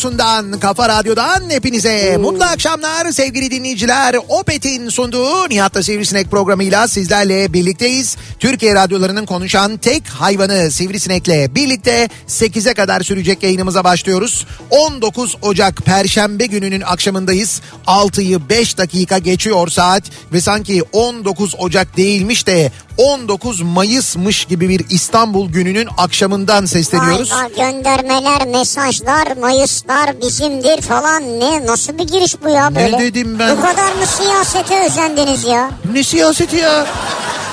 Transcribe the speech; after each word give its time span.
Radyosundan, 0.00 0.60
kafa 0.60 0.88
radyodan 0.88 1.50
hepinize 1.50 2.16
mutlu 2.16 2.44
akşamlar 2.44 3.10
sevgili 3.12 3.50
dinleyiciler. 3.50 4.16
Opet'in 4.28 4.88
sunduğu 4.88 5.48
Nihat'ta 5.48 5.82
Sivrisinek 5.82 6.30
programıyla 6.30 6.88
sizlerle 6.88 7.52
birlikteyiz. 7.52 8.16
Türkiye 8.38 8.74
radyolarının 8.74 9.26
konuşan 9.26 9.76
tek 9.76 10.08
hayvanı 10.08 10.70
Sivrisinek'le 10.70 11.54
birlikte 11.54 12.08
8'e 12.28 12.74
kadar 12.74 13.00
sürecek 13.00 13.42
yayınımıza 13.42 13.84
başlıyoruz. 13.84 14.46
19 14.70 15.36
Ocak 15.42 15.76
Perşembe 15.76 16.46
gününün 16.46 16.80
akşamındayız. 16.80 17.60
6'yı 17.86 18.48
5 18.48 18.78
dakika 18.78 19.18
geçiyor 19.18 19.68
saat 19.68 20.02
ve 20.32 20.40
sanki 20.40 20.82
19 20.92 21.54
Ocak 21.58 21.96
değilmiş 21.96 22.46
de 22.46 22.72
19 22.96 23.60
Mayıs'mış 23.62 24.44
gibi 24.44 24.68
bir 24.68 24.84
İstanbul 24.90 25.48
gününün 25.52 25.88
akşamından 25.98 26.64
sesleniyoruz. 26.64 27.32
Vay 27.32 27.48
göndermeler, 27.54 28.46
mesajlar, 28.46 29.36
mayıslar 29.40 30.20
bizimdir 30.22 30.80
falan. 30.80 31.40
Ne 31.40 31.66
nasıl 31.66 31.98
bir 31.98 32.04
giriş 32.04 32.42
bu 32.44 32.48
ya 32.48 32.74
böyle? 32.74 32.98
dedim 32.98 33.38
ben? 33.38 33.56
Bu 33.56 33.60
kadar 33.62 33.92
mı 33.92 34.06
siyasete 34.06 34.84
özendiniz 34.86 35.44
ya? 35.44 35.70
Ne 35.92 36.02
siyaseti 36.04 36.56
ya? 36.56 36.86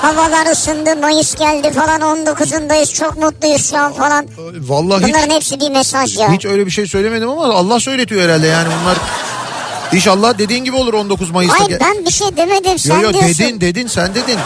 Havalar 0.02 0.46
ısındı, 0.52 0.96
Mayıs 0.96 1.34
geldi 1.34 1.72
falan 1.72 2.00
19'undayız 2.00 2.94
çok 2.94 3.16
mutluyuz 3.18 3.70
şu 3.70 3.78
an 3.78 3.92
falan. 3.92 4.26
Vallahi 4.60 5.02
hiç, 5.06 5.14
Bunların 5.14 5.34
hepsi 5.34 5.60
bir 5.60 5.70
mesaj 5.70 6.18
ya. 6.18 6.32
hiç 6.32 6.44
öyle 6.44 6.66
bir 6.66 6.70
şey 6.70 6.86
söylemedim 6.86 7.28
ama 7.30 7.54
Allah 7.54 7.80
söyletiyor 7.80 8.22
herhalde 8.22 8.46
yani 8.46 8.68
bunlar. 8.82 8.96
İnşallah 9.92 10.38
dediğin 10.38 10.64
gibi 10.64 10.76
olur 10.76 10.94
19 10.94 11.30
Mayıs'ta. 11.30 11.64
Hayır 11.64 11.80
ben 11.80 12.06
bir 12.06 12.10
şey 12.10 12.36
demedim 12.36 12.78
sen 12.78 12.94
Yo 12.96 13.02
yo 13.02 13.12
diyorsun. 13.12 13.38
dedin 13.38 13.60
dedin 13.60 13.86
sen 13.86 14.14
dedin. 14.14 14.38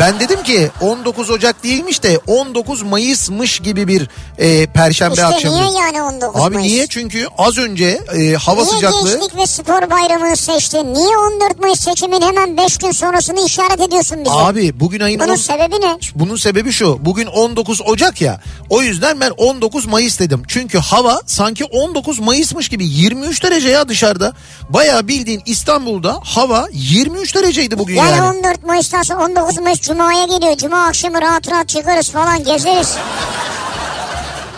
Ben 0.00 0.20
dedim 0.20 0.42
ki 0.42 0.70
19 0.80 1.30
Ocak 1.30 1.64
değilmiş 1.64 2.02
de 2.02 2.20
19 2.26 2.82
Mayıs'mış 2.82 3.58
gibi 3.60 3.88
bir 3.88 4.08
e, 4.38 4.66
perşembe 4.66 5.12
İşte 5.14 5.26
akşamı. 5.26 5.54
niye 5.56 5.80
yani 5.80 6.02
19 6.02 6.42
Abi 6.42 6.54
Mayıs? 6.54 6.72
niye? 6.72 6.86
Çünkü 6.86 7.26
az 7.38 7.58
önce 7.58 8.00
e, 8.18 8.32
hava 8.34 8.62
Niye 8.62 8.74
sıcaklığı 8.74 9.10
Gençlik 9.12 9.36
ve 9.36 9.46
Spor 9.46 9.90
Bayramı'nı 9.90 10.36
seçtin? 10.36 10.94
Niye 10.94 11.16
14 11.16 11.60
Mayıs 11.60 11.80
seçimin 11.80 12.20
hemen 12.22 12.56
5 12.56 12.78
gün 12.78 12.90
sonrasını 12.90 13.46
işaret 13.46 13.80
ediyorsun 13.80 14.24
bize? 14.24 14.34
Abi 14.34 14.80
bugün 14.80 15.00
ayın 15.00 15.20
Bunun 15.20 15.30
on- 15.32 15.36
sebebi 15.36 15.74
ne? 15.80 15.98
Bunun 16.14 16.36
sebebi 16.36 16.72
şu. 16.72 16.98
Bugün 17.04 17.26
19 17.26 17.80
Ocak 17.80 18.20
ya. 18.20 18.40
O 18.70 18.82
yüzden 18.82 19.20
ben 19.20 19.30
19 19.30 19.86
Mayıs 19.86 20.18
dedim. 20.20 20.42
Çünkü 20.48 20.78
hava 20.78 21.20
sanki 21.26 21.64
19 21.64 22.18
Mayıs'mış 22.18 22.68
gibi 22.68 22.86
23 22.86 23.42
derece 23.44 23.68
ya 23.68 23.88
dışarıda. 23.88 24.32
Bayağı 24.68 25.08
bildiğin 25.08 25.42
İstanbul'da 25.46 26.20
hava 26.24 26.68
23 26.72 27.34
dereceydi 27.34 27.78
bugün 27.78 27.94
Yani, 27.96 28.10
yani. 28.10 28.38
14 28.38 28.64
Mayıs'tan 28.66 29.02
sonra 29.02 29.24
19 29.24 29.58
Mayıs 29.58 29.80
Cuma'ya 29.88 30.24
geliyor. 30.24 30.56
Cuma 30.56 30.86
akşamı 30.86 31.22
rahat 31.22 31.50
rahat 31.50 31.68
çıkarız 31.68 32.10
falan 32.10 32.44
gezeriz. 32.44 32.96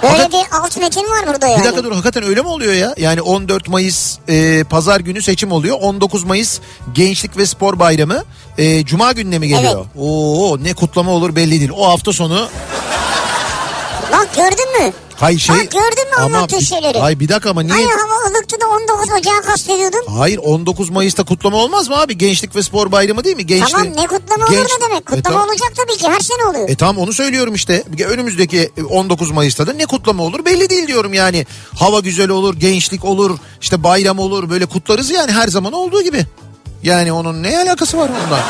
Böyle 0.02 0.28
bir 0.28 0.58
alt 0.60 0.76
metin 0.76 1.00
var 1.04 1.26
burada 1.26 1.46
yani. 1.46 1.60
Bir 1.60 1.64
dakika 1.64 1.84
dur 1.84 1.92
hakikaten 1.92 2.22
öyle 2.22 2.41
mi 2.41 2.48
oluyor 2.48 2.72
ya? 2.72 2.94
Yani 2.98 3.22
14 3.22 3.69
Mayıs 3.69 4.19
e, 4.28 4.64
pazar 4.64 5.00
günü 5.00 5.22
seçim 5.22 5.52
oluyor. 5.52 5.76
19 5.80 6.24
Mayıs 6.24 6.60
Gençlik 6.92 7.36
ve 7.36 7.46
Spor 7.46 7.78
Bayramı 7.78 8.24
e, 8.58 8.84
Cuma 8.84 9.12
gününe 9.12 9.38
mi 9.38 9.48
geliyor? 9.48 9.86
Oo 9.98 10.56
ne 10.62 10.74
kutlama 10.74 11.10
olur 11.10 11.36
belli 11.36 11.50
değil. 11.60 11.70
O 11.76 11.88
hafta 11.88 12.12
sonu 12.12 12.48
Bak 14.12 14.28
gördün 14.37 14.87
mü? 14.87 14.93
hay 15.16 15.38
şey 15.38 15.56
Bak 15.56 15.71
gördün 15.71 16.10
mü 16.10 16.16
anlattığı 16.25 16.56
bir- 16.56 16.65
şeyleri? 16.65 16.98
Hay 16.98 17.21
bir 17.21 17.28
dakika 17.28 17.50
ama 17.50 17.62
niye? 17.62 17.72
Hani 17.75 17.84
hava 17.87 18.31
ılıktı 18.31 18.60
da 18.60 18.66
19 18.66 19.12
Ocağı 19.21 19.43
kastediyordun. 19.43 20.03
Hayır 20.19 20.38
19 20.38 20.91
Mayıs'ta 20.91 21.22
kutlama 21.25 21.56
olmaz 21.56 21.88
mı 21.88 22.00
abi? 22.00 22.19
Gençlik 22.19 22.56
ve 22.56 22.62
Spor 22.62 22.93
Bayramı 22.93 23.25
değil 23.25 23.37
mi? 23.37 23.47
Gençlik, 23.47 23.70
Tamam 23.70 23.87
ne 23.97 24.06
kutlama 24.06 24.44
olur 24.47 24.53
Genç- 24.53 24.69
ne 24.81 24.88
demek? 24.88 25.00
E, 25.03 25.04
Kutlama 25.04 25.22
tamam. 25.22 25.49
olacak 25.49 25.72
tabii 25.76 25.97
ki 25.99 26.09
her 26.09 26.20
sene 26.20 26.44
oluyor. 26.44 26.69
E 26.69 26.75
tamam 26.76 26.99
onu 26.99 27.12
söylüyorum 27.12 27.54
işte. 27.54 27.84
Önümüzdeki 28.09 28.70
19 28.91 29.31
Mayıs'ta 29.31 29.66
da 29.66 29.72
ne 29.72 29.87
kutlama 29.87 30.22
olur 30.22 30.44
belli 30.44 30.70
değil 30.70 30.87
diyorum 30.87 31.15
yani. 31.15 31.47
Hava 31.78 32.00
güzel 32.00 32.28
olur, 32.31 32.54
gençlik 32.56 33.04
olur, 33.04 33.38
işte 33.60 33.82
bayram 33.84 34.19
olur 34.19 34.50
böyle 34.50 34.66
kutlarız 34.66 35.10
yani 35.10 35.32
her 35.32 35.49
zaman 35.49 35.72
olduğu 35.72 36.03
gibi. 36.03 36.26
Yani 36.82 37.12
onun 37.12 37.43
ne 37.43 37.59
alakası 37.59 37.99
var 37.99 38.09
onunla? 38.09 38.41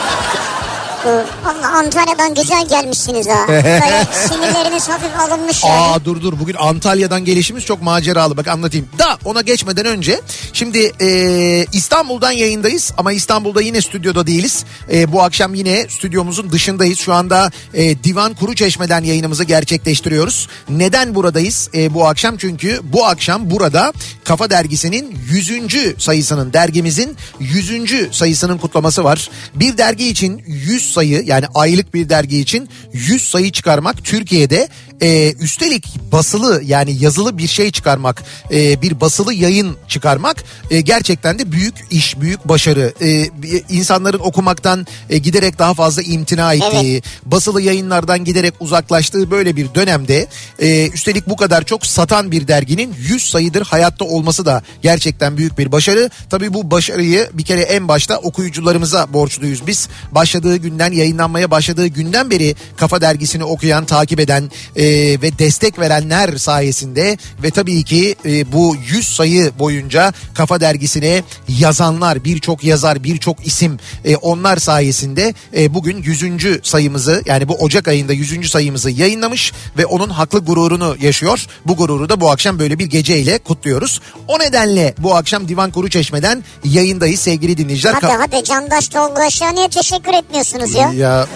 Allah 1.06 1.68
Antalya'dan 1.78 2.34
güzel 2.34 2.68
gelmişsiniz 2.68 3.28
ha. 3.28 3.48
Böyle 3.48 4.06
sinirleriniz 4.28 4.88
hafif 4.88 5.20
alınmış 5.20 5.64
yani. 5.64 5.74
Aa 5.74 6.04
dur 6.04 6.22
dur 6.22 6.40
bugün 6.40 6.54
Antalya'dan 6.54 7.24
gelişimiz 7.24 7.64
çok 7.64 7.82
maceralı 7.82 8.36
bak 8.36 8.48
anlatayım. 8.48 8.88
Da 8.98 9.18
ona 9.24 9.40
geçmeden 9.40 9.86
önce 9.86 10.20
şimdi 10.52 10.92
e, 11.00 11.66
İstanbul'dan 11.72 12.30
yayındayız 12.30 12.92
ama 12.98 13.12
İstanbul'da 13.12 13.62
yine 13.62 13.80
stüdyoda 13.80 14.26
değiliz. 14.26 14.64
E, 14.92 15.12
bu 15.12 15.22
akşam 15.22 15.54
yine 15.54 15.88
stüdyomuzun 15.88 16.52
dışındayız. 16.52 16.98
Şu 16.98 17.12
anda 17.12 17.50
e, 17.74 18.04
Divan 18.04 18.34
Kuruçeşme'den 18.34 19.04
yayınımızı 19.04 19.44
gerçekleştiriyoruz. 19.44 20.48
Neden 20.68 21.14
buradayız 21.14 21.70
e, 21.74 21.94
bu 21.94 22.06
akşam? 22.06 22.36
Çünkü 22.36 22.80
bu 22.82 23.06
akşam 23.06 23.50
burada 23.50 23.92
Kafa 24.24 24.50
Dergisi'nin 24.50 25.18
100. 25.30 25.94
sayısının 25.98 26.52
dergimizin 26.52 27.16
100. 27.40 28.16
sayısının 28.16 28.58
kutlaması 28.58 29.04
var. 29.04 29.30
Bir 29.54 29.78
dergi 29.78 30.08
için 30.08 30.42
100 30.46 30.89
sayı 30.90 31.22
yani 31.26 31.44
aylık 31.54 31.94
bir 31.94 32.08
dergi 32.08 32.40
için 32.40 32.68
100 32.92 33.28
sayı 33.30 33.52
çıkarmak 33.52 34.04
Türkiye'de 34.04 34.68
e, 35.02 35.32
üstelik 35.32 35.86
basılı 36.12 36.62
yani 36.64 36.96
yazılı 37.00 37.38
bir 37.38 37.46
şey 37.46 37.70
çıkarmak 37.70 38.22
e, 38.52 38.82
bir 38.82 39.00
basılı 39.00 39.34
yayın 39.34 39.76
çıkarmak 39.88 40.44
e, 40.70 40.80
gerçekten 40.80 41.38
de 41.38 41.52
büyük 41.52 41.74
iş 41.90 42.20
büyük 42.20 42.48
başarı. 42.48 42.94
E, 43.02 43.26
insanların 43.68 44.18
okumaktan 44.18 44.86
e, 45.10 45.18
giderek 45.18 45.58
daha 45.58 45.74
fazla 45.74 46.02
imtina 46.02 46.54
ettiği 46.54 47.02
basılı 47.26 47.62
yayınlardan 47.62 48.24
giderek 48.24 48.54
uzaklaştığı 48.60 49.30
böyle 49.30 49.56
bir 49.56 49.74
dönemde 49.74 50.26
e, 50.58 50.88
üstelik 50.88 51.28
bu 51.28 51.36
kadar 51.36 51.64
çok 51.64 51.86
satan 51.86 52.30
bir 52.30 52.48
derginin 52.48 52.94
100 52.98 53.30
sayıdır 53.30 53.62
hayatta 53.62 54.04
olması 54.04 54.46
da 54.46 54.62
gerçekten 54.82 55.36
büyük 55.36 55.58
bir 55.58 55.72
başarı. 55.72 56.10
Tabii 56.30 56.54
bu 56.54 56.70
başarıyı 56.70 57.30
bir 57.32 57.44
kere 57.44 57.60
en 57.60 57.88
başta 57.88 58.18
okuyucularımıza 58.18 59.12
borçluyuz 59.12 59.66
biz. 59.66 59.88
Başladığı 60.12 60.56
günden 60.56 60.80
günden 60.80 60.92
yayınlanmaya 60.98 61.50
başladığı 61.50 61.86
günden 61.86 62.30
beri 62.30 62.54
Kafa 62.76 63.00
Dergisi'ni 63.00 63.44
okuyan, 63.44 63.84
takip 63.84 64.20
eden 64.20 64.50
e, 64.76 64.84
ve 65.22 65.38
destek 65.38 65.78
verenler 65.78 66.36
sayesinde 66.36 67.18
ve 67.42 67.50
tabii 67.50 67.82
ki 67.82 68.16
e, 68.24 68.52
bu 68.52 68.76
100 68.86 69.06
sayı 69.06 69.52
boyunca 69.58 70.12
Kafa 70.34 70.60
Dergisi'ne 70.60 71.22
yazanlar, 71.48 72.24
birçok 72.24 72.64
yazar, 72.64 73.04
birçok 73.04 73.46
isim 73.46 73.78
e, 74.04 74.16
onlar 74.16 74.56
sayesinde 74.56 75.34
e, 75.56 75.74
bugün 75.74 76.02
100. 76.02 76.60
sayımızı 76.62 77.22
yani 77.26 77.48
bu 77.48 77.54
Ocak 77.54 77.88
ayında 77.88 78.12
100. 78.12 78.50
sayımızı 78.50 78.90
yayınlamış 78.90 79.52
ve 79.78 79.86
onun 79.86 80.08
haklı 80.10 80.38
gururunu 80.38 80.96
yaşıyor. 81.00 81.46
Bu 81.66 81.76
gururu 81.76 82.08
da 82.08 82.20
bu 82.20 82.30
akşam 82.30 82.58
böyle 82.58 82.78
bir 82.78 82.86
geceyle 82.86 83.38
kutluyoruz. 83.38 84.00
O 84.28 84.38
nedenle 84.38 84.94
bu 84.98 85.14
akşam 85.14 85.48
Divan 85.48 85.70
Kuru 85.70 85.90
Çeşme'den 85.90 86.44
yayındayız 86.64 87.20
sevgili 87.20 87.56
dinleyiciler. 87.56 87.94
Hadi 88.00 88.12
hadi 88.12 88.44
Candaş 88.44 88.88
Tolga 88.88 89.52
niye 89.54 89.68
teşekkür 89.68 90.14
etmiyorsunuz 90.14 90.74
ya? 90.74 90.92
ya 90.92 91.26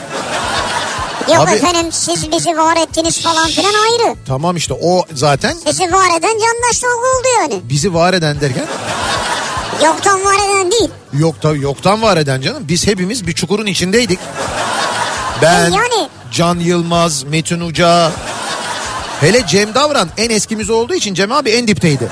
Yok 1.29 1.49
Abi- 1.49 1.55
efendim 1.55 1.93
siz 1.93 2.33
bizi 2.33 2.57
var 2.57 2.77
ettiniz 2.77 3.23
falan 3.23 3.49
filan 3.49 3.73
ayrı. 3.75 4.17
tamam 4.27 4.57
işte 4.57 4.75
o 4.83 5.05
zaten 5.15 5.55
Sizi 5.67 5.93
var 5.93 6.19
eden 6.19 6.39
Tolga 6.81 6.97
oldu 6.97 7.29
yani. 7.41 7.61
bizi 7.69 7.95
var 7.95 8.15
eden 8.15 8.41
derken 8.41 8.67
Yoktan 9.85 10.25
var 10.25 10.35
eden 10.35 10.73
değil. 10.73 10.91
yok 11.13 11.35
tabii 11.43 11.61
yoktan 11.61 12.03
var 12.03 12.17
eden 12.17 12.41
canım. 12.41 12.65
Biz 12.69 12.87
hepimiz 12.87 13.27
bir 13.27 13.33
çukurun 13.33 13.67
içindeydik. 13.67 14.19
Ben, 15.43 15.73
E 15.73 15.75
yani- 15.75 16.09
Can 16.33 16.59
Yılmaz, 16.59 17.23
Metin 17.25 17.61
Uca, 17.61 18.11
hele 19.21 19.47
Cem 19.47 19.75
Davran 19.75 20.09
en 20.17 20.31
eskimiz 20.31 20.71
olduğu 20.71 20.95
için 20.95 21.15
Cem 21.15 21.33
abi 21.33 21.51
en 21.51 21.69
dipteydi. 21.69 22.09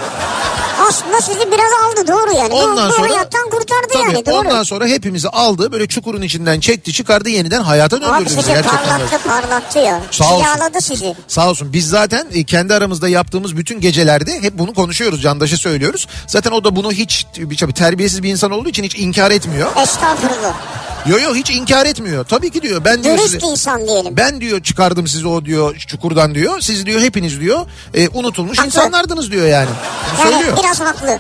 Aslında 0.93 1.21
sizi 1.21 1.53
biraz 1.53 1.73
aldı 1.85 2.09
doğru 2.09 2.33
yani. 2.37 2.55
Ondan 2.55 2.89
bu, 2.89 2.93
bu 2.93 2.97
sonra 2.97 3.11
hayattan 3.11 3.51
kurtardı 3.51 3.87
tabii, 3.93 4.03
yani 4.03 4.27
doğru. 4.27 4.37
ondan 4.49 4.63
sonra 4.63 4.87
hepimizi 4.87 5.29
aldı 5.29 5.73
böyle 5.73 5.87
çukurun 5.87 6.23
içinden 6.23 6.61
çekti 6.61 6.93
çıkardı 6.93 7.29
yeniden 7.29 7.63
hayata 7.63 7.97
Abi 7.97 8.03
döndürdü. 8.05 8.25
bizi 8.25 8.35
sizi 8.43 8.63
parlattı 8.63 9.19
parlattı 9.29 9.79
ya. 9.79 10.01
Sağ 10.11 10.35
olsun. 10.35 10.45
Cilaladı 10.45 10.81
sizi. 10.81 11.15
Sağ 11.29 11.49
olsun 11.51 11.73
biz 11.73 11.89
zaten 11.89 12.27
e, 12.33 12.45
kendi 12.45 12.75
aramızda 12.75 13.09
yaptığımız 13.09 13.57
bütün 13.57 13.81
gecelerde 13.81 14.43
hep 14.43 14.59
bunu 14.59 14.75
konuşuyoruz 14.75 15.23
Candaş'a 15.23 15.57
söylüyoruz. 15.57 16.09
Zaten 16.27 16.51
o 16.51 16.65
da 16.65 16.77
bunu 16.77 16.93
hiç 16.93 17.27
bir 17.37 17.57
tabii 17.57 17.75
terbiyesiz 17.75 18.23
bir 18.23 18.31
insan 18.31 18.51
olduğu 18.51 18.69
için 18.69 18.83
hiç 18.85 18.97
inkar 18.97 19.31
etmiyor. 19.31 19.69
Estağfurullah. 19.77 20.55
Yo 21.07 21.19
yo 21.19 21.35
hiç 21.35 21.51
inkar 21.51 21.87
etmiyor. 21.87 22.25
Tabii 22.25 22.51
ki 22.51 22.63
diyor 22.63 22.85
ben 22.85 23.05
diyor 23.05 23.19
Dürüst 23.19 23.31
sizi, 23.31 23.47
insan 23.47 23.87
diyelim. 23.87 24.17
ben 24.17 24.41
diyor 24.41 24.63
çıkardım 24.63 25.07
sizi 25.07 25.29
o 25.29 25.45
diyor 25.45 25.77
çukurdan 25.77 26.35
diyor. 26.35 26.61
Siz 26.61 26.87
diyor 26.87 27.01
hepiniz 27.01 27.41
diyor 27.41 27.67
e, 27.95 28.09
unutulmuş 28.09 28.59
Haklı. 28.59 28.67
insanlardınız 28.67 29.31
diyor 29.33 29.47
yani. 29.47 29.69
Yani 30.21 30.33
söylüyor. 30.33 30.59
biraz 30.63 30.81
haklı. 30.83 31.19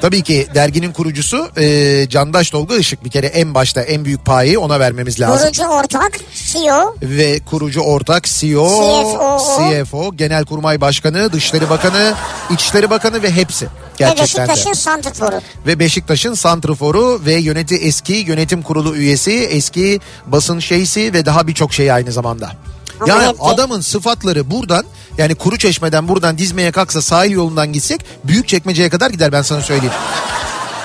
Tabii 0.00 0.22
ki 0.22 0.48
derginin 0.54 0.92
kurucusu 0.92 1.48
e, 1.56 2.08
Candaş 2.08 2.50
Tolga 2.50 2.76
Işık 2.76 3.04
bir 3.04 3.10
kere 3.10 3.26
en 3.26 3.54
başta 3.54 3.82
en 3.82 4.04
büyük 4.04 4.24
payı 4.24 4.60
ona 4.60 4.80
vermemiz 4.80 5.20
lazım. 5.20 5.38
Kurucu 5.38 5.64
ortak 5.64 6.12
CEO. 6.34 6.96
Ve 7.02 7.40
kurucu 7.40 7.80
ortak 7.80 8.24
CEO, 8.24 8.68
CFO. 8.68 9.38
CFO, 9.38 10.16
Genelkurmay 10.16 10.80
Başkanı, 10.80 11.32
Dışişleri 11.32 11.70
Bakanı, 11.70 12.14
İçişleri 12.50 12.90
Bakanı 12.90 13.22
ve 13.22 13.30
hepsi. 13.30 13.64
Ve 13.64 13.68
Gerçekten 13.98 14.46
de. 14.46 14.50
Beşiktaş'ın 14.50 14.72
santrforu. 14.72 15.40
Ve 15.66 15.78
Beşiktaş'ın 15.78 16.34
santrforu 16.34 17.20
ve 17.26 17.34
yöneti 17.34 17.76
eski 17.76 18.12
yönetim 18.12 18.62
kurulu 18.62 18.96
üyesi, 18.96 19.32
eski 19.32 20.00
basın 20.26 20.58
şeysi 20.58 21.12
ve 21.12 21.26
daha 21.26 21.46
birçok 21.46 21.72
şey 21.72 21.92
aynı 21.92 22.12
zamanda. 22.12 22.52
Ama 23.00 23.12
Yani 23.12 23.36
adamın 23.40 23.80
sıfatları 23.80 24.50
buradan 24.50 24.84
yani 25.18 25.34
kuru 25.34 25.58
çeşmeden 25.58 26.08
buradan 26.08 26.38
dizmeye 26.38 26.72
kalksa 26.72 27.02
sahil 27.02 27.30
yolundan 27.30 27.72
gitsek 27.72 28.04
büyük 28.24 28.48
çekmeceye 28.48 28.90
kadar 28.90 29.10
gider 29.10 29.32
ben 29.32 29.42
sana 29.42 29.60
söyleyeyim. 29.62 29.94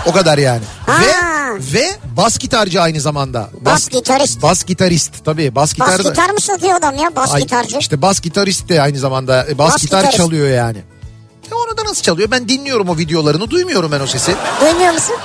O 0.06 0.12
kadar 0.12 0.38
yani. 0.38 0.64
Ha. 0.86 1.02
Ve 1.02 1.08
ve 1.74 1.88
bas 2.18 2.38
gitarcı 2.38 2.82
aynı 2.82 3.02
zamanda. 3.02 3.50
Bas 3.62 3.88
gitarist. 3.90 4.42
Bas 4.42 4.64
gitarist 4.64 5.26
tabii 5.26 5.56
bas 5.56 5.74
gitar. 5.74 6.00
Bas 6.00 6.06
gitar 6.06 6.30
mı 6.30 6.42
satıyor 6.42 6.76
adam 6.76 6.96
ya? 6.98 7.16
Bas 7.16 7.34
Ay, 7.34 7.42
gitarcı. 7.42 7.78
İşte 7.78 8.02
bas 8.02 8.20
gitarist 8.22 8.70
de 8.70 8.82
aynı 8.82 8.98
zamanda 8.98 9.46
e, 9.50 9.58
bas, 9.58 9.74
Bas 9.74 9.82
gitar 9.82 9.98
gitarist. 10.00 10.18
çalıyor 10.18 10.48
yani. 10.50 10.78
E 11.52 11.56
onu 11.56 11.78
da 11.78 11.84
nasıl 11.90 12.02
çalıyor? 12.02 12.32
Ben 12.32 12.50
dinliyorum 12.50 12.90
o 12.90 12.98
videolarını 12.98 13.50
duymuyorum 13.50 13.92
ben 13.92 14.00
o 14.00 14.08
sesi. 14.08 14.36
Duymuyor 14.62 14.94
musun? 14.94 15.16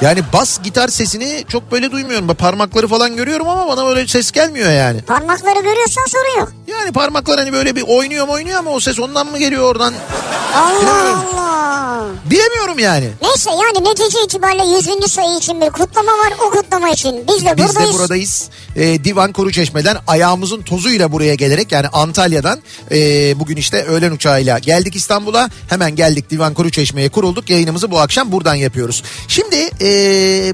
Yani 0.00 0.22
bas 0.32 0.62
gitar 0.62 0.88
sesini 0.88 1.44
çok 1.48 1.72
böyle 1.72 1.92
duymuyorum. 1.92 2.34
Parmakları 2.34 2.88
falan 2.88 3.16
görüyorum 3.16 3.48
ama 3.48 3.68
bana 3.68 3.88
öyle 3.88 4.06
ses 4.06 4.30
gelmiyor 4.32 4.70
yani. 4.70 5.02
Parmakları 5.02 5.60
görüyorsan 5.60 6.04
sorun 6.08 6.40
yok. 6.40 6.52
Yani 6.66 6.92
parmaklar 6.92 7.38
hani 7.38 7.52
böyle 7.52 7.76
bir 7.76 7.84
oynuyor 7.88 8.26
mu 8.26 8.32
oynuyor 8.32 8.58
ama 8.58 8.70
o 8.70 8.80
ses 8.80 8.98
ondan 9.00 9.26
mı 9.26 9.38
geliyor 9.38 9.62
oradan? 9.62 9.94
Allah. 10.54 11.24
Allah. 11.32 11.79
Bilemiyorum 12.30 12.78
yani. 12.78 13.08
Neyse 13.22 13.50
yani 13.50 13.88
netice 13.88 14.24
itibariyle 14.24 14.64
100. 15.02 15.12
sayı 15.12 15.36
için 15.38 15.60
bir 15.60 15.70
kutlama 15.70 16.12
var. 16.12 16.32
O 16.46 16.50
kutlama 16.50 16.90
için 16.90 17.24
biz 17.28 17.44
de 17.44 17.56
Biz 17.56 17.64
buradayız. 17.68 17.94
de 17.94 17.98
buradayız. 17.98 18.48
Ee, 18.76 19.04
Divan 19.04 19.32
Kuruçeşme'den 19.32 19.96
ayağımızın 20.06 20.62
tozuyla 20.62 21.12
buraya 21.12 21.34
gelerek 21.34 21.72
yani 21.72 21.88
Antalya'dan 21.88 22.60
e, 22.90 22.96
bugün 23.40 23.56
işte 23.56 23.84
öğlen 23.84 24.10
uçağıyla 24.10 24.58
geldik 24.58 24.96
İstanbul'a. 24.96 25.50
Hemen 25.68 25.96
geldik 25.96 26.30
Divan 26.30 26.54
Kuruçeşme'ye 26.54 27.08
kurulduk. 27.08 27.50
Yayınımızı 27.50 27.90
bu 27.90 27.98
akşam 28.00 28.32
buradan 28.32 28.54
yapıyoruz. 28.54 29.02
Şimdi 29.28 29.70
e, 29.80 30.52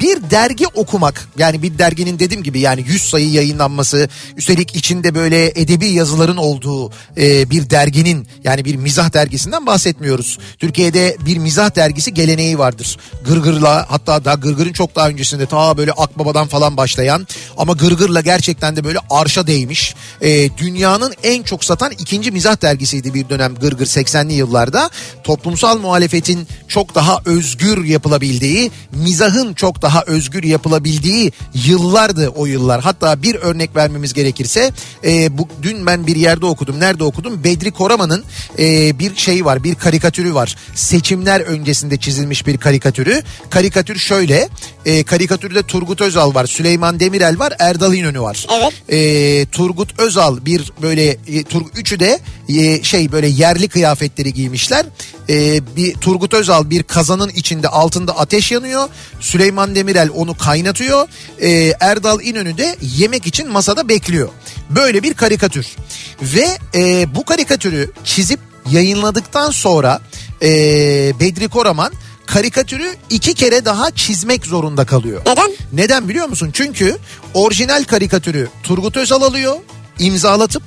bir 0.00 0.30
dergi 0.30 0.66
okumak 0.66 1.28
yani 1.38 1.62
bir 1.62 1.78
derginin 1.78 2.18
dediğim 2.18 2.42
gibi 2.42 2.60
yani 2.60 2.84
100 2.86 3.02
sayı 3.02 3.30
yayınlanması 3.30 4.08
üstelik 4.36 4.76
içinde 4.76 5.14
böyle 5.14 5.46
edebi 5.46 5.86
yazıların 5.86 6.36
olduğu 6.36 6.90
e, 7.16 7.50
bir 7.50 7.70
derginin 7.70 8.28
yani 8.44 8.64
bir 8.64 8.74
mizah 8.76 9.12
dergisinden 9.12 9.66
bahsetmiyoruz. 9.66 10.38
Türkiye'de 10.58 11.16
bir 11.26 11.38
mizah 11.38 11.76
dergisi 11.76 12.14
geleneği 12.14 12.58
vardır. 12.58 12.96
Gırgır'la 13.24 13.86
hatta 13.88 14.24
da 14.24 14.34
Gırgır'ın 14.34 14.72
çok 14.72 14.96
daha 14.96 15.08
öncesinde 15.08 15.46
ta 15.46 15.76
böyle 15.76 15.92
Akbaba'dan 15.92 16.46
falan 16.46 16.76
başlayan 16.76 17.26
ama 17.56 17.72
Gırgır'la 17.72 18.20
gerçekten 18.20 18.76
de 18.76 18.84
böyle 18.84 18.98
arşa 19.10 19.46
değmiş. 19.46 19.94
E, 20.20 20.56
dünyanın 20.56 21.14
en 21.22 21.42
çok 21.42 21.64
satan 21.64 21.92
ikinci 21.92 22.30
mizah 22.30 22.62
dergisiydi 22.62 23.14
bir 23.14 23.28
dönem 23.28 23.54
Gırgır 23.54 23.86
80'li 23.86 24.32
yıllarda. 24.32 24.90
Toplumsal 25.24 25.78
muhalefetin 25.78 26.48
çok 26.68 26.94
daha 26.94 27.20
özgür 27.24 27.84
yapılabildiği, 27.84 28.70
mizahın 28.92 29.54
çok 29.54 29.67
daha 29.82 30.02
özgür 30.06 30.42
yapılabildiği 30.42 31.32
yıllardı 31.54 32.28
o 32.28 32.46
yıllar. 32.46 32.80
Hatta 32.80 33.22
bir 33.22 33.34
örnek 33.34 33.76
vermemiz 33.76 34.14
gerekirse 34.14 34.72
e, 35.04 35.38
bu 35.38 35.48
dün 35.62 35.86
ben 35.86 36.06
bir 36.06 36.16
yerde 36.16 36.46
okudum. 36.46 36.80
Nerede 36.80 37.04
okudum? 37.04 37.44
Bedri 37.44 37.70
Koraman'ın 37.70 38.24
e, 38.58 38.98
bir 38.98 39.16
şeyi 39.16 39.44
var, 39.44 39.64
bir 39.64 39.74
karikatürü 39.74 40.34
var. 40.34 40.56
Seçimler 40.74 41.40
öncesinde 41.40 41.96
çizilmiş 41.96 42.46
bir 42.46 42.58
karikatürü. 42.58 43.22
Karikatür 43.50 43.98
şöyle. 43.98 44.48
E, 44.86 45.02
karikatürde 45.02 45.62
Turgut 45.62 46.00
Özal 46.00 46.34
var, 46.34 46.46
Süleyman 46.46 47.00
Demirel 47.00 47.38
var, 47.38 47.52
Erdal 47.58 47.94
İnönü 47.94 48.20
var. 48.20 48.46
Evet. 48.58 48.72
E, 48.88 49.46
Turgut 49.46 50.00
Özal 50.00 50.44
bir 50.44 50.72
böyle 50.82 51.08
e, 51.08 51.44
tur, 51.44 51.62
üçü 51.76 52.00
de 52.00 52.18
e, 52.48 52.82
şey 52.82 53.12
böyle 53.12 53.26
yerli 53.26 53.68
kıyafetleri 53.68 54.32
giymişler. 54.32 54.86
E, 55.30 55.66
bir 55.76 55.94
Turgut 55.94 56.34
Özal 56.34 56.70
bir 56.70 56.82
kazanın 56.82 57.28
içinde 57.28 57.68
altında 57.68 58.18
ateş 58.18 58.52
yanıyor. 58.52 58.88
Süleyman 59.20 59.74
Demirel 59.74 60.10
onu 60.14 60.36
kaynatıyor. 60.36 61.08
E, 61.40 61.72
Erdal 61.80 62.20
İnönü 62.20 62.58
de 62.58 62.76
yemek 62.80 63.26
için 63.26 63.48
masada 63.48 63.88
bekliyor. 63.88 64.28
Böyle 64.70 65.02
bir 65.02 65.14
karikatür. 65.14 65.66
Ve 66.22 66.58
e, 66.74 67.14
bu 67.14 67.24
karikatürü 67.24 67.90
çizip 68.04 68.40
yayınladıktan 68.70 69.50
sonra 69.50 70.00
e, 70.42 70.48
Bedri 71.20 71.48
Koraman 71.48 71.92
karikatürü 72.26 72.94
iki 73.10 73.34
kere 73.34 73.64
daha 73.64 73.90
çizmek 73.90 74.46
zorunda 74.46 74.86
kalıyor. 74.86 75.22
Neden? 75.26 75.50
Neden 75.72 76.08
biliyor 76.08 76.28
musun? 76.28 76.50
Çünkü 76.52 76.96
orijinal 77.34 77.84
karikatürü 77.84 78.48
Turgut 78.62 78.96
Özal 78.96 79.22
alıyor, 79.22 79.56
imzalatıp 79.98 80.62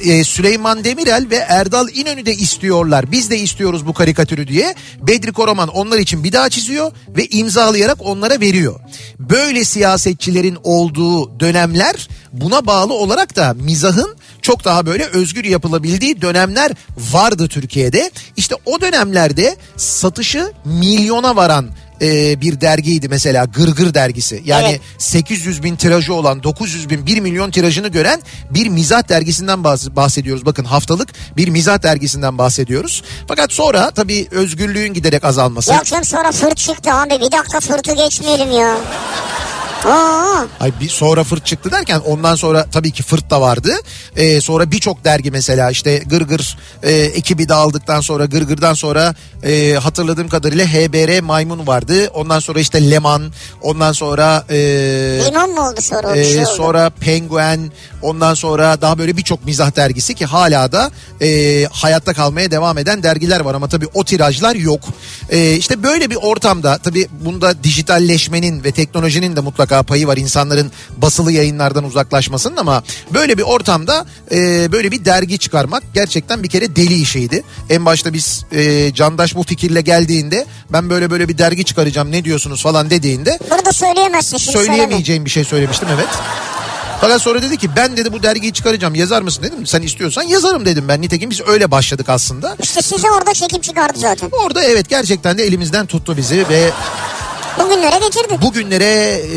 e, 0.00 0.24
Süleyman 0.24 0.84
Demirel 0.84 1.26
ve 1.30 1.36
Erdal 1.36 1.88
İnönü 1.94 2.26
de 2.26 2.34
istiyorlar. 2.34 3.12
Biz 3.12 3.30
de 3.30 3.38
istiyoruz 3.38 3.86
bu 3.86 3.94
karikatürü 3.94 4.48
diye. 4.48 4.74
Bedri 5.00 5.32
Koraman 5.32 5.68
onlar 5.68 5.98
için 5.98 6.24
bir 6.24 6.32
daha 6.32 6.48
çiziyor 6.48 6.92
ve 7.08 7.26
imzalayarak 7.26 7.98
onlara 8.00 8.40
veriyor. 8.40 8.80
Böyle 9.18 9.64
siyasetçilerin 9.64 10.58
olduğu 10.64 11.40
dönemler 11.40 12.08
buna 12.32 12.66
bağlı 12.66 12.92
olarak 12.94 13.36
da 13.36 13.54
mizahın 13.54 14.16
çok 14.42 14.64
daha 14.64 14.86
böyle 14.86 15.04
özgür 15.04 15.44
yapılabildiği 15.44 16.22
dönemler 16.22 16.72
vardı 16.98 17.48
Türkiye'de. 17.48 18.10
İşte 18.36 18.54
o 18.66 18.80
dönemlerde 18.80 19.56
satışı 19.76 20.52
milyona 20.64 21.36
varan 21.36 21.70
e, 22.02 22.40
bir 22.40 22.60
dergiydi 22.60 23.08
mesela 23.08 23.44
Gırgır 23.44 23.94
dergisi. 23.94 24.42
Yani 24.44 24.68
Evet. 24.68 24.80
800 24.98 25.62
bin 25.62 25.76
tirajı 25.76 26.14
olan 26.14 26.42
900 26.42 26.90
bin 26.90 27.06
1 27.06 27.20
milyon 27.20 27.50
tirajını 27.50 27.88
gören 27.88 28.22
bir 28.50 28.66
mizah 28.68 29.08
dergisinden 29.08 29.58
bahs- 29.58 29.96
bahsediyoruz. 29.96 30.46
Bakın 30.46 30.64
haftalık 30.64 31.08
bir 31.36 31.48
mizah 31.48 31.82
dergisinden 31.82 32.38
bahsediyoruz. 32.38 33.02
Fakat 33.28 33.52
sonra 33.52 33.90
tabii 33.90 34.28
özgürlüğün 34.30 34.94
giderek 34.94 35.24
azalması. 35.24 35.72
Yok 35.74 35.84
canım 35.86 36.04
sonra 36.04 36.32
fırt 36.32 36.56
çıktı 36.56 36.92
abi. 36.92 37.10
Bir 37.10 37.32
dakika 37.32 37.60
fırtı 37.60 37.92
geçmeyelim 37.94 38.50
ya. 38.50 38.76
Oo. 39.86 40.46
Ay 40.60 40.72
bir 40.80 40.88
sonra 40.88 41.24
fırt 41.24 41.46
çıktı 41.46 41.70
derken 41.70 42.00
ondan 42.06 42.34
sonra 42.34 42.66
tabii 42.72 42.90
ki 42.90 43.02
fırt 43.02 43.30
da 43.30 43.40
vardı. 43.40 43.72
Ee, 44.16 44.40
sonra 44.40 44.70
birçok 44.70 45.04
dergi 45.04 45.30
mesela 45.30 45.70
işte 45.70 45.98
Gırgır 45.98 46.58
e, 46.82 46.92
ekibi 46.92 47.48
dağıldıktan 47.48 48.00
sonra 48.00 48.24
Gırgır'dan 48.24 48.74
sonra 48.74 49.14
e, 49.42 49.74
hatırladığım 49.74 50.28
kadarıyla 50.28 50.66
HBR 50.66 51.20
Maymun 51.20 51.66
vardı. 51.66 52.08
Ondan 52.14 52.38
sonra 52.38 52.60
işte 52.60 52.90
Leman, 52.90 53.32
ondan 53.62 53.92
sonra 53.92 54.44
e, 54.50 54.56
Limon 55.26 55.50
mu 55.50 55.68
oldu 55.68 55.80
sonra? 55.80 56.16
ee, 56.16 56.24
şey 56.24 56.38
oldu. 56.40 56.50
sonra 56.56 56.90
Penguin 56.90 57.72
ondan 58.02 58.34
sonra 58.34 58.80
daha 58.80 58.98
böyle 58.98 59.16
birçok 59.16 59.44
mizah 59.44 59.76
dergisi 59.76 60.14
ki 60.14 60.26
hala 60.26 60.72
da 60.72 60.90
e, 61.22 61.64
hayatta 61.70 62.12
kalmaya 62.12 62.50
devam 62.50 62.78
eden 62.78 63.02
dergiler 63.02 63.40
var 63.40 63.54
ama 63.54 63.68
tabii 63.68 63.86
o 63.94 64.04
tirajlar 64.04 64.54
yok. 64.54 64.80
E, 65.30 65.52
işte 65.52 65.82
böyle 65.82 66.10
bir 66.10 66.16
ortamda 66.16 66.78
tabii 66.78 67.08
bunda 67.24 67.62
dijitalleşmenin 67.64 68.64
ve 68.64 68.72
teknolojinin 68.72 69.36
de 69.36 69.40
mutlaka 69.40 69.69
payı 69.82 70.06
var 70.06 70.16
insanların 70.16 70.72
basılı 70.96 71.32
yayınlardan 71.32 71.84
uzaklaşmasının 71.84 72.56
ama 72.56 72.82
böyle 73.14 73.38
bir 73.38 73.42
ortamda 73.42 74.06
e, 74.32 74.72
böyle 74.72 74.90
bir 74.90 75.04
dergi 75.04 75.38
çıkarmak 75.38 75.82
gerçekten 75.94 76.42
bir 76.42 76.48
kere 76.48 76.76
deli 76.76 76.94
işiydi. 76.94 77.42
En 77.70 77.86
başta 77.86 78.12
biz 78.12 78.44
e, 78.52 78.92
Candaş 78.94 79.34
bu 79.34 79.42
fikirle 79.42 79.80
geldiğinde 79.80 80.46
ben 80.72 80.90
böyle 80.90 81.10
böyle 81.10 81.28
bir 81.28 81.38
dergi 81.38 81.64
çıkaracağım 81.64 82.12
ne 82.12 82.24
diyorsunuz 82.24 82.62
falan 82.62 82.90
dediğinde 82.90 83.38
Burada 83.50 83.72
söyleyemezsin 83.72 84.36
şimdi 84.36 84.52
söyleme. 84.52 84.74
söyleyemeyeceğim 84.76 85.24
bir 85.24 85.30
şey 85.30 85.44
söylemiştim 85.44 85.88
evet. 85.94 86.08
Fakat 87.00 87.22
sonra 87.22 87.42
dedi 87.42 87.56
ki 87.56 87.70
ben 87.76 87.96
dedi 87.96 88.12
bu 88.12 88.22
dergiyi 88.22 88.52
çıkaracağım 88.52 88.94
yazar 88.94 89.22
mısın 89.22 89.42
dedim. 89.42 89.66
Sen 89.66 89.82
istiyorsan 89.82 90.22
yazarım 90.22 90.64
dedim 90.64 90.84
ben. 90.88 91.02
Nitekim 91.02 91.30
biz 91.30 91.40
öyle 91.48 91.70
başladık 91.70 92.08
aslında. 92.08 92.56
İşte 92.62 92.82
size 92.82 93.10
orada 93.10 93.34
çekim 93.34 93.60
çıkardı 93.60 93.98
zaten. 93.98 94.30
Orada 94.46 94.62
evet 94.64 94.88
gerçekten 94.88 95.38
de 95.38 95.44
elimizden 95.44 95.86
tuttu 95.86 96.16
bizi 96.16 96.48
ve 96.48 96.70
Bugünlere 97.58 97.98
getirdi. 97.98 98.42
bugünlere 98.42 98.84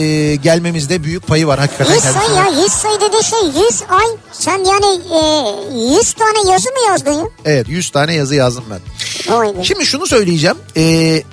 e, 0.02 0.36
gelmemizde 0.36 1.04
büyük 1.04 1.28
payı 1.28 1.48
var 1.48 1.60
hakikaten. 1.60 1.94
100 1.94 2.04
sayı 2.04 2.36
ya 2.36 2.64
100 2.64 2.72
sayı 2.72 3.00
dediği 3.02 3.24
şey 3.24 3.40
100 3.64 3.84
ay. 3.90 4.06
Sen 4.32 4.58
yani 4.58 5.02
e, 5.12 5.98
100 5.98 6.14
tane 6.14 6.52
yazı 6.52 6.70
mı 6.70 6.80
yazdın 6.88 7.12
ya? 7.12 7.26
Evet 7.46 7.70
100 7.70 7.90
tane 7.90 8.14
yazı 8.14 8.36
yazdım 8.36 8.64
ben. 8.70 8.80
Be. 9.58 9.64
Şimdi 9.64 9.86
şunu 9.86 10.08
söyleyeceğim. 10.08 10.58
Ee, 10.78 11.24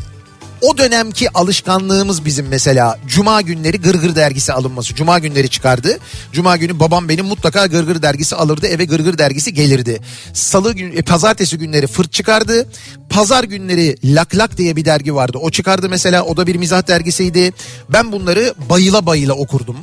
o 0.62 0.78
dönemki 0.78 1.30
alışkanlığımız 1.38 2.24
bizim 2.24 2.48
mesela 2.48 2.98
Cuma 3.06 3.40
günleri 3.40 3.80
Gırgır 3.80 4.14
dergisi 4.14 4.52
alınması. 4.52 4.94
Cuma 4.94 5.18
günleri 5.18 5.48
çıkardı. 5.48 5.98
Cuma 6.32 6.56
günü 6.56 6.80
babam 6.80 7.08
benim 7.08 7.26
mutlaka 7.26 7.66
Gırgır 7.66 8.02
dergisi 8.02 8.36
alırdı. 8.36 8.66
Eve 8.66 8.84
Gırgır 8.84 9.18
dergisi 9.18 9.54
gelirdi. 9.54 10.00
Salı 10.34 10.72
gün, 10.72 10.96
e, 10.96 11.02
pazartesi 11.02 11.58
günleri 11.58 11.86
Fırt 11.86 12.12
çıkardı. 12.12 12.66
Pazar 13.10 13.44
günleri 13.44 13.96
Lak 14.04 14.34
Lak 14.36 14.56
diye 14.56 14.76
bir 14.76 14.84
dergi 14.84 15.14
vardı. 15.14 15.38
O 15.42 15.50
çıkardı 15.50 15.88
mesela. 15.88 16.24
O 16.24 16.36
da 16.36 16.46
bir 16.46 16.56
mizah 16.56 16.88
dergisiydi. 16.88 17.52
Ben 17.88 18.12
bunları 18.12 18.54
bayıla 18.70 19.06
bayıla 19.06 19.34
okurdum. 19.34 19.76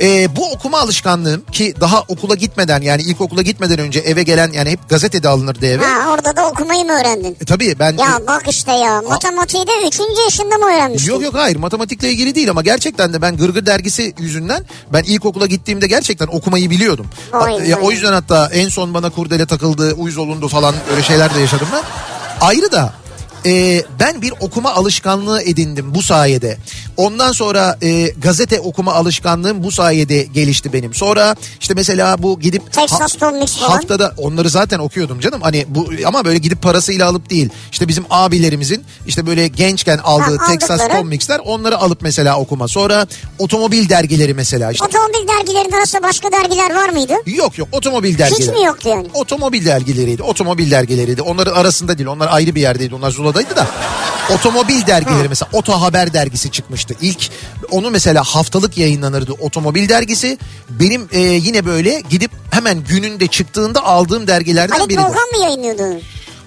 Ee, 0.00 0.36
bu 0.36 0.50
okuma 0.50 0.80
alışkanlığım 0.80 1.44
ki 1.52 1.74
daha 1.80 2.00
okula 2.00 2.34
gitmeden 2.34 2.82
yani 2.82 3.02
ilkokula 3.02 3.42
gitmeden 3.42 3.78
önce 3.78 4.00
eve 4.00 4.22
gelen 4.22 4.52
yani 4.52 4.70
hep 4.70 4.88
gazetede 4.88 5.28
alınırdı 5.28 5.66
eve. 5.66 5.84
Ha 5.84 6.10
orada 6.10 6.36
da 6.36 6.48
okumayı 6.48 6.84
mı 6.84 6.92
öğrendin? 6.92 7.36
E, 7.40 7.44
tabii 7.44 7.76
ben 7.78 7.96
Ya 7.96 8.20
bak 8.26 8.42
işte 8.50 8.72
ya 8.72 9.02
matematiği 9.02 9.66
de 9.66 9.70
3. 9.86 10.00
yaşında 10.24 10.58
mı 10.58 10.64
öğrenmiştin? 10.66 11.12
Yok 11.12 11.22
yok 11.22 11.34
hayır 11.34 11.56
matematikle 11.56 12.10
ilgili 12.10 12.34
değil 12.34 12.50
ama 12.50 12.62
gerçekten 12.62 13.12
de 13.12 13.22
ben 13.22 13.36
Gırgır 13.36 13.66
dergisi 13.66 14.14
yüzünden 14.18 14.64
ben 14.92 15.02
ilkokula 15.02 15.46
gittiğimde 15.46 15.86
gerçekten 15.86 16.26
okumayı 16.26 16.70
biliyordum. 16.70 17.06
Vay 17.32 17.52
Hat- 17.58 17.68
ya, 17.68 17.78
o 17.80 17.90
yüzden 17.90 18.12
hatta 18.12 18.50
en 18.52 18.68
son 18.68 18.94
bana 18.94 19.10
kurdele 19.10 19.46
takıldı, 19.46 19.92
uyuz 19.94 20.16
olundu 20.18 20.48
falan 20.48 20.74
öyle 20.92 21.02
şeyler 21.02 21.34
de 21.34 21.40
yaşadım 21.40 21.68
ben. 21.72 21.82
Ayrı 22.40 22.72
da 22.72 22.92
e, 23.46 23.82
ben 24.00 24.22
bir 24.22 24.32
okuma 24.40 24.74
alışkanlığı 24.74 25.42
edindim 25.42 25.94
bu 25.94 26.02
sayede. 26.02 26.58
Ondan 26.96 27.32
sonra 27.32 27.78
e, 27.82 28.06
gazete 28.06 28.60
okuma 28.60 28.92
alışkanlığım 28.92 29.64
bu 29.64 29.72
sayede 29.72 30.22
gelişti 30.22 30.72
benim. 30.72 30.94
Sonra 30.94 31.36
işte 31.60 31.74
mesela 31.74 32.22
bu 32.22 32.40
gidip 32.40 32.62
falan. 33.60 33.72
haftada 33.72 34.14
onları 34.18 34.50
zaten 34.50 34.78
okuyordum 34.78 35.20
canım. 35.20 35.40
Hani 35.40 35.66
bu 35.68 35.90
ama 36.06 36.24
böyle 36.24 36.38
gidip 36.38 36.62
parasıyla 36.62 37.08
alıp 37.08 37.30
değil. 37.30 37.48
İşte 37.72 37.88
bizim 37.88 38.04
abilerimizin 38.10 38.84
işte 39.06 39.26
böyle 39.26 39.48
gençken 39.48 39.98
aldığı 39.98 40.36
Ha, 40.38 40.46
Texas 40.46 40.80
Mix'ler 41.04 41.40
onları 41.44 41.78
alıp 41.78 42.02
mesela 42.02 42.38
okuma. 42.38 42.68
Sonra 42.68 43.06
otomobil 43.38 43.88
dergileri 43.88 44.34
mesela 44.34 44.72
işte. 44.72 44.84
Otomobil 44.84 45.23
dergilerinin 45.46 45.72
arasında 45.72 46.02
başka 46.02 46.32
dergiler 46.32 46.74
var 46.74 46.88
mıydı? 46.88 47.12
Yok 47.26 47.58
yok 47.58 47.68
otomobil 47.72 48.18
dergileri. 48.18 48.42
Hiç 48.42 48.58
mi 48.58 48.64
yoktu 48.64 48.88
yani? 48.88 49.06
Otomobil 49.14 49.66
dergileriydi. 49.66 50.22
Otomobil 50.22 50.70
dergileriydi. 50.70 51.22
Onların 51.22 51.54
arasında 51.54 51.98
değil. 51.98 52.08
Onlar 52.08 52.28
ayrı 52.30 52.54
bir 52.54 52.60
yerdeydi. 52.60 52.94
Onlar 52.94 53.10
Zula'daydı 53.10 53.56
da. 53.56 53.66
Otomobil 54.34 54.86
dergileri 54.86 55.28
mesela 55.28 55.48
Oto 55.52 55.72
Haber 55.72 56.12
dergisi 56.12 56.50
çıkmıştı. 56.50 56.94
İlk 57.00 57.30
onu 57.70 57.90
mesela 57.90 58.22
haftalık 58.24 58.78
yayınlanırdı 58.78 59.32
otomobil 59.32 59.88
dergisi. 59.88 60.38
Benim 60.70 61.08
e, 61.12 61.20
yine 61.20 61.66
böyle 61.66 62.02
gidip 62.10 62.30
hemen 62.50 62.84
gününde 62.84 63.26
çıktığında 63.26 63.84
aldığım 63.84 64.26
dergilerden 64.26 64.74
Halit 64.74 64.88
biridir. 64.88 65.02
Volkan 65.02 65.30
mı 65.32 65.38
yayınlıyordu? 65.42 66.00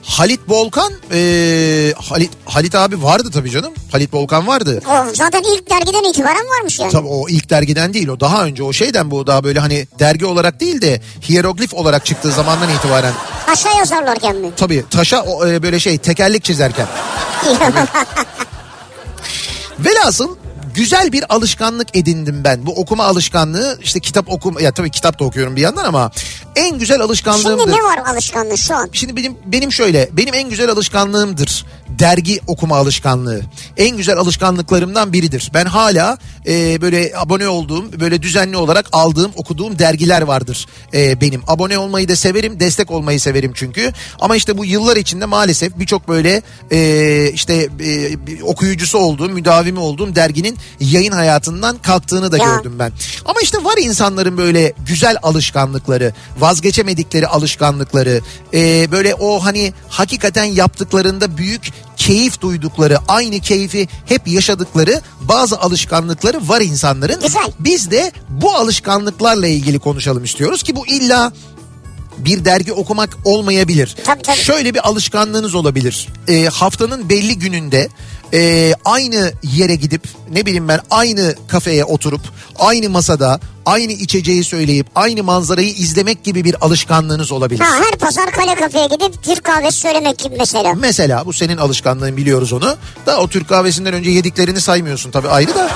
Halit 0.08 0.40
Volkan 0.48 0.94
e, 1.12 1.94
Halit 2.10 2.32
Halit 2.46 2.76
abi 2.76 3.04
vardı 3.04 3.30
tabii 3.34 3.52
canım. 3.52 3.74
Halit 3.92 4.14
Volkan 4.14 4.48
vardı. 4.48 4.82
O 4.90 5.14
zaten 5.14 5.44
ilk 5.44 5.70
dergiden 5.70 6.04
itibaren 6.10 6.46
varmış 6.58 6.80
yani. 6.80 6.92
Tabii 6.92 7.08
o 7.08 7.30
ilk 7.30 7.50
dergiden 7.50 7.94
değil 7.94 8.08
o 8.08 8.20
daha 8.20 8.44
önce 8.46 8.64
o 8.64 8.74
şeyden 8.74 9.12
bu 9.12 9.28
daha 9.28 9.44
böyle 9.44 9.60
hani 9.60 9.88
dergi 10.00 10.26
olarak 10.26 10.60
değil 10.60 10.82
de 10.82 11.02
hieroglif 11.30 11.74
olarak 11.74 12.06
çıktığı 12.06 12.32
zamandan 12.32 12.70
itibaren 12.70 13.14
Aşağı 13.48 13.78
yazarlarken 13.78 14.36
mi? 14.36 14.52
tabii 14.58 14.86
taşa 14.90 15.22
o, 15.22 15.48
e, 15.48 15.64
böyle 15.64 15.80
şey 15.80 15.98
tekerlek 15.98 16.44
çizerken. 16.44 16.88
Velhasıl 19.80 20.36
güzel 20.78 21.12
bir 21.12 21.34
alışkanlık 21.34 21.98
edindim 21.98 22.44
ben. 22.44 22.66
Bu 22.66 22.72
okuma 22.72 23.04
alışkanlığı 23.04 23.80
işte 23.82 24.00
kitap 24.00 24.30
okuma 24.30 24.62
ya 24.62 24.72
tabii 24.72 24.92
kitap 24.92 25.20
da 25.20 25.26
okuyorum 25.26 25.56
bir 25.56 25.62
yandan 25.62 25.86
ama 25.86 26.12
en 26.56 26.80
güzel 26.80 27.02
alışkanlığımdır. 27.02 27.64
Şimdi 27.64 27.78
ne 27.78 27.84
var 27.84 27.98
alışkanlığı 28.12 28.58
şu 28.58 28.76
an? 28.76 28.90
Şimdi 28.92 29.16
benim 29.16 29.38
benim 29.46 29.72
şöyle 29.72 30.10
benim 30.12 30.34
en 30.34 30.50
güzel 30.50 30.70
alışkanlığımdır 30.70 31.66
dergi 31.90 32.40
okuma 32.48 32.78
alışkanlığı. 32.78 33.42
En 33.78 33.98
güzel 33.98 34.18
alışkanlıklarımdan 34.18 35.14
biridir. 35.14 35.52
Ben 35.54 35.66
hala 35.66 36.18
e, 36.48 36.82
böyle 36.82 37.12
abone 37.18 37.48
olduğum 37.48 38.00
böyle 38.00 38.22
düzenli 38.22 38.58
olarak 38.58 38.86
aldığım 38.92 39.32
okuduğum 39.36 39.80
dergiler 39.80 40.22
vardır 40.22 40.68
e, 40.94 41.22
benim. 41.22 41.42
Abone 41.48 41.78
olmayı 41.78 42.10
da 42.10 42.16
severim 42.16 42.60
destek 42.60 42.92
olmayı 42.92 43.20
severim 43.20 43.52
çünkü. 43.56 43.94
Ama 44.20 44.36
işte 44.36 44.58
bu 44.58 44.66
yıllar 44.66 44.98
içinde 44.98 45.26
maalesef 45.26 45.80
birçok 45.80 46.08
böyle 46.08 46.42
e, 46.72 47.32
işte 47.34 47.70
e, 47.80 48.18
okuyucusu 48.44 48.98
olduğum 48.98 49.30
müdavimi 49.30 49.80
olduğum 49.80 50.16
derginin 50.16 50.58
yayın 50.80 51.12
hayatından 51.12 51.78
kalktığını 51.78 52.32
da 52.32 52.38
Ya. 52.38 52.46
gördüm 52.46 52.76
ben. 52.80 52.92
Ama 53.26 53.42
işte 53.42 53.64
var 53.64 53.78
insanların 53.78 54.38
böyle 54.38 54.74
güzel 54.88 55.18
alışkanlıkları, 55.24 56.14
vazgeçemedikleri 56.40 57.28
alışkanlıkları, 57.28 58.22
e, 58.54 58.92
böyle 58.92 59.16
o 59.16 59.46
hani 59.46 59.74
hakikaten 59.90 60.44
yaptıklarında 60.44 61.38
büyük 61.38 61.70
keyif 61.98 62.42
duydukları, 62.42 62.98
aynı 63.08 63.40
keyfi 63.40 63.88
hep 64.06 64.28
yaşadıkları 64.28 65.02
bazı 65.22 65.60
alışkanlıkları 65.60 66.48
var 66.48 66.62
insanların. 66.62 67.22
Güzel. 67.22 67.52
Biz 67.60 67.92
de 67.92 68.12
bu 68.30 68.52
alışkanlıklarla 68.56 69.48
ilgili 69.48 69.80
konuşalım 69.80 70.24
istiyoruz 70.24 70.64
ki 70.64 70.76
bu 70.76 70.88
illa 70.88 71.32
bir 72.18 72.46
dergi 72.46 72.74
okumak 72.74 73.18
olmayabilir. 73.26 73.96
Tabii, 74.06 74.22
tabii. 74.22 74.38
Şöyle 74.38 74.74
bir 74.74 74.88
alışkanlığınız 74.88 75.56
olabilir. 75.56 76.08
Ee, 76.28 76.46
haftanın 76.46 77.10
belli 77.10 77.40
gününde 77.40 77.90
e, 78.34 78.74
aynı 78.86 79.32
yere 79.44 79.76
gidip 79.76 80.02
ne 80.32 80.46
bileyim 80.46 80.68
ben 80.68 80.80
aynı 80.92 81.36
kafeye 81.48 81.86
oturup 81.86 82.22
aynı 82.60 82.90
masada 82.90 83.40
aynı 83.66 83.92
içeceği 83.92 84.44
söyleyip 84.44 84.88
aynı 84.96 85.24
manzarayı 85.24 85.70
izlemek 85.70 86.24
gibi 86.24 86.44
bir 86.44 86.66
alışkanlığınız 86.66 87.32
olabilir. 87.32 87.60
Ha 87.60 87.76
her 87.86 88.00
pazar 88.00 88.32
kale 88.32 88.56
kafeye 88.56 88.88
gidip 88.88 89.24
Türk 89.24 89.44
kahvesi 89.44 89.78
söylemek 89.78 90.18
gibi 90.20 90.36
mesela. 90.40 90.74
Mesela 90.74 91.26
bu 91.26 91.34
senin 91.34 91.58
alışkanlığın 91.58 92.18
biliyoruz 92.18 92.54
onu. 92.54 92.76
Da 93.06 93.20
o 93.20 93.28
Türk 93.28 93.50
kahvesinden 93.50 93.94
önce 93.94 94.10
yediklerini 94.10 94.62
saymıyorsun 94.62 95.12
tabii 95.12 95.28
ayrı 95.30 95.56
da. 95.56 95.70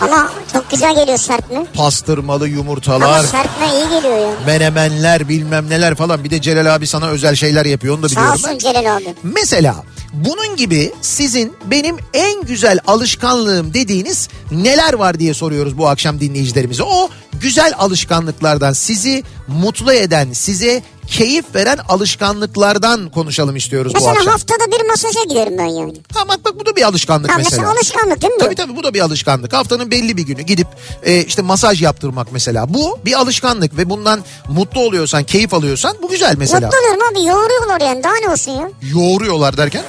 Ama 0.00 0.30
çok 0.52 0.70
güzel 0.70 0.94
geliyor 0.94 1.18
serpme. 1.18 1.66
Pastırmalı 1.74 2.44
Ama 2.44 2.46
yumurtalar, 2.46 3.24
serpme 3.24 3.66
iyi 3.74 3.88
geliyor 4.00 4.18
ya. 4.18 4.34
menemenler 4.46 5.28
bilmem 5.28 5.70
neler 5.70 5.94
falan. 5.94 6.24
Bir 6.24 6.30
de 6.30 6.40
Celal 6.40 6.74
abi 6.74 6.86
sana 6.86 7.06
özel 7.08 7.34
şeyler 7.34 7.64
yapıyor 7.66 7.94
onu 7.94 8.02
da 8.02 8.08
Sağ 8.08 8.16
biliyorum 8.20 8.40
ben. 8.44 8.54
olsun 8.54 8.58
Celal 8.58 8.96
abi. 8.96 9.14
Mesela 9.22 9.76
bunun 10.12 10.56
gibi 10.56 10.92
sizin 11.00 11.52
benim 11.70 11.96
en 12.14 12.42
güzel 12.42 12.78
alışkanlığım 12.86 13.74
dediğiniz 13.74 14.28
neler 14.50 14.92
var 14.92 15.18
diye 15.18 15.34
soruyoruz 15.34 15.78
bu 15.78 15.88
akşam 15.88 16.20
dinleyicilerimize. 16.20 16.82
O 16.82 17.10
güzel 17.40 17.72
alışkanlıklardan 17.78 18.72
sizi 18.72 19.24
mutlu 19.48 19.92
eden, 19.92 20.32
size 20.32 20.82
keyif 21.06 21.44
veren 21.54 21.78
alışkanlıklardan 21.88 23.10
konuşalım 23.10 23.56
istiyoruz 23.56 23.92
bu 23.94 23.98
Mesela 23.98 24.12
akşam. 24.12 24.26
haftada 24.32 24.66
bir 24.72 24.86
masaja 24.88 25.22
giderim 25.28 25.58
ben 25.58 25.64
yani. 25.64 25.94
Ha 26.14 26.28
bak 26.28 26.44
bak 26.44 26.60
bu 26.60 26.66
da 26.66 26.76
bir 26.76 26.82
alışkanlık 26.82 27.30
Ha, 27.30 27.34
mesela. 27.38 27.62
mesela 27.62 27.72
alışkanlık 27.78 28.22
değil 28.22 28.32
mi? 28.32 28.40
bu? 28.40 28.44
Tabii 28.44 28.54
tabii 28.54 28.76
bu 28.76 28.84
da 28.84 28.94
bir 28.94 29.00
alışkanlık. 29.00 29.52
Haftanın 29.52 29.90
belli 29.90 30.16
bir 30.16 30.22
günü 30.22 30.42
gidip 30.42 30.66
e, 31.02 31.24
işte 31.24 31.42
masaj 31.42 31.82
yaptırmak 31.82 32.32
mesela. 32.32 32.74
Bu 32.74 32.98
bir 33.04 33.12
alışkanlık 33.20 33.76
ve 33.76 33.90
bundan 33.90 34.20
mutlu 34.48 34.80
oluyorsan, 34.80 35.24
keyif 35.24 35.54
alıyorsan 35.54 35.96
bu 36.02 36.08
güzel 36.08 36.34
mesela. 36.38 36.66
Mutlu 36.66 36.78
oluyorum 36.78 37.00
abi 37.12 37.24
yoğuruyorlar 37.26 37.80
yani 37.80 38.04
daha 38.04 38.16
ne 38.22 38.28
olsun 38.32 38.52
ya. 38.52 38.70
Yoğuruyorlar 38.94 39.56
derken. 39.56 39.82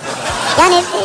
Yani 0.60 0.76
e, 0.76 1.02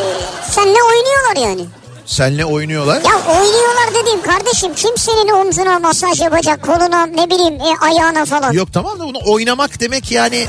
seninle 0.51 0.77
oynuyorlar 0.83 1.49
yani. 1.49 1.65
Senle 2.07 2.45
oynuyorlar. 2.45 2.95
Ya 3.01 3.33
oynuyorlar 3.39 4.01
dediğim 4.01 4.21
kardeşim 4.21 4.73
kim 4.73 4.97
senin 4.97 5.29
omzuna 5.33 5.79
masaj 5.79 6.21
yapacak 6.21 6.61
koluna 6.63 7.05
ne 7.05 7.29
bileyim 7.29 7.53
e, 7.53 7.77
ayağına 7.81 8.25
falan. 8.25 8.51
Yok 8.51 8.73
tamam 8.73 8.99
da 8.99 9.03
bunu 9.03 9.17
oynamak 9.25 9.79
demek 9.79 10.11
yani 10.11 10.47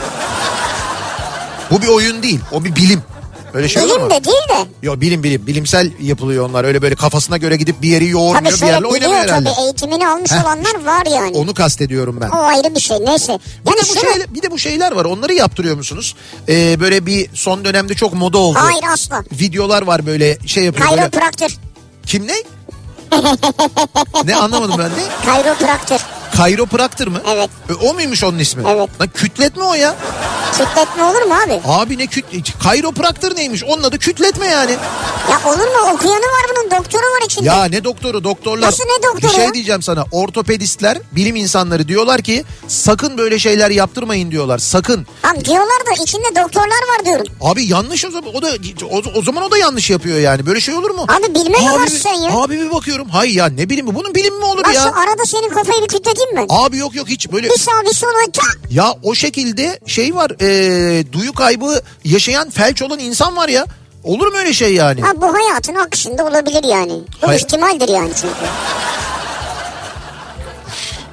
bu 1.70 1.82
bir 1.82 1.88
oyun 1.88 2.22
değil. 2.22 2.40
O 2.52 2.64
bir 2.64 2.76
bilim. 2.76 3.02
Öyle 3.54 3.68
şey 3.68 3.82
olur 3.82 3.90
Bilim 3.96 4.02
mu? 4.04 4.10
de 4.10 4.24
değil 4.24 4.48
de. 4.48 4.66
Yok 4.82 5.00
bilim 5.00 5.22
bilim. 5.22 5.46
Bilimsel 5.46 5.90
yapılıyor 6.00 6.48
onlar. 6.50 6.64
Öyle 6.64 6.82
böyle 6.82 6.94
kafasına 6.94 7.36
göre 7.36 7.56
gidip 7.56 7.82
bir 7.82 7.88
yeri 7.88 7.98
Tabii 8.04 8.10
yoğurmuyor 8.12 8.52
bir 8.52 8.58
şöyle 8.58 8.72
yerle 8.72 8.86
oynamıyor 8.86 9.10
biliyor 9.10 9.28
herhalde. 9.28 9.50
tabii 9.54 9.64
eğitimini 9.64 10.08
almış 10.08 10.32
Heh, 10.32 10.44
olanlar 10.44 10.84
var 10.84 11.06
yani. 11.06 11.36
Onu 11.36 11.54
kastediyorum 11.54 12.18
ben. 12.20 12.28
O 12.28 12.36
ayrı 12.42 12.74
bir 12.74 12.80
şey 12.80 12.96
neyse. 13.04 13.38
Bir 13.66 13.70
Yani 13.70 13.76
de, 13.76 13.82
bu 13.90 14.00
şeyler, 14.10 14.34
bir 14.34 14.42
de 14.42 14.50
bu 14.50 14.58
şeyler 14.58 14.92
var. 14.92 15.04
Onları 15.04 15.34
yaptırıyor 15.34 15.76
musunuz? 15.76 16.14
Ee, 16.48 16.80
böyle 16.80 17.06
bir 17.06 17.30
son 17.34 17.64
dönemde 17.64 17.94
çok 17.94 18.14
moda 18.14 18.38
oldu. 18.38 18.58
Hayır 18.62 18.84
asla. 18.92 19.24
Videolar 19.32 19.82
var 19.82 20.06
böyle 20.06 20.38
şey 20.46 20.64
yapıyor. 20.64 20.90
Böyle, 20.90 21.00
Kayropraktör. 21.00 21.56
kim 22.06 22.26
ne? 22.26 22.34
ne 24.24 24.36
anlamadım 24.36 24.74
ben 24.78 24.90
de. 24.90 25.00
Kayropraktör. 25.24 26.00
Kayropraktır 26.38 27.08
mı? 27.08 27.20
Evet. 27.28 27.50
E, 27.70 27.72
o 27.72 27.94
muymuş 27.94 28.24
onun 28.24 28.38
ismi? 28.38 28.62
Evet. 28.68 28.88
Lan 29.00 29.08
kütletme 29.14 29.64
o 29.64 29.74
ya. 29.74 29.96
Kütletme 30.52 31.04
olur 31.04 31.22
mu 31.22 31.34
abi? 31.46 31.60
Abi 31.66 31.98
ne 31.98 32.06
küt... 32.06 32.24
Kayropraktır 32.62 33.36
neymiş? 33.36 33.64
Onun 33.64 33.82
adı 33.82 33.98
kütletme 33.98 34.46
yani. 34.46 34.72
Ya 35.30 35.50
olur 35.50 35.58
mu? 35.58 35.92
Okuyanı 35.94 36.18
var 36.18 36.46
bunun 36.50 36.70
doktoru 36.70 37.02
var 37.02 37.24
içinde. 37.24 37.46
Ya 37.46 37.64
ne 37.64 37.84
doktoru 37.84 38.24
doktorlar. 38.24 38.66
Nasıl 38.66 38.84
ne 38.84 39.02
doktoru 39.02 39.32
Bir 39.32 39.36
şey 39.36 39.54
diyeceğim 39.54 39.82
sana. 39.82 40.04
Ortopedistler, 40.12 40.98
bilim 41.12 41.36
insanları 41.36 41.88
diyorlar 41.88 42.22
ki 42.22 42.44
sakın 42.68 43.18
böyle 43.18 43.38
şeyler 43.38 43.70
yaptırmayın 43.70 44.30
diyorlar. 44.30 44.58
Sakın. 44.58 45.06
Tamam 45.22 45.44
diyorlar 45.44 45.86
da 45.86 46.02
içinde 46.02 46.28
doktorlar 46.28 46.68
var 46.68 47.04
diyorum. 47.04 47.26
Abi 47.40 47.66
yanlış 47.66 48.04
o 48.04 48.10
zaman. 48.10 48.34
O 48.34 48.42
da 48.42 48.48
o, 48.90 49.02
o 49.18 49.22
zaman 49.22 49.42
o 49.42 49.50
da 49.50 49.58
yanlış 49.58 49.90
yapıyor 49.90 50.18
yani. 50.18 50.46
Böyle 50.46 50.60
şey 50.60 50.74
olur 50.74 50.90
mu? 50.90 51.06
Abi 51.08 51.34
bilme 51.34 51.58
Abi, 51.58 51.90
sen 51.90 52.14
ya? 52.14 52.32
Abi 52.32 52.60
bir 52.60 52.70
bakıyorum. 52.70 53.08
Hayır 53.08 53.34
ya 53.34 53.46
ne 53.46 53.68
bileyim 53.68 53.86
bunun 53.94 54.14
bilim 54.14 54.38
mi 54.38 54.44
olur 54.44 54.62
Nasıl 54.62 54.74
ya? 54.74 54.94
arada 54.96 55.24
senin 55.26 55.48
kafayı 55.48 55.82
bir 55.82 55.88
kütleteyim 55.88 56.27
mi? 56.34 56.46
Abi 56.48 56.76
yok 56.78 56.94
yok 56.94 57.08
hiç 57.08 57.32
böyle. 57.32 57.48
Bir 57.50 57.58
sağ 57.58 57.70
bir 57.82 58.32
tak. 58.32 58.58
Ya 58.70 58.94
o 59.02 59.14
şekilde 59.14 59.80
şey 59.86 60.14
var. 60.14 60.30
E, 60.40 61.12
duyu 61.12 61.32
kaybı 61.32 61.80
yaşayan 62.04 62.50
felç 62.50 62.82
olan 62.82 62.98
insan 62.98 63.36
var 63.36 63.48
ya. 63.48 63.66
Olur 64.04 64.26
mu 64.26 64.36
öyle 64.38 64.52
şey 64.52 64.74
yani? 64.74 65.00
Ha 65.00 65.12
bu 65.16 65.34
hayatın 65.34 65.74
akışında 65.74 66.24
olabilir 66.24 66.64
yani. 66.64 66.92
Bu 67.22 67.28
Hayır. 67.28 67.40
ihtimaldir 67.40 67.88
yani 67.88 68.10
çünkü. 68.20 68.34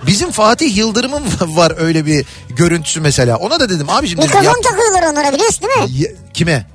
Bizim 0.07 0.31
Fatih 0.31 0.77
Yıldırım'ın 0.77 1.23
var 1.55 1.73
öyle 1.77 2.05
bir 2.05 2.25
görüntüsü 2.49 3.01
mesela. 3.01 3.37
Ona 3.37 3.59
da 3.59 3.69
dedim 3.69 3.89
abiciğim 3.89 4.17
dedim, 4.21 4.29
Mikrofon 4.35 4.57
yap- 4.57 4.63
takıyorlar 4.63 5.11
onlara 5.11 5.33
biliyorsun 5.33 5.61
değil 5.67 5.89
mi? 5.91 5.97
Ye- 6.01 6.15
kime? 6.33 6.65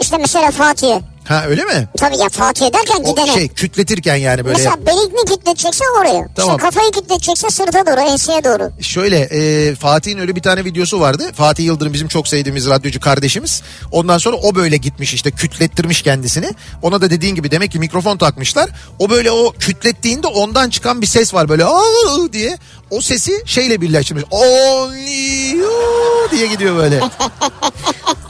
İşte 0.00 0.18
mesela 0.18 0.50
Fatih'e. 0.50 1.02
Ha 1.24 1.44
öyle 1.48 1.64
mi? 1.64 1.88
Tabii 1.98 2.16
ya 2.18 2.28
Fatih'e 2.28 2.72
derken 2.72 3.00
O 3.04 3.10
gidene. 3.10 3.34
şey 3.34 3.48
kütletirken 3.48 4.16
yani 4.16 4.44
böyle. 4.44 4.56
Mesela 4.56 4.86
belikni 4.86 5.34
kütletecekse 5.36 5.84
oraya. 6.00 6.28
Tamam. 6.36 6.56
İşte 6.56 6.62
kafayı 6.68 6.90
kütletecekse 6.90 7.50
sırta 7.50 7.86
doğru, 7.86 8.00
enseye 8.00 8.44
doğru. 8.44 8.72
Şöyle 8.80 9.18
e, 9.20 9.74
Fatih'in 9.74 10.18
öyle 10.18 10.36
bir 10.36 10.42
tane 10.42 10.64
videosu 10.64 11.00
vardı. 11.00 11.30
Fatih 11.34 11.64
Yıldırım 11.64 11.92
bizim 11.92 12.08
çok 12.08 12.28
sevdiğimiz 12.28 12.66
radyocu 12.68 13.00
kardeşimiz. 13.00 13.62
Ondan 13.92 14.18
sonra 14.18 14.36
o 14.36 14.54
böyle 14.54 14.76
gitmiş 14.76 15.14
işte 15.14 15.30
kütlettirmiş 15.30 16.02
kendisini. 16.02 16.50
Ona 16.82 17.00
da 17.00 17.10
dediğin 17.10 17.34
gibi 17.34 17.50
demek 17.50 17.72
ki 17.72 17.78
mikrofon 17.78 18.16
takmışlar. 18.16 18.70
O 18.98 19.10
böyle 19.10 19.30
o 19.30 19.52
kütlettiğinde 19.52 20.26
ondan 20.26 20.70
çıkan 20.70 21.00
bir 21.02 21.06
ses 21.06 21.34
var 21.34 21.48
böyle 21.48 21.64
"Aa!" 21.64 22.32
diye. 22.32 22.58
O 22.90 23.00
sesi 23.00 23.42
şeyle 23.46 23.80
birleştirmiş. 23.80 24.24
Only 24.30 25.50
you 25.56 25.70
diye 26.30 26.46
gidiyor 26.46 26.76
böyle. 26.76 27.00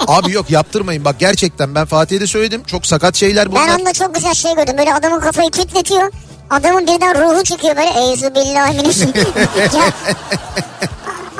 Abi 0.06 0.32
yok 0.32 0.50
yaptırmayın 0.50 1.04
bak 1.04 1.16
gerçekten 1.18 1.74
ben 1.74 1.84
Fatih'e 1.84 2.20
de 2.20 2.26
söyledim. 2.26 2.62
Çok 2.66 2.86
sakat 2.86 3.16
şeyler 3.16 3.50
bunlar. 3.50 3.68
Ben 3.68 3.78
onda 3.78 3.92
çok 3.92 4.14
güzel 4.14 4.34
şey 4.34 4.54
gördüm. 4.54 4.78
Böyle 4.78 4.94
adamın 4.94 5.20
kafayı 5.20 5.50
kütletiyor. 5.50 6.12
Adamın 6.50 6.86
birden 6.86 7.20
ruhu 7.22 7.44
çıkıyor 7.44 7.76
böyle. 7.76 7.90
Eyzu 8.00 8.34
billahi 8.34 8.76
Ya, 9.78 9.92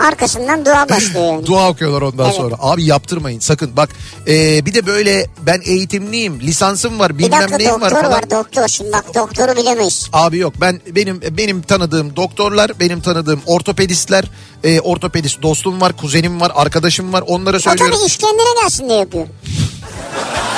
Arkasından 0.06 0.66
dua 0.66 0.88
başlıyor 0.90 1.24
yani. 1.32 1.46
Dua 1.46 1.68
okuyorlar 1.70 2.02
ondan 2.02 2.24
Evet. 2.26 2.34
sonra. 2.36 2.54
Abi 2.60 2.84
yaptırmayın 2.84 3.40
sakın. 3.40 3.76
Bak 3.76 3.88
e, 4.28 4.66
bir 4.66 4.74
de 4.74 4.86
böyle 4.86 5.26
ben 5.46 5.60
eğitimliyim, 5.64 6.40
lisansım 6.40 6.98
var, 6.98 7.18
Bir 7.18 7.24
bilmem 7.24 7.40
dakika 7.40 7.56
neyim 7.56 7.72
doktor 7.72 7.86
var 7.96 8.04
var, 8.04 8.10
falan. 8.10 8.30
doktor. 8.44 8.68
Şimdi 8.68 8.92
bak 8.92 9.14
doktoru 9.14 9.56
bilemeyiz. 9.56 10.08
Abi 10.12 10.38
yok 10.38 10.54
ben 10.60 10.80
benim 10.90 11.20
benim 11.30 11.62
tanıdığım 11.62 12.16
doktorlar, 12.16 12.80
benim 12.80 13.00
tanıdığım 13.00 13.40
ortopedistler, 13.46 14.24
e, 14.64 14.80
ortopedist 14.80 15.42
dostum 15.42 15.80
var, 15.80 15.96
kuzenim 15.96 16.40
var, 16.40 16.52
arkadaşım 16.54 17.12
var. 17.12 17.24
Onlara 17.26 17.56
O 17.56 17.60
söylüyorum. 17.60 17.94
tabii 17.96 18.06
iş 18.06 18.16
kendine 18.16 18.62
gelsin 18.62 18.88
diye 18.88 18.98
yapıyor. 18.98 19.26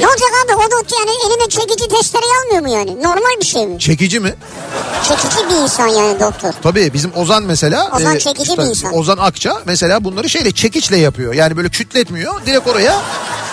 ne 0.00 0.06
olacak 0.06 0.28
abi 0.44 0.54
o 0.54 0.70
da 0.70 0.96
yani 0.98 1.10
eline 1.26 1.48
çekici 1.48 1.88
testereyi 1.88 2.32
almıyor 2.44 2.62
mu 2.62 2.68
yani? 2.78 3.02
Normal 3.02 3.40
bir 3.40 3.46
şey 3.46 3.66
mi? 3.66 3.78
Çekici 3.78 4.20
mi? 4.20 4.34
Çekici 5.08 5.50
bir 5.50 5.54
insan 5.62 5.88
yani 5.88 6.20
doktor. 6.20 6.52
Tabii 6.62 6.92
bizim 6.92 7.12
Ozan 7.16 7.42
mesela. 7.42 7.90
Ozan 7.96 8.18
çekici 8.18 8.58
bir 8.58 8.62
insan. 8.62 8.94
Ozan 8.98 9.16
Akça 9.18 9.62
mesela 9.64 10.04
bunları 10.04 10.28
şeyle 10.28 10.52
çekiçle 10.52 10.96
yapıyor. 10.96 11.34
Yani 11.34 11.56
böyle 11.56 11.68
kütletmiyor. 11.68 12.46
Direkt 12.46 12.68
oraya 12.68 13.00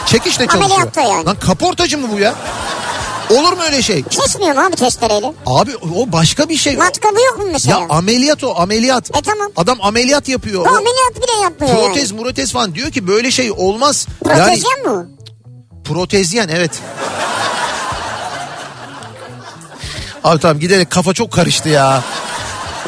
çekiçle 0.06 0.48
çalışıyor. 0.48 0.66
Ameliyatta 0.66 1.02
yani. 1.02 1.26
Lan 1.26 1.40
kaportacı 1.40 1.98
mı 1.98 2.08
bu 2.16 2.20
ya? 2.20 2.36
Olur 3.30 3.54
mu 3.54 3.60
öyle 3.66 3.82
şey? 3.82 4.04
Kesmiyor 4.04 4.56
mu 4.56 4.62
abi 4.62 4.76
testereyle? 4.76 5.34
Abi 5.46 5.72
o 5.78 6.12
başka 6.12 6.50
bir 6.50 6.56
şey. 6.58 6.78
Matkabı 6.78 7.22
yok 7.22 7.38
mu 7.38 7.46
mesela? 7.52 7.80
Ya 7.80 7.86
ameliyat 7.90 8.44
o 8.44 8.56
ameliyat. 8.60 9.10
E 9.18 9.22
tamam. 9.22 9.48
Adam 9.56 9.78
ameliyat 9.82 10.28
yapıyor. 10.30 10.66
Bu 10.66 10.70
O 10.70 10.72
ameliyat 10.72 11.16
bile 11.16 11.44
yapmıyor 11.44 11.76
protez 11.88 12.12
yani. 12.12 12.20
murotez 12.20 12.52
falan 12.54 12.76
diyor 12.76 12.92
ki 12.92 13.08
böyle 13.08 13.32
şey 13.32 13.52
olmaz. 13.52 14.08
Yani 14.30 14.38
Protezyen 14.44 14.82
mi 14.84 14.90
o? 14.90 15.06
Protezyen 15.86 16.48
evet. 16.48 16.72
Abi 20.24 20.40
tamam 20.40 20.60
giderek 20.60 20.90
kafa 20.90 21.14
çok 21.14 21.32
karıştı 21.32 21.70
ya. 21.70 22.04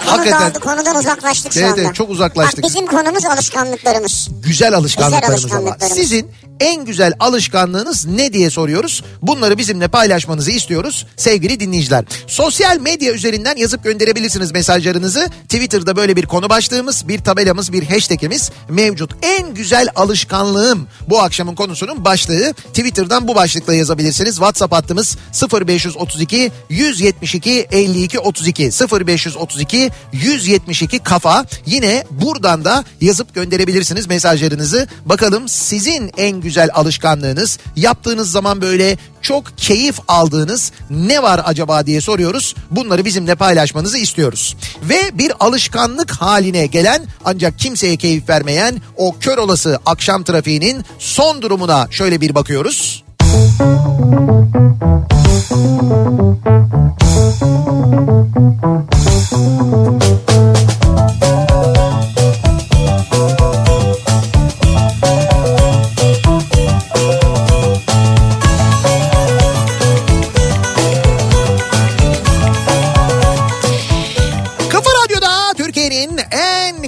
Konu 0.06 0.18
Hakikaten 0.18 0.42
dağıldı, 0.42 0.60
konudan 0.60 0.96
uzaklaştık 0.96 1.54
şu 1.54 1.60
Evet, 1.60 1.72
anda. 1.72 1.82
evet, 1.82 1.96
çok 1.96 2.10
uzaklaştık. 2.10 2.64
Bak 2.64 2.70
bizim 2.70 2.88
konumuz 2.88 3.26
alışkanlıklarımız. 3.26 4.28
güzel 4.44 4.74
alışkanlıklarımız 4.74 5.44
Güzel 5.44 5.58
ama. 5.58 5.68
alışkanlıklarımız. 5.70 5.98
Sizin 5.98 6.32
en 6.60 6.86
güzel 6.86 7.14
alışkanlığınız 7.20 8.06
ne 8.06 8.34
diye 8.34 8.50
soruyoruz. 8.50 9.04
Bunları 9.22 9.58
bizimle 9.58 9.88
paylaşmanızı 9.88 10.52
istiyoruz 10.52 11.06
sevgili 11.16 11.60
dinleyiciler. 11.60 12.06
Sosyal 12.28 12.80
medya 12.80 13.14
üzerinden 13.14 13.56
yazıp 13.58 13.84
gönderebilirsiniz 13.84 14.52
mesajlarınızı. 14.52 15.30
Twitter'da 15.44 15.96
böyle 15.96 16.16
bir 16.16 16.26
konu 16.26 16.50
başlığımız, 16.50 17.08
bir 17.08 17.20
tabelamız, 17.20 17.74
bir 17.74 17.84
hashtagimiz 17.84 18.52
mevcut. 18.70 19.12
En 19.22 19.54
güzel 19.54 19.88
alışkanlığım 19.96 20.88
bu 21.10 21.20
akşamın 21.22 21.56
konusunun 21.56 22.06
başlığı. 22.06 22.54
Twitter'dan 22.54 23.28
bu 23.28 23.36
başlıkla 23.36 23.74
yazabilirsiniz. 23.74 24.36
WhatsApp 24.36 24.74
hattımız 24.74 25.18
0532 25.54 26.52
172 26.70 27.68
52 27.72 28.20
32 28.20 28.64
0532 28.64 29.90
172 30.14 31.00
kafa. 31.00 31.46
Yine 31.66 32.04
buradan 32.12 32.66
da 32.66 32.84
yazıp 33.02 33.36
gönderebilirsiniz 33.36 34.08
mesajlarınızı. 34.08 34.88
Bakalım 35.06 35.48
sizin 35.48 36.12
en 36.18 36.42
güzel 36.42 36.47
alışkanlığınız 36.74 37.60
yaptığınız 37.76 38.32
zaman 38.32 38.62
böyle 38.62 38.98
çok 39.22 39.58
keyif 39.58 40.00
aldığınız 40.08 40.72
ne 40.90 41.24
var 41.24 41.42
acaba 41.46 41.86
diye 41.86 42.02
soruyoruz. 42.02 42.56
Bunları 42.72 43.06
bizimle 43.06 43.36
paylaşmanızı 43.36 43.98
istiyoruz. 43.98 44.58
Ve 44.84 45.02
bir 45.14 45.32
alışkanlık 45.40 46.12
haline 46.12 46.66
gelen 46.66 47.02
ancak 47.26 47.60
kimseye 47.60 47.98
keyif 47.98 48.30
vermeyen 48.30 48.82
o 48.96 49.16
kör 49.20 49.38
olası 49.38 49.80
akşam 49.86 50.24
trafiğinin 50.24 50.86
son 51.00 51.42
durumuna 51.42 51.88
şöyle 51.92 52.22
bir 52.22 52.36
bakıyoruz. 52.36 53.04
Kafa 53.20 54.37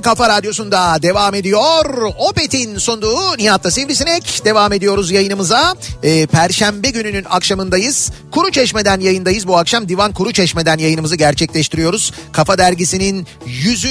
kafa 0.09 0.29
radyosunda 0.29 1.01
devam 1.01 1.35
ediyor. 1.35 2.13
Opet'in 2.17 2.77
sunduğu 2.77 3.37
Nihat'ta 3.37 3.71
Sivrisinek. 3.71 4.41
Devam 4.45 4.73
ediyoruz 4.73 5.11
yayınımıza. 5.11 5.75
Ee, 6.03 6.25
Perşembe 6.25 6.89
gününün 6.89 7.25
akşamındayız. 7.29 8.11
Kuru 8.31 8.51
Çeşme'den 8.51 8.99
yayındayız. 8.99 9.47
Bu 9.47 9.57
akşam 9.57 9.89
Divan 9.89 10.13
Kuru 10.13 10.33
Çeşme'den 10.33 10.77
yayınımızı 10.77 11.15
gerçekleştiriyoruz. 11.15 12.13
Kafa 12.31 12.57
Dergisi'nin 12.57 13.27
100. 13.45 13.85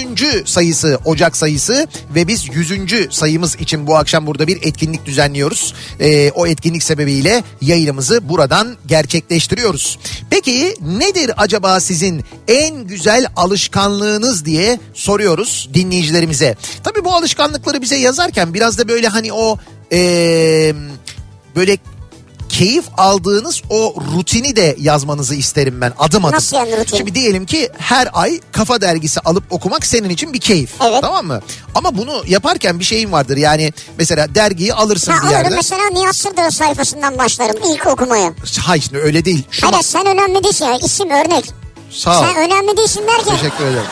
sayısı, 0.45 0.99
Ocak 1.05 1.37
sayısı 1.37 1.87
ve 2.15 2.29
biz 2.29 2.49
100. 2.55 3.09
sayımız 3.11 3.57
için 3.57 3.87
bu 3.87 3.97
akşam 3.97 4.27
burada 4.27 4.47
bir 4.47 4.57
etkinlik 4.63 5.07
düzenliyoruz. 5.07 5.75
Ee, 6.01 6.31
o 6.31 6.47
etkinlik 6.47 6.83
sebebiyle 6.83 7.43
yayınımızı 7.61 8.29
buradan 8.29 8.77
gerçekleştiriyoruz. 8.87 9.99
Peki 10.31 10.75
nedir 10.81 11.31
acaba 11.37 11.81
sizin 11.81 12.25
en 12.49 12.87
güzel 12.87 13.27
alışkanlığınız 13.37 14.45
diye 14.45 14.81
soruyoruz 14.95 15.69
dinleyicilerimize. 15.75 16.08
Tabii 16.85 17.05
bu 17.05 17.15
alışkanlıkları 17.15 17.83
bize 17.83 17.97
yazarken 17.97 18.55
biraz 18.55 18.79
da 18.79 18.89
böyle 18.89 19.09
hani 19.09 19.33
o 19.33 19.59
eee, 19.91 20.75
böyle 21.57 21.79
keyif 22.49 22.85
aldığınız 22.97 23.63
o 23.71 23.95
rutini 24.17 24.57
de 24.57 24.77
yazmanızı 24.79 25.35
isterim 25.35 25.81
ben 25.81 25.93
adım 25.99 26.25
adım. 26.25 26.37
Nasıl 26.37 26.57
yani 26.57 26.77
rutin? 26.81 26.97
Şimdi 26.97 27.15
diyelim 27.15 27.47
ki 27.47 27.71
her 27.79 28.09
ay 28.13 28.41
kafa 28.53 28.81
dergisi 28.81 29.21
alıp 29.21 29.45
okumak 29.51 29.87
senin 29.87 30.09
için 30.09 30.33
bir 30.33 30.41
keyif. 30.41 30.71
Evet. 30.83 31.03
Tamam 31.03 31.27
mı? 31.27 31.41
Ama 31.75 31.97
bunu 31.99 32.23
yaparken 32.27 32.79
bir 32.81 32.85
şeyin 32.85 33.13
vardır. 33.13 33.37
Yani 33.37 33.73
mesela 33.99 34.35
dergiyi 34.35 34.75
alırsın 34.75 35.13
Ha 35.13 35.27
bir 35.27 35.31
yerden. 35.31 35.53
mesela 35.53 35.89
Nihat 35.91 36.17
Sırdar 36.17 36.51
sayfasından 36.51 37.19
başlarım 37.19 37.57
ilk 37.75 37.87
okumaya. 37.87 38.33
Hayır 38.61 38.83
şimdi 38.83 38.99
öyle 38.99 39.25
değil. 39.25 39.43
Şu 39.51 39.67
Hayır 39.67 39.83
sen 39.83 40.07
önemli 40.07 40.45
değilsin 40.45 40.65
ya 40.65 40.79
isim 40.79 41.11
örnek. 41.11 41.45
Sağ 41.91 42.21
ol. 42.21 42.25
Sen 42.25 42.37
önemli 42.37 42.77
değilsin 42.77 43.03
derken. 43.09 43.37
Teşekkür 43.37 43.65
ederim. 43.65 43.87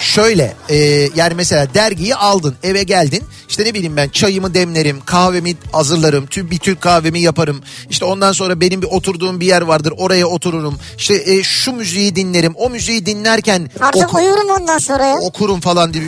Şöyle 0.00 0.54
e, 0.68 0.76
yani 1.16 1.34
mesela 1.34 1.74
dergiyi 1.74 2.14
aldın 2.14 2.54
eve 2.62 2.82
geldin 2.82 3.22
işte 3.48 3.64
ne 3.64 3.74
bileyim 3.74 3.96
ben 3.96 4.08
çayımı 4.08 4.54
demlerim 4.54 5.00
kahvemi 5.06 5.56
hazırlarım 5.72 6.26
tüm 6.26 6.50
bir 6.50 6.58
Türk 6.58 6.80
kahvemi 6.80 7.20
yaparım 7.20 7.62
işte 7.90 8.04
ondan 8.04 8.32
sonra 8.32 8.60
benim 8.60 8.82
bir 8.82 8.86
oturduğum 8.86 9.40
bir 9.40 9.46
yer 9.46 9.62
vardır 9.62 9.92
oraya 9.96 10.26
otururum 10.26 10.78
işte 10.98 11.14
e, 11.26 11.42
şu 11.42 11.72
müziği 11.72 12.16
dinlerim 12.16 12.52
o 12.56 12.70
müziği 12.70 13.06
dinlerken 13.06 13.70
Artık 13.80 14.02
oku- 14.08 14.16
uyurum 14.16 14.50
ondan 14.60 14.78
sonra 14.78 15.04
ya. 15.04 15.16
okurum 15.18 15.60
falan 15.60 15.94
diye. 15.94 16.04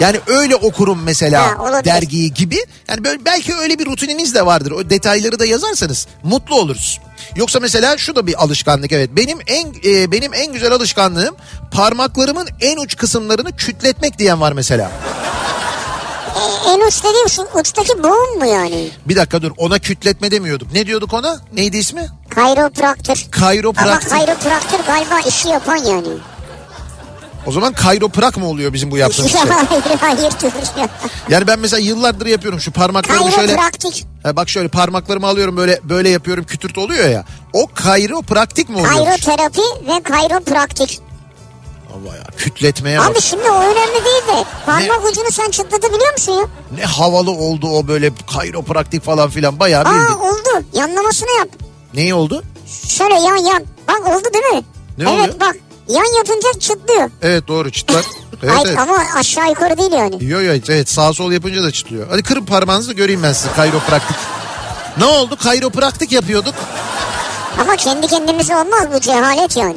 Yani 0.00 0.20
öyle 0.26 0.56
okurum 0.56 1.02
mesela 1.02 1.58
Ha, 1.58 1.62
olabilir. 1.62 1.84
dergiyi 1.84 2.34
gibi. 2.34 2.64
Yani 2.88 3.04
böyle 3.04 3.24
belki 3.24 3.54
öyle 3.54 3.78
bir 3.78 3.86
rutininiz 3.86 4.34
de 4.34 4.46
vardır. 4.46 4.70
O 4.70 4.90
detayları 4.90 5.38
da 5.38 5.44
yazarsanız 5.46 6.06
mutlu 6.22 6.54
oluruz. 6.56 7.00
Yoksa 7.36 7.60
mesela 7.60 7.98
şu 7.98 8.16
da 8.16 8.26
bir 8.26 8.42
alışkanlık 8.44 8.92
evet. 8.92 9.10
Benim 9.12 9.38
en 9.46 9.74
e, 9.84 10.12
benim 10.12 10.34
en 10.34 10.52
güzel 10.52 10.72
alışkanlığım 10.72 11.36
parmaklarımın 11.72 12.48
en 12.60 12.76
uç 12.76 12.96
kısımlarını 12.96 13.56
kütletmek 13.56 14.18
diyen 14.18 14.40
var 14.40 14.52
mesela. 14.52 14.90
E, 16.36 16.70
en 16.70 16.88
uç 16.88 17.04
dediğim 17.04 17.28
şu 17.28 17.42
uçtaki 17.60 18.02
boğum 18.02 18.38
mu 18.38 18.46
yani? 18.46 18.88
Bir 19.06 19.16
dakika 19.16 19.42
dur 19.42 19.50
ona 19.56 19.78
kütletme 19.78 20.30
demiyorduk. 20.30 20.72
Ne 20.72 20.86
diyorduk 20.86 21.12
ona? 21.12 21.40
Neydi 21.52 21.76
ismi? 21.76 22.06
Kayropraktır. 22.30 23.26
Ama 23.32 23.40
Kayropraktik. 23.46 24.10
kayropraktır 24.10 24.78
galiba 24.86 25.20
işi 25.28 25.48
yapan 25.48 25.76
yani. 25.76 26.08
O 27.46 27.52
zaman 27.52 27.72
kayroprak 27.72 28.36
mı 28.36 28.46
oluyor 28.48 28.72
bizim 28.72 28.90
bu 28.90 28.96
yaptığımız 28.96 29.32
şey? 29.32 29.40
hayır 29.40 29.82
hayır. 30.00 30.32
Yani 31.28 31.46
ben 31.46 31.58
mesela 31.58 31.80
yıllardır 31.80 32.26
yapıyorum 32.26 32.60
şu 32.60 32.72
parmaklarımı 32.72 33.32
şöyle... 33.32 33.46
Kayropraktik. 33.46 34.06
Ha 34.22 34.36
bak 34.36 34.48
şöyle 34.48 34.68
parmaklarımı 34.68 35.26
alıyorum 35.26 35.56
böyle 35.56 35.80
böyle 35.84 36.08
yapıyorum 36.08 36.44
kütürt 36.44 36.78
oluyor 36.78 37.08
ya. 37.08 37.24
O 37.52 37.66
kayropraktik 37.74 38.68
mi 38.68 38.76
oluyor? 38.76 38.88
Kayroterapi 38.94 39.60
ve 39.88 40.02
kayropraktik. 40.02 41.00
Allah 41.94 42.16
ya 42.16 42.24
kütletmeye 42.36 42.98
bak. 42.98 43.10
Abi 43.10 43.20
şimdi 43.20 43.50
o 43.50 43.60
önemli 43.60 44.04
değil 44.04 44.22
de 44.38 44.44
parmak 44.66 45.04
ucunu 45.10 45.30
sen 45.30 45.50
çıtlatabiliyor 45.50 46.12
musun 46.12 46.32
ya? 46.32 46.46
Ne 46.78 46.84
havalı 46.84 47.30
oldu 47.30 47.68
o 47.68 47.88
böyle 47.88 48.10
kayropraktik 48.34 49.04
falan 49.04 49.30
filan 49.30 49.60
bayağı 49.60 49.84
Aa 49.84 49.94
bildik. 49.94 50.20
oldu 50.22 50.64
yanlamasını 50.74 51.28
yap. 51.38 51.48
Neyi 51.94 52.14
oldu? 52.14 52.42
Şöyle 52.88 53.14
yan 53.14 53.36
yan. 53.36 53.64
Bak 53.88 54.00
oldu 54.06 54.24
değil 54.34 54.44
mi? 54.54 54.62
Ne 54.98 55.04
evet 55.04 55.12
oluyor? 55.20 55.40
bak 55.40 55.56
yan 55.88 56.16
yapınca 56.18 56.60
çıtlıyor. 56.60 57.10
Evet 57.22 57.48
doğru 57.48 57.72
çıtlar. 57.72 58.04
Evet, 58.42 58.54
Hayır 58.56 58.66
evet. 58.68 58.78
ama 58.78 58.98
aşağı 59.16 59.48
yukarı 59.48 59.78
değil 59.78 59.92
yani. 59.92 60.24
Yo 60.24 60.40
yo 60.42 60.52
evet 60.68 60.88
sağ 60.90 61.12
sol 61.12 61.32
yapınca 61.32 61.62
da 61.62 61.70
çıtlıyor. 61.70 62.06
Hadi 62.10 62.22
kırın 62.22 62.44
parmağınızı 62.44 62.92
göreyim 62.92 63.22
ben 63.22 63.32
sizi 63.32 63.54
kayropraktik. 63.54 64.16
Ne 64.98 65.04
oldu? 65.04 65.36
Kayropraktik 65.36 66.12
yapıyorduk. 66.12 66.54
Ama 67.60 67.76
kendi 67.76 68.06
kendimize 68.06 68.56
olmaz 68.56 68.88
bu 68.94 69.00
cehalet 69.00 69.56
yani. 69.56 69.76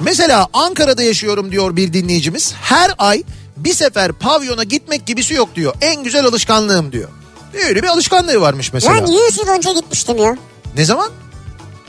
Mesela 0.00 0.48
Ankara'da 0.52 1.02
yaşıyorum 1.02 1.52
diyor 1.52 1.76
bir 1.76 1.92
dinleyicimiz. 1.92 2.54
Her 2.62 2.90
ay 2.98 3.22
bir 3.56 3.74
sefer 3.74 4.12
pavyona 4.12 4.64
gitmek 4.64 5.06
gibisi 5.06 5.34
yok 5.34 5.54
diyor. 5.54 5.74
En 5.80 6.02
güzel 6.02 6.24
alışkanlığım 6.24 6.92
diyor. 6.92 7.08
Öyle 7.68 7.82
bir 7.82 7.88
alışkanlığı 7.88 8.40
varmış 8.40 8.72
mesela. 8.72 8.94
Ben 8.94 9.06
100 9.06 9.38
yıl 9.38 9.48
önce 9.48 9.72
gitmiştim 9.72 10.16
ya. 10.18 10.36
Ne 10.76 10.84
zaman? 10.84 11.10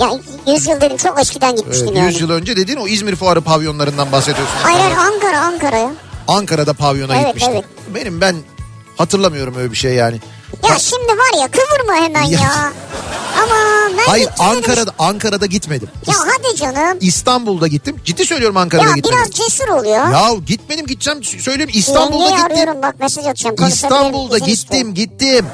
Ya 0.03 0.53
100 0.53 0.67
yıl 0.67 0.81
dedim 0.81 0.97
çok 0.97 1.21
eskiden 1.21 1.55
gitmiştim 1.55 1.87
Evet, 1.87 1.97
yani. 1.97 2.07
100 2.11 2.21
yıl 2.21 2.29
önce 2.29 2.55
dediğin 2.55 2.77
o 2.77 2.87
İzmir 2.87 3.15
Fuarı 3.15 3.41
pavyonlarından 3.41 4.11
bahsediyorsun. 4.11 4.55
Hayır 4.63 4.79
hayır 4.79 4.97
Ankara 4.97 5.39
Ankara'ya. 5.41 5.91
Ankara'da 6.27 6.73
pavyona 6.73 7.15
Evet, 7.15 7.25
gitmiştim. 7.27 7.53
evet. 7.53 7.65
Benim 7.95 8.21
ben 8.21 8.35
hatırlamıyorum 8.97 9.55
öyle 9.57 9.71
bir 9.71 9.77
şey 9.77 9.93
yani. 9.93 10.19
Ya 10.69 10.79
şimdi 10.79 11.07
var 11.07 11.41
ya 11.41 11.47
kıvırma 11.51 11.95
hemen 12.05 12.23
Ya. 12.23 12.39
ya. 12.39 12.71
Ama 13.43 13.55
ben 13.97 14.03
Hayır 14.07 14.25
gittim 14.27 14.45
dedim. 14.45 14.57
Ankara'da 14.57 14.91
Ankara'da 14.99 15.45
gitmedim. 15.45 15.87
Ya 16.07 16.13
hadi 16.19 16.55
canım. 16.55 16.97
İstanbul'da 17.01 17.67
gittim. 17.67 17.95
Ciddi 18.05 18.25
söylüyorum 18.25 18.57
Ankara'da 18.57 18.87
Ya 18.89 18.93
gitmedim. 18.95 19.17
biraz 19.19 19.31
cesur 19.31 19.67
ol 19.67 19.83
ya. 19.85 19.91
Ya 20.09 20.29
gitmedim 20.47 20.85
gideceğim 20.85 21.23
söyleyeyim 21.23 21.71
İstanbul'da 21.73 22.23
Yengeyi 22.23 22.37
gittim. 22.37 22.51
arıyorum 22.61 22.81
bak 22.81 22.99
mesaj 22.99 23.25
atacağım. 23.27 23.55
İstanbul'da 23.67 24.37
izin 24.37 24.45
istiyorum. 24.47 24.93
gittim 24.93 25.17
gittim. 25.29 25.45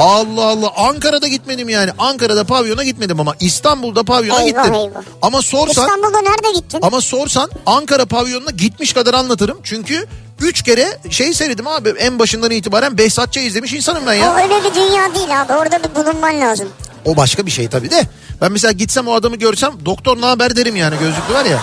Allah 0.00 0.44
Allah 0.46 0.72
Ankara'da 0.76 1.28
gitmedim 1.28 1.68
yani. 1.68 1.90
Ankara'da 1.98 2.44
pavyona 2.44 2.84
gitmedim 2.84 3.20
ama 3.20 3.34
İstanbul'da 3.40 4.02
pavyona 4.02 4.42
Eyvah, 4.42 4.46
gittim. 4.64 4.74
eyvah. 4.74 5.02
Ama 5.22 5.42
sorsan 5.42 5.84
İstanbul'da 5.86 6.20
nerede 6.20 6.52
gittin? 6.60 6.78
ama 6.82 7.00
sorsan 7.00 7.50
Ankara 7.66 8.04
pavyonuna 8.04 8.50
gitmiş 8.50 8.92
kadar 8.92 9.14
anlatırım. 9.14 9.58
Çünkü 9.62 10.06
üç 10.40 10.62
kere 10.62 10.98
şey 11.10 11.34
seyredim 11.34 11.66
abi 11.66 11.88
en 11.88 12.18
başından 12.18 12.50
itibaren 12.50 12.98
Behzatçı 12.98 13.40
izlemiş 13.40 13.72
insanım 13.72 14.02
ben 14.06 14.14
ya. 14.14 14.32
O 14.32 14.36
öyle 14.36 14.64
bir 14.64 14.74
dünya 14.74 15.14
değil 15.14 15.42
abi. 15.42 15.52
Orada 15.52 15.78
bir 15.84 15.94
bulunman 15.94 16.40
lazım. 16.40 16.68
O 17.04 17.16
başka 17.16 17.46
bir 17.46 17.50
şey 17.50 17.68
tabii 17.68 17.90
de. 17.90 18.06
Ben 18.40 18.52
mesela 18.52 18.72
gitsem 18.72 19.08
o 19.08 19.12
adamı 19.14 19.36
görsem 19.36 19.72
doktor 19.84 20.20
ne 20.20 20.26
haber 20.26 20.56
derim 20.56 20.76
yani 20.76 20.98
gözlüklü 20.98 21.34
var 21.34 21.44
ya. 21.44 21.60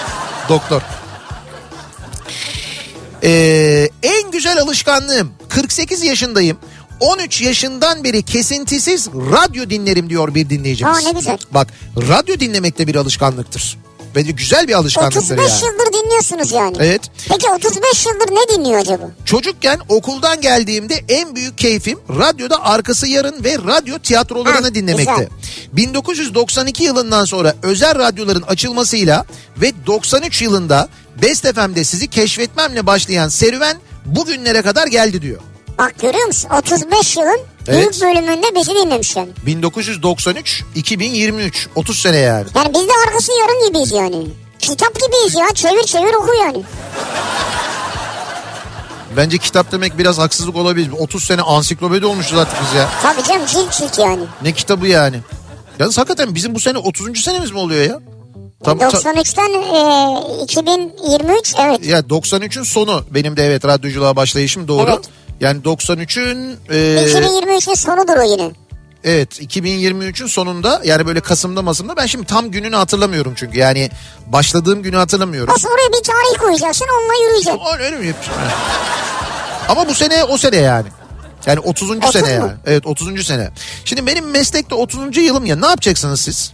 Doktor. 0.50 0.82
Ee, 3.23 3.89
en 4.04 4.32
güzel 4.32 4.62
alışkanlığım 4.62 5.32
48 5.50 6.04
yaşındayım. 6.04 6.58
13 6.99 7.41
yaşından 7.41 8.03
beri 8.03 8.23
kesintisiz 8.23 9.07
radyo 9.07 9.69
dinlerim 9.69 10.10
diyor 10.10 10.36
bir 10.36 10.49
dinleyicimiz. 10.49 10.97
Aa, 10.97 11.01
ne 11.01 11.12
güzel. 11.12 11.38
Bak 11.51 11.67
radyo 11.97 12.39
dinlemek 12.39 12.77
de 12.79 12.88
bir 12.88 12.95
alışkanlıktır. 12.95 13.77
Ve 14.15 14.21
güzel 14.21 14.67
bir 14.67 14.73
alışkanlıktır 14.73 15.21
35 15.21 15.51
yani. 15.51 15.62
yıldır 15.65 15.93
dinliyorsunuz 15.93 16.51
yani. 16.51 16.77
Evet. 16.79 17.01
Peki 17.29 17.49
35 17.49 18.05
yıldır 18.05 18.31
ne 18.36 18.57
dinliyor 18.57 18.79
acaba? 18.79 19.12
Çocukken 19.25 19.79
okuldan 19.89 20.41
geldiğimde 20.41 21.03
en 21.10 21.36
büyük 21.36 21.57
keyfim 21.57 21.99
radyoda 22.10 22.63
arkası 22.63 23.07
yarın 23.07 23.43
ve 23.43 23.55
radyo 23.57 23.99
tiyatrolarını 23.99 24.67
Ha, 24.67 24.75
dinlemekte. 24.75 25.12
güzel. 25.12 25.27
1992 25.73 26.83
yılından 26.83 27.25
sonra 27.25 27.55
özel 27.63 27.99
radyoların 27.99 28.41
açılmasıyla 28.41 29.25
ve 29.57 29.71
93 29.88 30.41
yılında 30.41 30.89
Best 31.21 31.53
FM'de 31.55 31.83
sizi 31.83 32.07
keşfetmemle 32.07 32.86
başlayan 32.86 33.29
serüven 33.29 33.77
bugünlere 34.05 34.62
kadar 34.62 34.88
geldi 34.88 35.21
diyor. 35.21 35.41
Bak 35.77 35.99
görüyor 36.01 36.25
musun? 36.25 36.49
35 36.59 37.17
yılın 37.17 37.39
Evet. 37.67 37.79
büyük 37.79 38.01
bölümünde 38.01 38.55
bizi 38.55 38.75
dinlemiş 38.75 39.15
yani. 39.15 39.29
1993 39.45 40.63
2023 40.75 41.67
30 41.75 41.99
sene 41.99 42.17
yani. 42.17 42.45
Yani 42.55 42.73
biz 42.73 42.87
de 42.87 42.91
arkası 43.07 43.31
yarın 43.41 43.67
gibiyiz 43.67 43.91
yani. 43.91 44.27
Kitap 44.59 44.93
gibiyiz 44.95 45.35
ya. 45.35 45.47
Çevir 45.53 45.83
çevir 45.83 46.13
oku 46.13 46.33
yani. 46.43 46.63
Bence 49.17 49.37
kitap 49.37 49.71
demek 49.71 49.97
biraz 49.97 50.17
haksızlık 50.17 50.55
olabilir. 50.55 50.91
30 50.99 51.23
sene 51.23 51.41
ansiklopedi 51.41 52.05
olmuşuz 52.05 52.37
artık 52.39 52.57
biz 52.61 52.73
ya. 52.79 52.89
Tabii 53.03 53.23
canım 53.27 53.45
cilt 53.45 53.71
cilt 53.77 53.99
yani. 53.99 54.23
Ne 54.41 54.51
kitabı 54.51 54.87
yani? 54.87 55.17
Yalnız 55.79 55.97
hakikaten 55.97 56.35
bizim 56.35 56.55
bu 56.55 56.59
sene 56.59 56.77
30. 56.77 57.23
senemiz 57.23 57.51
mi 57.51 57.59
oluyor 57.59 57.85
ya? 57.89 57.99
Tam, 58.63 58.77
ta- 58.77 58.87
93'ten 58.87 59.53
e, 60.39 60.43
2023 60.43 61.53
evet. 61.59 61.85
Ya 61.85 61.99
93'ün 61.99 62.63
sonu 62.63 63.03
benim 63.11 63.37
de 63.37 63.45
evet 63.45 63.65
radyoculuğa 63.65 64.15
başlayışım 64.15 64.67
doğru. 64.67 64.89
Evet. 64.91 65.09
Yani 65.39 65.62
93'ün 65.62 66.58
e, 66.69 66.76
2023'ün 67.06 67.73
sonudur 67.76 68.17
o 68.17 68.23
yine. 68.23 68.52
evet 69.04 69.41
2023'ün 69.41 70.28
sonunda 70.28 70.82
yani 70.84 71.08
böyle 71.08 71.19
Kasım'da 71.19 71.62
Masım'da 71.62 71.95
ben 71.97 72.06
şimdi 72.06 72.26
tam 72.26 72.52
gününü 72.52 72.76
hatırlamıyorum 72.76 73.34
çünkü 73.36 73.60
yani 73.60 73.89
başladığım 74.28 74.84
günü 74.84 74.95
hatırlamıyorum. 74.95 75.54
Aslında 75.56 75.73
oraya 75.73 75.89
bir 76.00 76.04
tarih 76.04 76.39
koyacaksın 76.39 76.86
onunla 77.00 77.23
yürüyeceksin. 77.23 77.62
Öyle 77.80 77.97
mi? 77.97 78.13
Ha. 78.36 78.54
Ama 79.69 79.88
bu 79.88 79.93
sene 79.93 80.23
o 80.23 80.38
sene 80.38 80.56
yani. 80.58 80.88
Yani 81.47 81.60
30. 81.60 81.89
30 81.91 82.12
sene 82.12 82.39
mu? 82.39 82.45
yani. 82.45 82.51
Evet 82.65 82.86
30. 82.88 83.25
sene. 83.27 83.49
Şimdi 83.86 84.05
benim 84.05 84.29
meslekte 84.29 84.75
30. 84.75 85.17
yılım 85.17 85.45
ya 85.45 85.55
ne 85.55 85.65
yapacaksınız 85.67 86.21
siz? 86.21 86.53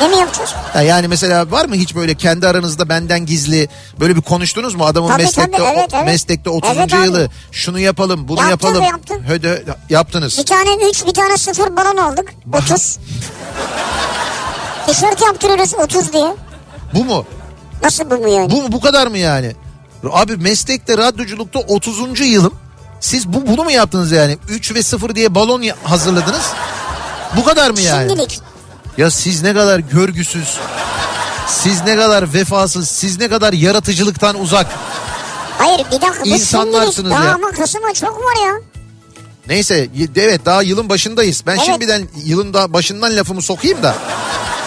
Ne 0.00 0.08
mi 0.08 0.16
yapacağız? 0.16 0.54
Yani 0.86 1.08
mesela 1.08 1.50
var 1.50 1.64
mı 1.64 1.74
hiç 1.74 1.94
böyle 1.94 2.14
kendi 2.14 2.48
aranızda 2.48 2.88
benden 2.88 3.26
gizli 3.26 3.68
böyle 4.00 4.16
bir 4.16 4.20
konuştunuz 4.20 4.74
mu 4.74 4.84
adamın 4.84 5.08
Tabii, 5.08 5.22
meslekte 5.22 5.58
tabii, 5.58 5.66
evet, 5.78 5.90
evet. 5.94 6.06
meslekte 6.06 6.50
30. 6.50 6.70
Evet 6.76 6.94
abi. 6.94 7.04
yılı 7.06 7.28
şunu 7.52 7.78
yapalım 7.78 8.28
bunu 8.28 8.40
Yaptım, 8.40 8.68
yapalım. 8.74 8.84
yaptım. 8.84 9.22
Höde 9.28 9.64
yaptınız. 9.90 10.38
Bir 10.38 10.46
tane 10.46 10.88
3 10.90 11.06
bir 11.06 11.14
tane 11.14 11.36
0 11.36 11.76
balon 11.76 11.96
aldık. 11.96 12.34
30. 12.52 12.98
Tişört 14.86 15.22
yaptırıyoruz 15.22 15.74
30 15.74 16.12
diye. 16.12 16.34
Bu 16.94 17.04
mu? 17.04 17.26
Nasıl 17.82 18.10
bu 18.10 18.16
mu 18.18 18.28
yani? 18.28 18.50
Bu 18.50 18.72
bu 18.72 18.80
kadar 18.80 19.06
mı 19.06 19.18
yani? 19.18 19.52
Abi 20.12 20.36
meslekte 20.36 20.96
radyoculukta 20.98 21.58
30. 21.58 22.20
yılım. 22.20 22.54
Siz 23.02 23.28
bu 23.32 23.46
bunu 23.46 23.64
mu 23.64 23.70
yaptınız 23.70 24.12
yani? 24.12 24.38
3 24.48 24.74
ve 24.74 24.82
0 24.82 25.14
diye 25.14 25.34
balon 25.34 25.62
ya- 25.62 25.76
hazırladınız. 25.84 26.42
Bu 27.36 27.44
kadar 27.44 27.70
mı 27.70 27.80
yani? 27.80 28.08
Şimdilik. 28.08 28.40
Ya 28.98 29.10
siz 29.10 29.42
ne 29.42 29.54
kadar 29.54 29.78
görgüsüz. 29.78 30.58
Siz 31.48 31.84
ne 31.84 31.96
kadar 31.96 32.34
vefasız, 32.34 32.88
siz 32.88 33.18
ne 33.18 33.28
kadar 33.28 33.52
yaratıcılıktan 33.52 34.40
uzak. 34.40 34.66
Hayır 35.58 35.78
bir 35.78 36.00
dakika 36.00 36.22
İnsanlarsınız 36.24 36.94
şimdilik. 36.96 37.16
Daha 37.16 37.24
ya. 37.24 37.34
ama 37.34 37.50
Kasım'a 37.50 37.94
çok 37.94 38.16
var 38.24 38.46
ya. 38.46 38.54
Neyse 39.48 39.88
evet 40.16 40.44
daha 40.46 40.62
yılın 40.62 40.88
başındayız. 40.88 41.42
Ben 41.46 41.56
Evet. 41.56 41.64
şimdiden 41.66 42.08
yılın 42.24 42.54
da 42.54 42.72
başından 42.72 43.16
lafımı 43.16 43.42
sokayım 43.42 43.82
da. 43.82 43.94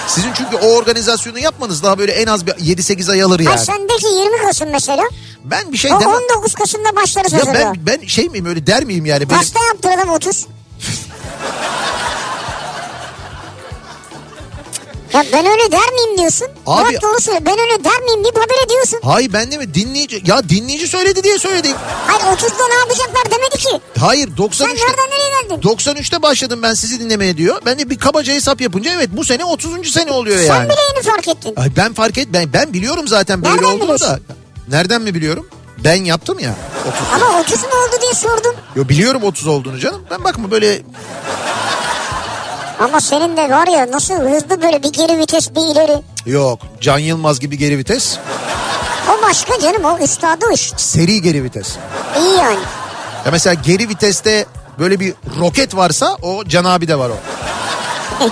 Sizin 0.07 0.33
çünkü 0.33 0.55
o 0.55 0.65
organizasyonu 0.75 1.39
yapmanız 1.39 1.83
daha 1.83 1.97
böyle 1.97 2.11
en 2.11 2.27
az 2.27 2.47
bir 2.47 2.51
7-8 2.51 3.11
ay 3.11 3.21
alır 3.23 3.39
Ha 3.39 3.49
yani. 3.51 3.65
sendeki 3.65 4.07
20 4.07 4.37
Kasım 4.37 4.69
mesela. 4.71 5.03
Ben 5.43 5.71
bir 5.71 5.77
şey 5.77 5.93
O 5.93 5.99
demem. 5.99 6.15
19 6.35 6.53
Kasım'da 6.53 6.95
başlarız 6.95 7.33
Ya 7.33 7.39
hazırlığa. 7.39 7.73
ben, 7.85 7.85
ben 8.01 8.07
şey 8.07 8.29
miyim 8.29 8.45
öyle 8.45 8.67
der 8.67 8.83
miyim 8.83 9.05
yani? 9.05 9.29
Benim, 9.29 9.39
Pasta 9.41 9.59
yaptıralım 9.73 10.09
30. 10.09 10.45
ya 15.15 15.25
ben 15.33 15.45
öyle 15.45 15.71
der 15.71 15.91
miyim 15.93 16.17
diyorsun? 16.17 16.47
Abi- 16.65 16.87
Murat 16.89 17.01
doğru 17.01 17.21
söylüyor. 17.21 17.45
Ben 17.45 17.59
öyle 17.59 17.83
der 17.83 18.01
miyim 18.01 18.23
deyip 18.23 18.35
haber 18.37 18.65
ediyorsun. 18.65 18.99
Hayır 19.03 19.33
ben 19.33 19.51
de 19.51 19.57
mi 19.57 19.73
dinleyici 19.73 20.21
ya 20.25 20.49
dinleyici 20.49 20.87
söyledi 20.87 21.23
diye 21.23 21.37
söyledim. 21.39 21.75
Hayır 22.07 22.37
30'da 22.37 22.67
ne 22.67 22.73
yapacaklar 22.75 23.23
demedi 23.31 23.57
ki. 23.57 23.81
Hayır 23.99 24.27
Sen 24.27 24.35
93'te 24.45 24.65
nereden 24.67 25.09
nereye 25.09 25.41
geldin? 25.41 25.69
93'te 25.69 26.21
başladım 26.21 26.59
ben 26.63 26.73
sizi 26.73 26.99
dinlemeye 26.99 27.37
diyor. 27.37 27.61
Ben 27.65 27.79
de 27.79 27.89
bir 27.89 27.97
kabaca 27.99 28.33
hesap 28.33 28.61
yapınca 28.61 28.91
evet 28.91 29.09
bu 29.11 29.23
sene 29.25 29.45
30. 29.45 29.91
sene 29.91 30.11
oluyor 30.11 30.37
Sen 30.37 30.45
yani. 30.45 30.69
bile 30.69 30.79
yeni 30.95 31.03
fark 31.03 31.27
ettin. 31.27 31.53
Ay 31.57 31.69
ben 31.77 31.93
fark 31.93 32.17
et 32.17 32.27
ben 32.33 32.53
ben 32.53 32.73
biliyorum 32.73 33.07
zaten 33.07 33.43
böyle 33.43 33.55
Nereden 33.55 33.67
olduğunu 33.67 33.79
da. 33.89 33.95
biliyorsun? 33.95 34.19
Nereden 34.67 35.01
mi 35.01 35.13
biliyorum? 35.15 35.47
Ben 35.83 36.03
yaptım 36.03 36.39
ya. 36.39 36.55
30. 37.13 37.23
Ama 37.23 37.39
30 37.39 37.61
mu 37.63 37.69
oldu 37.69 38.01
diye 38.01 38.13
sordum. 38.13 38.55
Yo 38.75 38.89
biliyorum 38.89 39.23
30 39.23 39.47
olduğunu 39.47 39.79
canım. 39.79 40.01
Ben 40.11 40.23
bakma 40.23 40.51
böyle 40.51 40.81
Ama 42.79 43.01
senin 43.01 43.37
de 43.37 43.49
var 43.49 43.67
ya 43.67 43.91
nasıl 43.91 44.13
hızlı 44.15 44.61
böyle 44.61 44.83
bir 44.83 44.93
geri 44.93 45.17
vites 45.17 45.55
bir 45.55 45.61
ileri. 45.71 46.01
yok 46.25 46.59
Can 46.81 46.97
Yılmaz 46.97 47.39
gibi 47.39 47.57
geri 47.57 47.77
vites. 47.77 48.17
O 49.09 49.23
başka 49.23 49.59
canım 49.59 49.85
o 49.85 49.97
üstadı 50.03 50.45
iş. 50.53 50.71
Seri 50.77 51.21
geri 51.21 51.43
vites. 51.43 51.75
İyi 52.19 52.37
yani. 52.37 52.59
Ya 53.25 53.31
mesela 53.31 53.53
geri 53.53 53.89
viteste 53.89 54.45
böyle 54.79 54.99
bir 54.99 55.13
roket 55.39 55.75
varsa 55.75 56.17
o 56.21 56.43
Can 56.45 56.65
abi 56.65 56.87
de 56.87 56.99
var 56.99 57.09
o. 57.09 57.17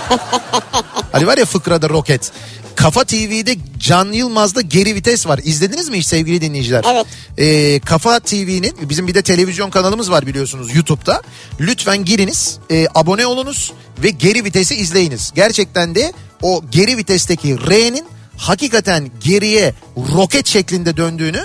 hani 1.12 1.26
var 1.26 1.38
ya 1.38 1.44
fıkrada 1.44 1.88
roket. 1.88 2.32
Kafa 2.76 3.04
TV'de 3.04 3.56
Can 3.78 4.12
Yılmaz'da 4.12 4.60
geri 4.60 4.94
vites 4.94 5.26
var. 5.26 5.40
İzlediniz 5.44 5.88
mi 5.88 5.98
hiç 5.98 6.06
sevgili 6.06 6.40
dinleyiciler? 6.40 6.84
Evet. 6.92 7.06
Ee, 7.38 7.80
Kafa 7.80 8.20
TV'nin 8.20 8.76
bizim 8.88 9.08
bir 9.08 9.14
de 9.14 9.22
televizyon 9.22 9.70
kanalımız 9.70 10.10
var 10.10 10.26
biliyorsunuz 10.26 10.74
YouTube'da. 10.74 11.22
Lütfen 11.60 12.04
giriniz, 12.04 12.58
e, 12.70 12.86
abone 12.94 13.26
olunuz 13.26 13.72
ve 14.02 14.10
geri 14.10 14.44
vitesi 14.44 14.74
izleyiniz. 14.74 15.32
Gerçekten 15.34 15.94
de 15.94 16.12
o 16.42 16.62
geri 16.70 16.96
vitesteki 16.96 17.58
R'nin 17.70 18.04
hakikaten 18.36 19.10
geriye 19.24 19.74
roket 19.96 20.46
şeklinde 20.46 20.96
döndüğünü 20.96 21.44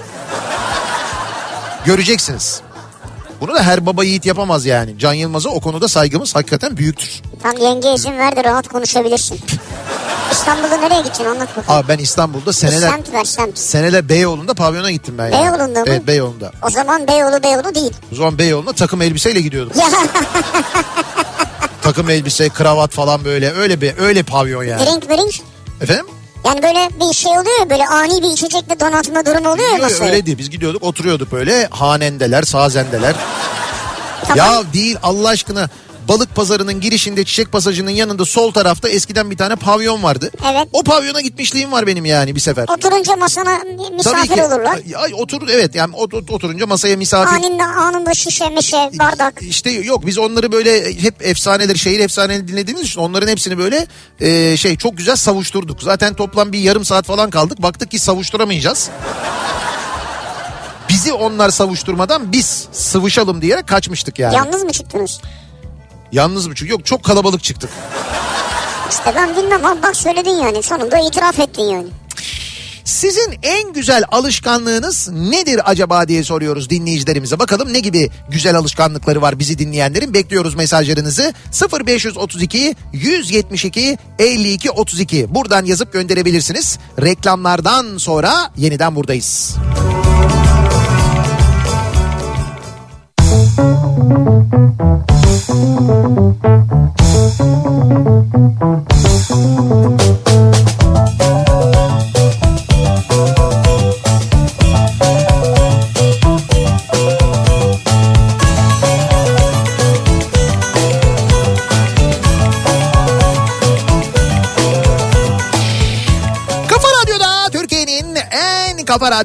göreceksiniz. 1.86 2.62
Bunu 3.42 3.56
da 3.56 3.64
her 3.64 3.86
baba 3.86 4.04
yiğit 4.04 4.26
yapamaz 4.26 4.66
yani. 4.66 5.00
Can 5.00 5.14
Yılmaz'a 5.14 5.50
o 5.50 5.60
konuda 5.60 5.88
saygımız 5.88 6.36
hakikaten 6.36 6.78
büyüktür. 6.78 7.22
Tam 7.44 7.58
yenge 7.58 7.94
izin 7.94 8.18
verdi 8.18 8.44
rahat 8.44 8.68
konuşabilirsin. 8.68 9.40
İstanbul'da 10.32 10.78
nereye 10.78 10.98
gideceksin 10.98 11.26
anlat 11.26 11.58
bakalım. 11.58 11.80
Abi 11.80 11.88
ben 11.88 11.98
İstanbul'da 11.98 12.54
seneler 12.54 12.90
semt 12.90 13.14
ver 13.14 13.24
semt. 13.26 13.58
seneler 13.58 14.10
Beyoğlu'nda 14.10 14.54
pavyona 14.54 14.92
gittim 14.92 15.16
ben. 15.18 15.32
yani. 15.32 15.34
Beyoğlu'nda 15.58 15.80
mı? 15.80 15.86
Evet 15.90 16.08
Beyoğlu'nda. 16.08 16.52
O 16.68 16.70
zaman 16.70 17.08
Beyoğlu 17.08 17.44
Beyoğlu 17.44 17.76
değil. 17.76 17.92
O 18.14 18.16
zaman 18.16 18.38
Beyoğlu'na 18.38 18.74
takım 18.74 19.02
elbiseyle 19.02 19.42
gidiyordum. 19.42 19.74
Takım 21.82 22.10
elbise, 22.10 22.50
kravat 22.50 22.92
falan 22.92 23.26
böyle. 23.26 23.52
Öyle 23.54 23.82
bir 23.82 23.94
öyle 23.98 24.24
pavyon 24.24 24.64
yani. 24.64 24.86
drink 24.86 25.10
drink. 25.10 25.36
Efendim? 25.82 26.06
Yani 26.46 26.64
böyle 26.64 26.90
bir 27.00 27.14
şey 27.16 27.32
oluyor 27.32 27.60
ya 27.60 27.70
böyle 27.70 27.88
ani 27.88 28.22
bir 28.24 28.28
içecekle 28.30 28.80
donatma 28.80 29.26
durumu 29.26 29.50
oluyor 29.50 29.70
ya 29.70 29.78
masaya. 29.78 30.06
öyle 30.06 30.26
değil. 30.26 30.38
Biz 30.38 30.50
gidiyorduk 30.50 30.84
oturuyorduk 30.84 31.32
böyle 31.32 31.68
hanendeler, 31.72 32.44
sazendeler. 32.44 33.16
Tamam. 34.28 34.38
Ya 34.38 34.74
değil 34.74 34.98
Allah 35.04 35.30
aşkına 35.30 35.70
balık 36.10 36.36
pazarının 36.36 36.82
girişinde 36.82 37.26
çiçek 37.26 37.52
pasajının 37.52 37.90
yanında 37.90 38.26
sol 38.26 38.52
tarafta 38.52 38.90
eskiden 38.90 39.32
bir 39.32 39.38
tane 39.38 39.56
pavyon 39.56 40.04
vardı. 40.04 40.32
Evet. 40.52 40.68
O 40.74 40.84
pavyona 40.84 41.22
gitmişliğim 41.22 41.72
var 41.72 41.88
benim 41.88 42.06
yani 42.06 42.36
bir 42.36 42.40
sefer. 42.40 42.66
Oturunca 42.78 43.16
masana 43.16 43.60
misafir 43.98 44.42
olurlar. 44.42 44.80
Ay, 44.98 45.12
otur 45.14 45.48
evet 45.52 45.76
yani 45.76 45.96
ot- 45.96 46.14
ot- 46.14 46.32
oturunca 46.32 46.66
masaya 46.68 46.98
misafir. 46.98 47.36
Anında 47.36 47.64
anında 47.64 48.14
şişe 48.14 48.50
mişe 48.50 48.90
bardak. 49.00 49.42
İşte 49.42 49.70
yok 49.72 50.06
biz 50.06 50.18
onları 50.18 50.52
böyle 50.52 50.94
hep 51.02 51.16
efsaneleri 51.26 51.78
şehir 51.80 52.00
efsaneleri 52.00 52.48
dinlediğimiz 52.48 52.86
için 52.86 53.00
onların 53.00 53.28
hepsini 53.28 53.58
böyle 53.58 53.88
e, 54.20 54.58
şey 54.58 54.78
çok 54.78 54.98
güzel 54.98 55.16
savuşturduk. 55.16 55.82
Zaten 55.84 56.14
toplam 56.14 56.52
bir 56.54 56.60
yarım 56.60 56.86
saat 56.86 57.06
falan 57.06 57.30
kaldık. 57.30 57.62
Baktık 57.62 57.92
ki 57.92 58.00
savuşturamayacağız. 58.00 58.90
Bizi 60.90 61.14
onlar 61.14 61.50
savuşturmadan 61.50 62.32
biz 62.32 62.68
sıvışalım 62.72 63.42
diyerek 63.42 63.68
kaçmıştık 63.68 64.20
yani. 64.20 64.36
Yalnız 64.36 64.64
mı 64.64 64.72
çıktınız? 64.72 65.20
Yalnız 66.12 66.48
mı 66.48 66.54
çünkü 66.56 66.72
yok 66.72 66.86
çok 66.86 67.04
kalabalık 67.04 67.44
çıktık. 67.44 67.70
İşte 68.90 69.14
ben 69.16 69.36
bilmem 69.36 69.66
ama 69.66 69.84
bak 69.84 69.96
söyledin 69.96 70.30
yani 70.44 70.64
sonunda 70.64 71.00
itiraf 71.00 71.40
ettin 71.40 71.64
yani. 71.64 71.88
Sizin 72.84 73.40
en 73.44 73.74
güzel 73.74 74.04
alışkanlığınız 74.12 75.10
nedir 75.10 75.62
acaba 75.66 76.08
diye 76.08 76.24
soruyoruz 76.24 76.70
dinleyicilerimize. 76.70 77.40
Bakalım 77.40 77.74
ne 77.74 77.80
gibi 77.80 78.10
güzel 78.30 78.56
alışkanlıkları 78.56 79.22
var 79.22 79.40
bizi 79.40 79.60
dinleyenlerin. 79.60 80.14
Bekliyoruz 80.14 80.56
mesajlarınızı. 80.56 81.34
0532 81.86 82.76
172 82.94 83.98
52 84.20 84.72
32. 84.72 85.36
Buradan 85.36 85.66
yazıp 85.66 85.94
gönderebilirsiniz. 85.94 86.80
Reklamlardan 87.02 87.98
sonra 87.98 88.52
yeniden 88.58 88.96
buradayız. 88.96 89.56
Kafa 93.60 94.79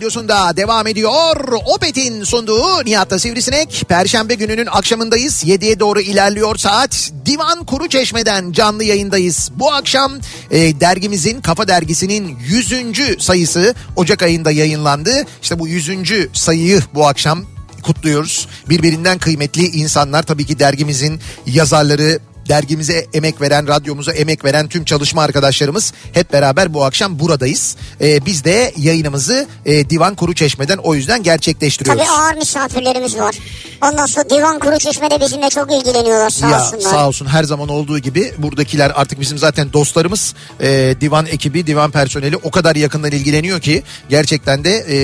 radyosunda 0.04 0.56
devam 0.56 0.86
ediyor. 0.86 1.52
Opet'in 1.66 2.24
sunduğu 2.24 2.84
Nihat'ta 2.84 3.18
Sivrisinek. 3.18 3.84
Perşembe 3.88 4.34
gününün 4.34 4.66
akşamındayız. 4.66 5.44
7'ye 5.44 5.80
doğru 5.80 6.00
ilerliyor 6.00 6.56
saat. 6.56 7.10
Divan 7.26 7.64
Kuru 7.64 7.88
Çeşme'den 7.88 8.52
canlı 8.52 8.84
yayındayız. 8.84 9.50
Bu 9.56 9.72
akşam 9.72 10.12
e, 10.50 10.80
dergimizin, 10.80 11.40
Kafa 11.40 11.68
Dergisi'nin 11.68 12.38
100. 12.38 13.22
sayısı 13.22 13.74
Ocak 13.96 14.22
ayında 14.22 14.50
yayınlandı. 14.50 15.10
İşte 15.42 15.58
bu 15.58 15.68
100. 15.68 15.88
sayıyı 16.32 16.80
bu 16.94 17.06
akşam 17.06 17.44
kutluyoruz. 17.82 18.48
Birbirinden 18.68 19.18
kıymetli 19.18 19.66
insanlar 19.66 20.22
tabii 20.22 20.46
ki 20.46 20.58
dergimizin 20.58 21.20
yazarları, 21.46 22.18
dergimize 22.48 23.06
emek 23.14 23.40
veren, 23.40 23.68
radyomuza 23.68 24.12
emek 24.12 24.44
veren 24.44 24.68
tüm 24.68 24.84
çalışma 24.84 25.22
arkadaşlarımız 25.22 25.92
hep 26.12 26.32
beraber 26.32 26.74
bu 26.74 26.84
akşam 26.84 27.18
buradayız. 27.18 27.76
Ee, 28.00 28.26
biz 28.26 28.44
de 28.44 28.72
yayınımızı 28.76 29.46
e, 29.66 29.90
Divan 29.90 30.14
Kuru 30.14 30.34
Çeşme'den 30.34 30.78
o 30.78 30.94
yüzden 30.94 31.22
gerçekleştiriyoruz. 31.22 32.02
Tabii 32.02 32.10
ağır 32.10 32.34
misafirlerimiz 32.34 33.16
var. 33.18 33.34
Ondan 33.82 34.06
sonra 34.06 34.30
Divan 34.30 34.58
Kuru 34.58 34.78
Çeşme'de 34.78 35.20
bizimle 35.20 35.50
çok 35.50 35.72
ilgileniyorlar 35.72 36.30
sağ 36.30 36.50
ya 36.50 36.60
olsunlar. 36.60 36.90
sağ 36.90 37.08
olsun 37.08 37.26
her 37.26 37.44
zaman 37.44 37.68
olduğu 37.68 37.98
gibi 37.98 38.32
buradakiler 38.38 38.92
artık 38.94 39.20
bizim 39.20 39.38
zaten 39.38 39.72
dostlarımız 39.72 40.34
Ee, 40.60 40.94
divan 41.00 41.26
ekibi 41.26 41.66
divan 41.66 41.90
personeli 41.90 42.36
o 42.36 42.50
kadar 42.50 42.76
yakından 42.76 43.10
ilgileniyor 43.12 43.60
ki 43.60 43.82
gerçekten 44.08 44.64
de 44.64 44.84
e, 44.88 44.96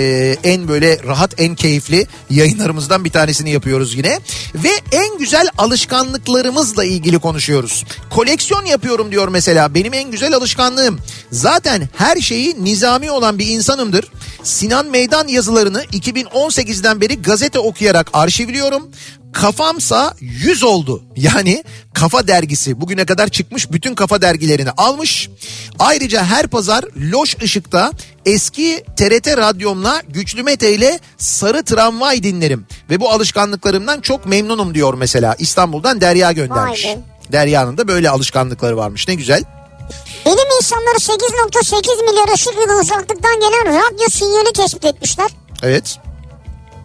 en 0.51 0.69
böyle 0.69 1.03
rahat 1.07 1.41
en 1.41 1.55
keyifli 1.55 2.07
yayınlarımızdan 2.31 3.05
bir 3.05 3.11
tanesini 3.11 3.51
yapıyoruz 3.51 3.95
yine 3.95 4.21
ve 4.55 4.71
en 4.93 5.19
güzel 5.19 5.49
alışkanlıklarımızla 5.59 6.85
ilgili 6.85 7.19
konuşuyoruz. 7.31 7.85
Koleksiyon 8.11 8.65
yapıyorum 8.65 9.11
diyor 9.11 9.29
mesela. 9.29 9.75
Benim 9.75 9.95
en 9.95 10.11
güzel 10.11 10.35
alışkanlığım. 10.35 10.99
Zaten 11.33 11.89
her 11.97 12.17
şeyi 12.17 12.65
nizami 12.65 13.11
olan 13.11 13.39
bir 13.39 13.47
insanımdır 13.47 14.05
Sinan 14.43 14.87
Meydan 14.87 15.29
yazılarını 15.29 15.83
2018'den 15.83 17.01
beri 17.01 17.23
gazete 17.23 17.59
okuyarak 17.59 18.11
arşivliyorum 18.13 18.91
Kafamsa 19.33 20.15
100 20.21 20.63
oldu. 20.63 21.03
Yani 21.17 21.65
Kafa 21.95 22.29
dergisi 22.29 22.81
bugüne 22.81 23.05
kadar 23.05 23.29
çıkmış 23.29 23.73
bütün 23.73 23.95
kafa 23.95 24.23
dergilerini 24.23 24.71
almış. 24.71 25.31
Ayrıca 25.79 26.25
her 26.25 26.47
pazar 26.47 26.85
Loş 27.13 27.37
Işık'ta 27.43 27.93
eski 28.27 28.85
TRT 28.97 29.37
radyomla 29.37 30.03
Güçlü 30.09 30.43
Mete 30.43 30.75
ile 30.75 31.01
Sarı 31.19 31.65
Tramvay 31.65 32.23
dinlerim. 32.23 32.67
Ve 32.91 33.01
bu 33.01 33.11
alışkanlıklarımdan 33.11 34.01
çok 34.01 34.27
memnunum 34.27 34.75
diyor 34.75 34.95
mesela. 34.95 35.37
İstanbul'dan 35.39 36.01
Derya 36.01 36.33
göndermiş. 36.33 36.85
Be. 36.85 36.99
Derya'nın 37.33 37.79
da 37.79 37.89
böyle 37.89 38.11
alışkanlıkları 38.11 38.77
varmış 38.77 39.09
ne 39.09 39.15
güzel. 39.15 39.45
Bilim 40.27 40.49
insanları 40.61 40.97
8.8 40.97 42.11
milyar 42.11 42.35
ışık 42.35 42.55
yılı 42.55 42.81
uzaklıktan 42.81 43.41
gelen 43.41 43.67
radyo 43.67 44.09
sinyali 44.11 44.53
tespit 44.53 44.85
etmişler. 44.85 45.31
Evet 45.63 45.99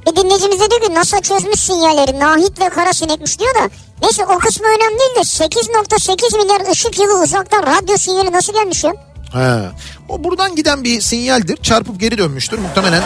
Bir 0.08 0.16
dinleyicimiz 0.16 0.60
de 0.60 0.70
diyor 0.72 0.82
ki 0.82 0.94
NASA 0.94 1.22
çözmüş 1.22 1.60
sinyalleri 1.60 2.20
Nahit 2.20 2.60
ve 2.62 2.70
kara 2.70 2.94
sinekmiş 2.94 3.40
diyor 3.40 3.56
da. 3.56 3.70
Neyse 4.02 4.26
o 4.26 4.40
kısmı 4.40 4.68
önemli 4.68 5.00
değil 5.00 5.16
de 5.16 5.20
8.8 5.20 6.38
milyar 6.44 6.72
ışık 6.72 7.00
yılı 7.00 7.24
uzaktan 7.24 7.64
radyo 7.64 7.98
sinyali 7.98 8.32
nasıl 8.32 8.54
gelmiş 8.54 8.84
ya? 8.84 8.94
He. 9.34 9.70
O 10.10 10.24
buradan 10.24 10.56
giden 10.56 10.84
bir 10.84 11.02
sinyaldir. 11.02 11.58
Çarpıp 11.58 12.00
geri 12.00 12.18
dönmüştür 12.18 12.60
muhtemelen. 12.60 13.04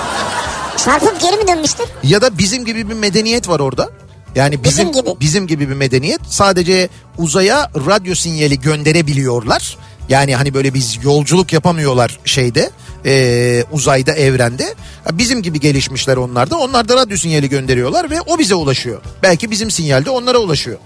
Çarpıp 0.86 1.22
geri 1.22 1.36
mi 1.38 1.48
dönmüştür? 1.48 1.86
Ya 2.04 2.22
da 2.22 2.38
bizim 2.38 2.66
gibi 2.66 2.90
bir 2.90 2.94
medeniyet 2.94 3.50
var 3.50 3.60
orada. 3.60 3.90
Yani 4.36 4.64
bizim 4.64 4.90
Bizim 4.90 5.04
gibi. 5.04 5.20
bizim 5.20 5.48
gibi 5.48 5.70
bir 5.70 5.74
medeniyet 5.74 6.22
sadece 6.30 6.90
uzaya 7.18 7.72
radyo 7.88 8.16
sinyali 8.16 8.60
gönderebiliyorlar. 8.60 9.78
Yani 10.10 10.36
hani 10.36 10.54
böyle 10.54 10.74
biz 10.74 11.00
yolculuk 11.04 11.54
yapamıyorlar 11.54 12.20
şeyde 12.26 12.70
e, 13.06 13.64
uzayda 13.72 14.12
evrende. 14.14 14.76
Bizim 15.12 15.42
gibi 15.42 15.60
gelişmişler 15.60 16.18
onlar 16.18 16.50
da. 16.50 16.58
Onlar 16.58 16.90
da 16.90 16.96
radyo 16.96 17.18
sinyali 17.18 17.50
gönderiyorlar 17.50 18.10
ve 18.10 18.22
o 18.22 18.40
bize 18.40 18.56
ulaşıyor. 18.56 19.02
Belki 19.24 19.52
bizim 19.52 19.72
sinyal 19.72 20.06
de 20.06 20.10
onlara 20.10 20.38
ulaşıyor. 20.38 20.78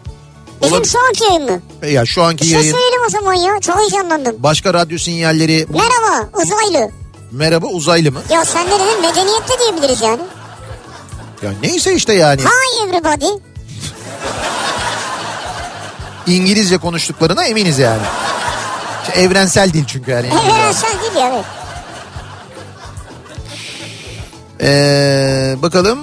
Bizim 0.64 0.78
Olab- 0.78 0.88
şu 0.88 1.00
anki 1.08 1.24
yayın 1.24 1.52
mı? 1.52 1.62
E 1.82 1.90
Ya 1.92 2.06
şu 2.06 2.24
anki 2.24 2.42
Bir 2.44 2.50
şey 2.50 2.58
yayın 2.60 2.72
söyleyelim 2.72 3.02
o 3.08 3.10
zaman 3.10 3.34
ya. 3.34 3.60
Çok 3.60 3.80
heyecanlandım. 3.80 4.36
başka 4.40 4.74
radyo 4.74 4.98
sinyalleri 4.98 5.68
Merhaba 5.70 6.30
uzaylı. 6.44 6.90
merhaba 7.32 7.68
uzaylı 7.68 8.12
mı? 8.12 8.22
Ya 8.32 8.46
sen 8.46 8.68
de 8.68 8.72
dedin 8.72 9.02
medeniyette 9.02 9.54
diyebiliriz 9.60 10.02
yani. 10.02 10.22
Ya 11.44 11.52
neyse 11.64 11.96
işte 11.96 12.14
yani 12.14 12.42
Hi 12.42 12.88
everybody. 12.90 13.26
İngilizce 16.28 16.78
konuştuklarına 16.78 17.44
eminiz 17.46 17.80
yani. 17.80 18.02
İşte 19.08 19.22
evrensel 19.22 19.74
dil 19.74 19.86
çünkü 19.86 20.12
yani. 20.12 20.28
Evrensel 20.48 21.02
değil 21.02 21.13
ya 21.16 21.32
evet. 21.34 21.46
Ee, 24.62 25.56
bakalım. 25.62 26.00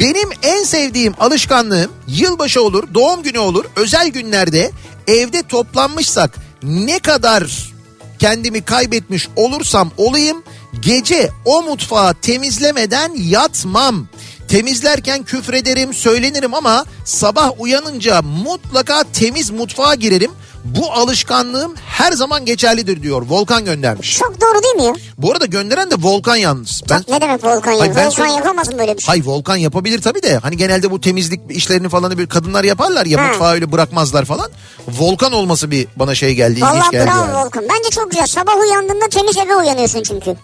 Benim 0.00 0.28
en 0.42 0.64
sevdiğim 0.64 1.14
alışkanlığım 1.20 1.92
yılbaşı 2.08 2.62
olur, 2.62 2.94
doğum 2.94 3.22
günü 3.22 3.38
olur, 3.38 3.64
özel 3.76 4.08
günlerde 4.08 4.70
evde 5.06 5.42
toplanmışsak 5.42 6.36
ne 6.62 6.98
kadar 6.98 7.72
kendimi 8.18 8.62
kaybetmiş 8.62 9.28
olursam 9.36 9.90
olayım 9.96 10.42
gece 10.80 11.30
o 11.44 11.62
mutfağı 11.62 12.14
temizlemeden 12.14 13.12
yatmam. 13.16 14.06
Temizlerken 14.48 15.22
küfrederim, 15.22 15.94
söylenirim 15.94 16.54
ama 16.54 16.84
sabah 17.04 17.60
uyanınca 17.60 18.22
mutlaka 18.22 19.04
temiz 19.12 19.50
mutfağa 19.50 19.94
girerim. 19.94 20.30
Bu 20.66 20.92
alışkanlığım 20.92 21.74
her 21.86 22.12
zaman 22.12 22.44
geçerlidir 22.44 23.02
diyor. 23.02 23.22
Volkan 23.28 23.64
göndermiş. 23.64 24.18
Çok 24.18 24.40
doğru 24.40 24.62
değil 24.62 24.74
mi 24.74 24.84
ya? 24.84 24.92
Bu 25.18 25.32
arada 25.32 25.46
gönderen 25.46 25.90
de 25.90 25.94
Volkan 25.98 26.36
yalnız. 26.36 26.82
Ben 26.90 27.04
Ne 27.08 27.20
demek 27.20 27.44
Volkan 27.44 27.72
ya? 27.72 27.80
Hayır, 27.80 27.92
ben 27.96 28.06
Volkan 28.06 28.10
söyle- 28.10 28.32
yapamaz 28.32 28.68
mı 28.72 28.78
böyle 28.78 28.96
bir 28.96 29.02
şey? 29.02 29.06
Hay 29.14 29.22
Volkan 29.26 29.56
yapabilir 29.56 30.02
tabii 30.02 30.22
de 30.22 30.36
hani 30.38 30.56
genelde 30.56 30.90
bu 30.90 31.00
temizlik 31.00 31.40
işlerini 31.50 31.88
falan 31.88 32.18
bir 32.18 32.26
kadınlar 32.26 32.64
yaparlar 32.64 33.06
ya 33.06 33.20
Ha. 33.20 33.28
mutfağı 33.28 33.52
öyle 33.52 33.72
bırakmazlar 33.72 34.24
falan. 34.24 34.50
Volkan 34.88 35.32
olması 35.32 35.70
bir 35.70 35.88
bana 35.96 36.14
şey 36.14 36.34
geldi 36.34 36.60
Valla 36.62 36.88
geldi 36.92 37.06
bravo 37.06 37.26
yani. 37.26 37.34
Volkan. 37.34 37.62
Bence 37.62 37.90
çok 37.90 38.10
güzel. 38.10 38.26
Sabah 38.26 38.60
uyandığında 38.60 39.08
temiz 39.08 39.36
eve 39.36 39.56
uyanıyorsun 39.56 40.02
çünkü. 40.02 40.36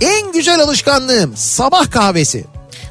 En 0.00 0.32
güzel 0.32 0.60
alışkanlığım 0.60 1.32
sabah 1.36 1.90
kahvesi. 1.90 2.44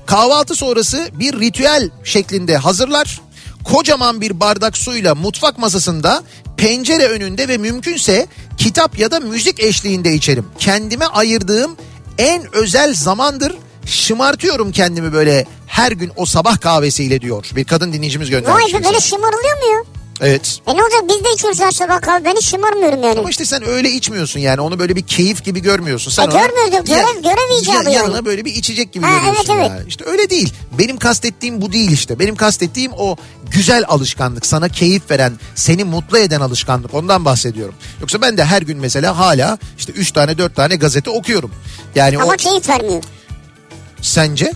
Kahvaltı 0.06 0.56
sonrası 0.56 1.10
bir 1.14 1.40
ritüel 1.40 1.90
şeklinde 2.04 2.58
hazırlar. 2.58 3.22
Kocaman 3.64 4.22
bir 4.22 4.40
bardak 4.40 4.78
suyla 4.78 5.16
mutfak 5.16 5.58
masasında 5.60 6.24
pencere 6.58 7.08
önünde 7.08 7.48
ve 7.48 7.58
mümkünse 7.58 8.28
kitap 8.58 9.00
ya 9.00 9.12
da 9.12 9.20
müzik 9.20 9.60
eşliğinde 9.60 10.14
içerim. 10.14 10.46
Kendime 10.60 11.06
ayırdığım 11.06 11.76
en 12.18 12.56
özel 12.56 12.94
zamandır. 12.94 13.56
Şımartıyorum 13.86 14.72
kendimi 14.72 15.14
böyle 15.14 15.46
her 15.68 15.92
gün 15.92 16.12
o 16.16 16.26
sabah 16.26 16.62
kahvesiyle 16.62 17.22
diyor. 17.22 17.46
Bir 17.56 17.64
kadın 17.66 17.94
dinleyicimiz 17.94 18.30
göndermiş. 18.30 18.74
Vay 18.74 18.82
be 18.82 18.86
böyle 18.86 19.00
şımarılıyor 19.00 19.58
mu 19.58 19.74
ya? 19.74 19.99
Evet. 20.22 20.60
E 20.68 20.76
ne 20.78 20.82
olacak 20.84 21.02
biz 21.10 21.24
de 21.26 21.34
içiyoruz 21.34 21.60
her 21.62 21.72
sabah 21.72 22.02
kahve. 22.02 22.26
Ben 22.26 22.36
hiç 22.36 22.46
şımarmıyorum 22.46 23.04
yani. 23.04 23.20
Ama 23.20 23.30
işte 23.30 23.46
sen 23.46 23.64
öyle 23.68 23.92
içmiyorsun 23.92 24.40
yani 24.40 24.62
onu 24.62 24.80
böyle 24.80 24.96
bir 24.96 25.02
keyif 25.02 25.44
gibi 25.46 25.60
görmüyorsun. 25.62 26.12
Sen 26.12 26.24
E, 26.24 26.26
görmüyorum, 26.26 26.86
görev- 26.86 27.22
görev 27.24 27.62
icabı 27.62 27.76
yani. 27.76 27.94
Yanına 27.94 28.26
böyle 28.26 28.46
bir 28.46 28.56
içecek 28.56 28.94
gibi 28.94 29.06
Ha, 29.06 29.18
görüyorsun 29.18 29.54
evet, 29.54 29.60
evet. 29.60 29.70
yani. 29.70 29.88
İşte 29.88 30.06
öyle 30.06 30.30
değil. 30.30 30.54
Benim 30.80 30.98
kastettiğim 30.98 31.62
bu 31.62 31.72
değil 31.74 31.92
işte. 31.92 32.20
Benim 32.20 32.36
kastettiğim 32.36 32.92
o 32.98 33.16
güzel 33.52 33.84
alışkanlık. 33.88 34.46
Sana 34.46 34.70
keyif 34.70 35.12
veren, 35.12 35.34
seni 35.56 35.84
mutlu 35.84 36.18
eden 36.18 36.42
alışkanlık. 36.42 36.94
Ondan 36.94 37.26
bahsediyorum. 37.26 37.76
Yoksa 38.02 38.22
ben 38.22 38.38
de 38.38 38.46
her 38.46 38.62
gün 38.62 38.78
mesela 38.78 39.18
hala 39.18 39.58
işte 39.78 39.92
3 39.94 40.12
tane 40.12 40.38
4 40.38 40.56
tane 40.56 40.76
gazete 40.76 41.10
okuyorum. 41.10 41.52
Yani 41.96 42.18
Ama 42.18 42.34
o 42.34 42.36
keyif 42.36 42.70
vermiyor. 42.70 43.04
sence? 44.02 44.54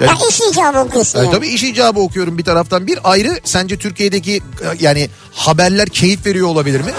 Ya 0.00 0.06
Yani- 0.06 0.18
iş 0.28 0.40
icabı 0.40 0.78
okuyorsun 0.78 1.18
Yani 1.18 1.26
yani. 1.26 1.34
tabii 1.36 1.48
iş 1.48 1.62
icabı 1.62 2.00
okuyorum 2.00 2.38
bir 2.38 2.44
taraftan. 2.44 2.86
Bir 2.86 2.98
ayrı 3.04 3.40
sence 3.44 3.78
Türkiye'deki 3.78 4.36
e, 4.36 4.40
yani 4.80 5.10
haberler 5.32 5.88
keyif 5.88 6.26
veriyor 6.26 6.48
olabilir 6.48 6.80
mi? 6.80 6.92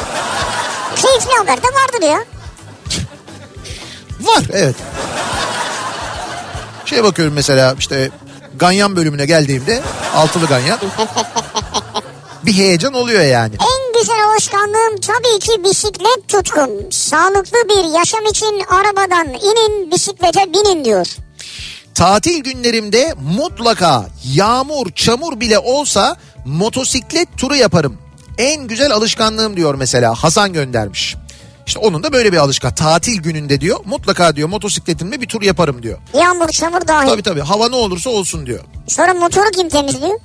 Keyifli 0.96 1.32
haber 1.38 1.58
de 1.58 1.68
vardır 1.68 2.08
ya. 2.08 2.24
Var 4.22 4.44
evet. 4.54 4.76
Şeye 6.86 7.04
bakıyorum 7.04 7.34
mesela 7.34 7.76
işte 7.80 8.12
Ganyan 8.56 8.96
bölümüne 8.96 9.26
geldiğimde 9.26 9.82
altılı 10.16 10.46
Ganyan. 10.46 10.80
bir 12.46 12.54
heyecan 12.54 12.94
oluyor 12.94 13.22
yani. 13.22 13.54
En 13.62 14.00
güzel 14.02 14.16
alışkanlığım 14.32 14.98
tabii 15.02 15.40
ki 15.40 15.64
bisiklet 15.64 16.28
tutkun. 16.28 16.72
Sağlıklı 16.92 17.58
bir 17.70 17.98
yaşam 18.00 18.26
için 18.26 18.64
arabadan 18.70 19.28
inin 19.28 19.92
bisiklete 19.92 20.54
binin 20.54 20.86
diyor. 20.86 21.08
Tatil 21.98 22.44
günlerimde 22.44 23.14
mutlaka 23.36 24.06
yağmur 24.34 24.92
çamur 24.92 25.40
bile 25.40 25.60
olsa 25.60 26.16
motosiklet 26.46 27.38
turu 27.38 27.56
yaparım. 27.56 27.98
En 28.38 28.68
güzel 28.68 28.92
alışkanlığım 28.92 29.58
diyor 29.58 29.76
mesela 29.76 30.16
Hasan 30.16 30.54
göndermiş. 30.54 31.16
İşte 31.68 31.80
onun 31.80 32.04
da 32.04 32.14
böyle 32.14 32.32
bir 32.32 32.38
alışkan. 32.38 32.76
Tatil 32.76 33.22
gününde 33.22 33.62
diyor 33.62 33.80
mutlaka 33.86 34.36
diyor 34.36 34.50
motosikletimle 34.50 35.22
bir 35.22 35.28
tur 35.28 35.42
yaparım 35.42 35.84
diyor. 35.84 35.98
Yağmur 36.14 36.50
çamur 36.50 36.88
dahil. 36.88 37.08
Tabii 37.08 37.24
tabii 37.24 37.42
hava 37.42 37.70
ne 37.70 37.76
olursa 37.76 38.10
olsun 38.10 38.46
diyor. 38.46 38.60
Sonra 38.88 39.14
motoru 39.14 39.52
kim 39.52 39.70
temizliyor? 39.70 40.20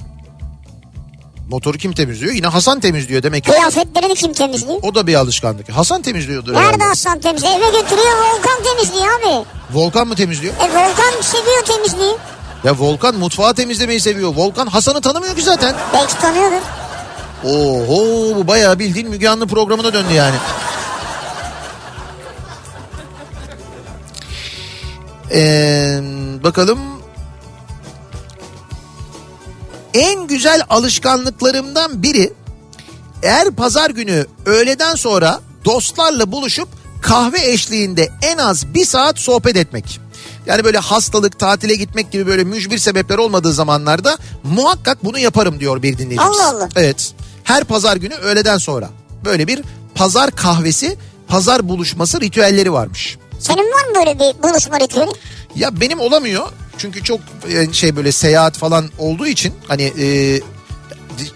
Motoru 1.49 1.79
kim 1.79 1.93
temizliyor? 1.93 2.33
Yine 2.35 2.47
Hasan 2.47 2.81
temizliyor 2.81 3.23
demek 3.23 3.45
ki. 3.45 3.51
Kıyafetlerini 3.51 4.15
kim 4.15 4.33
temizliyor? 4.33 4.79
O 4.83 4.95
da 4.95 5.07
bir 5.07 5.15
alışkanlık. 5.15 5.69
Hasan 5.71 6.03
temizliyordur 6.03 6.53
Nerede 6.55 6.67
herhalde. 6.67 6.85
Aslan 6.85 7.21
temizliyor? 7.21 7.55
Eve 7.55 7.81
götürüyor 7.81 8.17
Volkan 8.17 8.63
temizliyor 8.65 9.07
abi. 9.21 9.47
Volkan 9.73 10.09
mı 10.09 10.15
temizliyor? 10.15 10.55
E 10.55 10.69
Volkan 10.69 11.21
seviyor 11.23 11.63
temizliği. 11.65 12.15
Ya 12.65 12.79
Volkan 12.79 13.15
mutfağı 13.15 13.55
temizlemeyi 13.55 14.01
seviyor. 14.01 14.35
Volkan 14.35 14.67
Hasan'ı 14.67 15.01
tanımıyor 15.01 15.37
ki 15.37 15.43
zaten. 15.43 15.75
Belki 15.95 16.19
tanıyordur. 16.19 16.63
Oho 17.45 18.37
bu 18.37 18.47
bayağı 18.49 18.79
bildiğin 18.79 19.09
Müge 19.11 19.29
Anlı 19.29 19.47
programına 19.47 19.93
döndü 19.93 20.13
yani. 20.15 20.37
Ee, 25.33 26.01
bakalım. 26.45 26.92
En 29.95 30.27
güzel 30.27 30.63
alışkanlıklarımdan 30.71 32.03
biri 32.03 32.33
eğer 33.23 33.51
pazar 33.51 33.91
günü 33.91 34.27
öğleden 34.47 34.95
sonra 34.95 35.41
dostlarla 35.65 36.33
buluşup 36.33 36.69
kahve 37.03 37.51
eşliğinde 37.51 38.09
en 38.23 38.39
az 38.39 38.75
bir 38.75 38.85
saat 38.85 39.19
sohbet 39.19 39.57
etmek. 39.57 40.01
Yani 40.47 40.65
böyle 40.65 40.79
hastalık, 40.79 41.39
tatile 41.39 41.75
gitmek 41.75 42.13
gibi 42.13 42.27
böyle 42.27 42.45
mücbir 42.45 42.79
sebepler 42.79 43.19
olmadığı 43.19 43.53
zamanlarda 43.53 44.19
muhakkak 44.43 45.05
bunu 45.05 45.19
yaparım 45.19 45.61
diyor 45.61 45.83
bir 45.83 45.99
dinleyicimiz. 45.99 46.41
Allah 46.41 46.49
Allah. 46.51 46.69
Evet. 46.77 47.13
Her 47.45 47.65
pazar 47.65 47.97
günü 47.97 48.15
öğleden 48.15 48.59
sonra 48.59 48.91
böyle 49.25 49.47
bir 49.47 49.63
pazar 49.95 50.31
kahvesi, 50.31 50.97
pazar 51.29 51.69
buluşması 51.69 52.21
ritüelleri 52.21 52.73
varmış. 52.73 53.19
Senin 53.39 53.73
var 53.73 53.89
mı 53.89 53.95
böyle 53.95 54.19
bir 54.19 54.43
buluşma 54.43 54.81
ritüeli? 54.81 55.11
Ya 55.55 55.81
benim 55.81 56.01
olamıyor. 56.01 56.49
Çünkü 56.79 57.05
çok 57.05 57.21
e, 57.49 57.73
şey 57.73 57.97
böyle 57.97 58.13
seyahat 58.13 58.59
falan 58.59 58.91
olduğu 58.99 59.27
için 59.27 59.55
hani 59.69 59.93
e, 59.99 60.41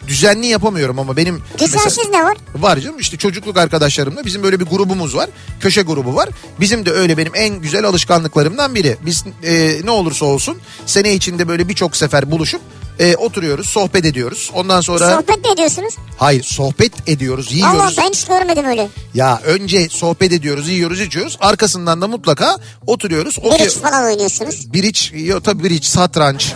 düzenli 0.08 0.46
yapamıyorum 0.46 0.98
ama 0.98 1.16
benim 1.16 1.42
Düzensiz 1.58 2.08
ne 2.08 2.24
var? 2.24 2.36
Var 2.54 2.78
canım 2.78 2.98
işte 2.98 3.16
çocukluk 3.16 3.56
arkadaşlarımla 3.56 4.24
bizim 4.24 4.42
böyle 4.42 4.60
bir 4.60 4.64
grubumuz 4.64 5.16
var. 5.16 5.30
Köşe 5.60 5.82
grubu 5.82 6.14
var. 6.14 6.28
Bizim 6.60 6.86
de 6.86 6.90
öyle 6.90 7.16
benim 7.16 7.32
en 7.34 7.60
güzel 7.60 7.84
alışkanlıklarımdan 7.84 8.74
biri. 8.74 8.96
Biz 9.06 9.24
e, 9.44 9.80
ne 9.84 9.90
olursa 9.90 10.24
olsun 10.24 10.58
sene 10.86 11.14
içinde 11.14 11.48
böyle 11.48 11.68
birçok 11.68 11.96
sefer 11.96 12.30
buluşup 12.30 12.60
e, 13.00 13.16
oturuyoruz, 13.16 13.68
sohbet 13.68 14.04
ediyoruz. 14.04 14.50
Ondan 14.54 14.80
sonra 14.80 15.10
Sohbet 15.20 15.44
mi 15.44 15.50
ediyorsunuz? 15.52 15.94
hayır 16.18 16.42
sohbet 16.42 17.08
ediyoruz, 17.08 17.52
yiyoruz. 17.52 17.80
Allah 17.80 17.92
ben 17.98 18.10
hiç 18.10 18.24
görmedim 18.24 18.64
öyle. 18.64 18.88
Ya 19.14 19.40
önce 19.44 19.88
sohbet 19.88 20.32
ediyoruz, 20.32 20.68
yiyoruz, 20.68 21.00
içiyoruz. 21.00 21.36
Arkasından 21.40 22.00
da 22.02 22.08
mutlaka 22.08 22.56
oturuyoruz. 22.86 23.38
Okey- 23.42 23.66
iç 23.66 23.72
falan 23.74 24.04
oynuyorsunuz. 24.04 24.72
Biriç, 24.72 25.12
yok 25.14 25.44
tabii 25.44 25.64
biriç, 25.64 25.84
satranç. 25.84 26.52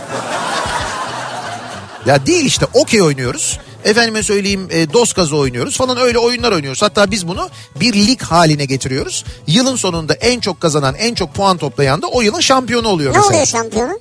Ya 2.05 2.25
değil 2.25 2.45
işte 2.45 2.65
okey 2.73 3.01
oynuyoruz. 3.01 3.59
Efendime 3.85 4.23
söyleyeyim 4.23 4.67
e, 4.71 4.93
doskazı 4.93 5.37
oynuyoruz 5.37 5.77
falan 5.77 5.97
öyle 5.97 6.17
oyunlar 6.17 6.51
oynuyoruz. 6.51 6.81
Hatta 6.81 7.11
biz 7.11 7.27
bunu 7.27 7.49
bir 7.75 7.93
lig 7.93 8.21
haline 8.21 8.65
getiriyoruz. 8.65 9.25
Yılın 9.47 9.75
sonunda 9.75 10.13
en 10.13 10.39
çok 10.39 10.61
kazanan 10.61 10.95
en 10.95 11.15
çok 11.15 11.33
puan 11.33 11.57
toplayan 11.57 12.01
da 12.01 12.07
o 12.07 12.21
yılın 12.21 12.39
şampiyonu 12.39 12.87
oluyor 12.87 13.13
Ne 13.13 13.17
mesela. 13.17 13.31
oluyor 13.33 13.45
şampiyonu? 13.47 13.99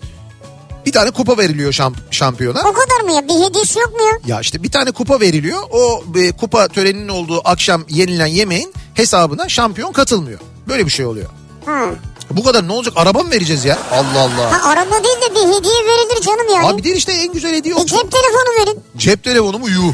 Bir 0.90 0.94
tane 0.94 1.10
kupa 1.10 1.38
veriliyor 1.38 1.72
şamp- 1.72 1.96
şampiyona. 2.10 2.60
O 2.60 2.72
kadar 2.72 3.00
mı 3.04 3.12
ya? 3.12 3.28
Bir 3.28 3.46
hediyesi 3.48 3.78
yok 3.78 3.92
mu 3.92 4.06
ya? 4.06 4.34
Ya 4.34 4.40
işte 4.40 4.62
bir 4.62 4.70
tane 4.70 4.90
kupa 4.90 5.20
veriliyor. 5.20 5.58
O 5.70 6.04
e, 6.18 6.32
kupa 6.32 6.68
töreninin 6.68 7.08
olduğu 7.08 7.40
akşam 7.44 7.84
yenilen 7.88 8.26
yemeğin 8.26 8.72
hesabına 8.94 9.48
şampiyon 9.48 9.92
katılmıyor. 9.92 10.38
Böyle 10.68 10.86
bir 10.86 10.90
şey 10.90 11.06
oluyor. 11.06 11.26
Ha. 11.66 11.84
Bu 12.30 12.44
kadar 12.44 12.68
ne 12.68 12.72
olacak? 12.72 12.94
Araba 12.96 13.22
mı 13.22 13.30
vereceğiz 13.30 13.64
ya? 13.64 13.78
Allah 13.92 14.20
Allah. 14.20 14.52
ha 14.64 14.68
araba 14.70 15.04
değil 15.04 15.16
de 15.16 15.34
bir 15.34 15.40
hediye 15.40 15.74
verilir 15.84 16.20
canım 16.26 16.46
yani. 16.54 16.66
Abi 16.66 16.84
değil 16.84 16.96
işte 16.96 17.12
en 17.12 17.32
güzel 17.32 17.54
hediye 17.54 17.74
E 17.74 17.78
o. 17.78 17.86
cep 17.86 18.12
telefonu 18.12 18.60
verin. 18.60 18.80
Cep 18.96 19.24
telefonu 19.24 19.58
mu? 19.58 19.68
Yuh. 19.68 19.92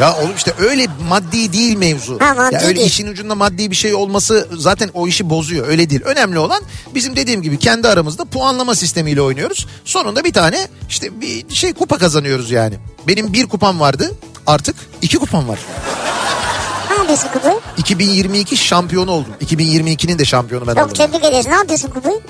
Ya 0.00 0.16
oğlum 0.16 0.32
işte 0.36 0.52
öyle 0.58 0.86
maddi 1.08 1.52
değil 1.52 1.76
mevzu. 1.76 2.20
Ha, 2.20 2.34
maddi 2.34 2.54
ya 2.54 2.60
öyle 2.60 2.76
değil. 2.76 2.86
işin 2.86 3.06
ucunda 3.08 3.34
maddi 3.34 3.70
bir 3.70 3.76
şey 3.76 3.94
olması 3.94 4.48
zaten 4.56 4.90
o 4.94 5.08
işi 5.08 5.30
bozuyor. 5.30 5.68
Öyle 5.68 5.90
değil. 5.90 6.02
Önemli 6.04 6.38
olan 6.38 6.62
bizim 6.94 7.16
dediğim 7.16 7.42
gibi 7.42 7.58
kendi 7.58 7.88
aramızda 7.88 8.24
puanlama 8.24 8.74
sistemiyle 8.74 9.22
oynuyoruz. 9.22 9.66
Sonunda 9.84 10.24
bir 10.24 10.32
tane 10.32 10.68
işte 10.88 11.20
bir 11.20 11.54
şey 11.54 11.72
kupa 11.72 11.98
kazanıyoruz 11.98 12.50
yani. 12.50 12.74
Benim 13.08 13.32
bir 13.32 13.46
kupam 13.46 13.80
vardı. 13.80 14.14
Artık 14.46 14.76
iki 15.02 15.18
kupam 15.18 15.48
var. 15.48 15.58
Ne 16.90 16.96
yapıyorsun 16.96 17.28
kupayı? 17.32 17.60
2022 17.76 18.56
şampiyonu 18.56 19.10
oldum. 19.10 19.32
2022'nin 19.46 20.18
de 20.18 20.24
şampiyonu 20.24 20.66
ben 20.66 20.74
Yok 20.74 20.84
oldum. 20.86 20.94
tebrik 21.06 21.24
ederiz. 21.24 21.46
Ne 21.46 21.54
yapıyorsun 21.54 21.88
kupayı? 21.90 22.20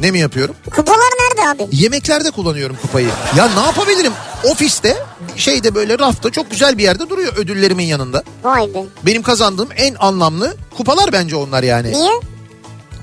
Ne 0.00 0.10
mi 0.10 0.18
yapıyorum? 0.18 0.54
Kupalar 0.76 0.98
nerede 0.98 1.48
abi? 1.64 1.68
Yemeklerde 1.76 2.30
kullanıyorum 2.30 2.76
kupayı. 2.82 3.08
Ya 3.36 3.48
ne 3.48 3.60
yapabilirim? 3.60 4.12
Ofiste 4.44 4.96
şeyde 5.36 5.74
böyle 5.74 5.98
rafta 5.98 6.30
çok 6.30 6.50
güzel 6.50 6.78
bir 6.78 6.82
yerde 6.82 7.08
duruyor 7.10 7.36
ödüllerimin 7.36 7.84
yanında. 7.84 8.22
Vay 8.44 8.74
be. 8.74 8.84
Benim 9.02 9.22
kazandığım 9.22 9.68
en 9.76 9.94
anlamlı 9.98 10.56
kupalar 10.76 11.12
bence 11.12 11.36
onlar 11.36 11.62
yani. 11.62 11.92
Niye? 11.92 12.12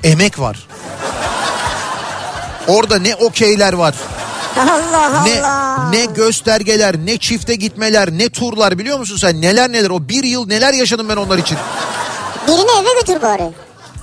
Emek 0.03 0.39
var. 0.39 0.67
Orada 2.67 2.99
ne 2.99 3.15
okeyler 3.15 3.73
var, 3.73 3.95
Allah 4.57 5.23
ne 5.25 5.41
Allah. 5.41 5.89
ne 5.89 6.05
göstergeler, 6.05 6.95
ne 7.05 7.17
çifte 7.17 7.55
gitmeler, 7.55 8.11
ne 8.11 8.29
turlar 8.29 8.79
biliyor 8.79 8.99
musun 8.99 9.17
sen? 9.17 9.41
Neler 9.41 9.71
neler 9.71 9.89
o 9.89 10.09
bir 10.09 10.23
yıl 10.23 10.47
neler 10.47 10.73
yaşadım 10.73 11.09
ben 11.09 11.15
onlar 11.17 11.37
için. 11.37 11.57
Birini 12.47 12.71
eve 12.81 12.99
götür 13.01 13.21
bari. 13.21 13.43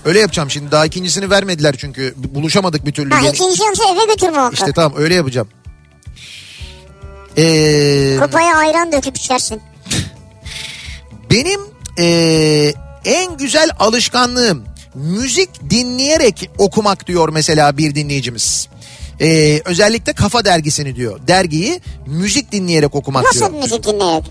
Öyle 0.04 0.20
yapacağım 0.20 0.50
şimdi 0.50 0.70
daha 0.70 0.86
ikincisini 0.86 1.30
vermediler 1.30 1.74
çünkü 1.78 2.14
buluşamadık 2.16 2.86
bir 2.86 2.92
türlü. 2.92 3.14
Ha 3.14 3.20
Yeni- 3.20 3.34
ikinci 3.34 3.62
yılsa 3.64 3.84
eve 3.94 4.04
götür 4.12 4.28
muhakkak. 4.28 4.54
İşte 4.54 4.72
tamam 4.72 4.92
öyle 4.96 5.14
yapacağım. 5.14 5.48
Ee, 7.38 8.16
Kupaya 8.22 8.56
ayran 8.56 8.92
döküp 8.92 9.16
içersin. 9.16 9.60
Benim 11.30 11.60
eee, 11.98 12.74
en 13.04 13.36
güzel 13.36 13.70
alışkanlığım 13.78 14.64
müzik 14.94 15.70
dinleyerek 15.70 16.50
okumak 16.58 17.06
diyor 17.06 17.28
mesela 17.28 17.76
bir 17.78 17.94
dinleyicimiz. 17.94 18.68
Eee, 19.20 19.62
özellikle 19.64 20.12
Kafa 20.12 20.44
Dergisi'ni 20.44 20.96
diyor. 20.96 21.20
Dergiyi 21.28 21.80
müzik 22.06 22.52
dinleyerek 22.52 22.94
okumak 22.94 23.24
Nasıl 23.24 23.38
diyor. 23.40 23.62
müzik 23.62 23.84
dinleyerek? 23.86 24.24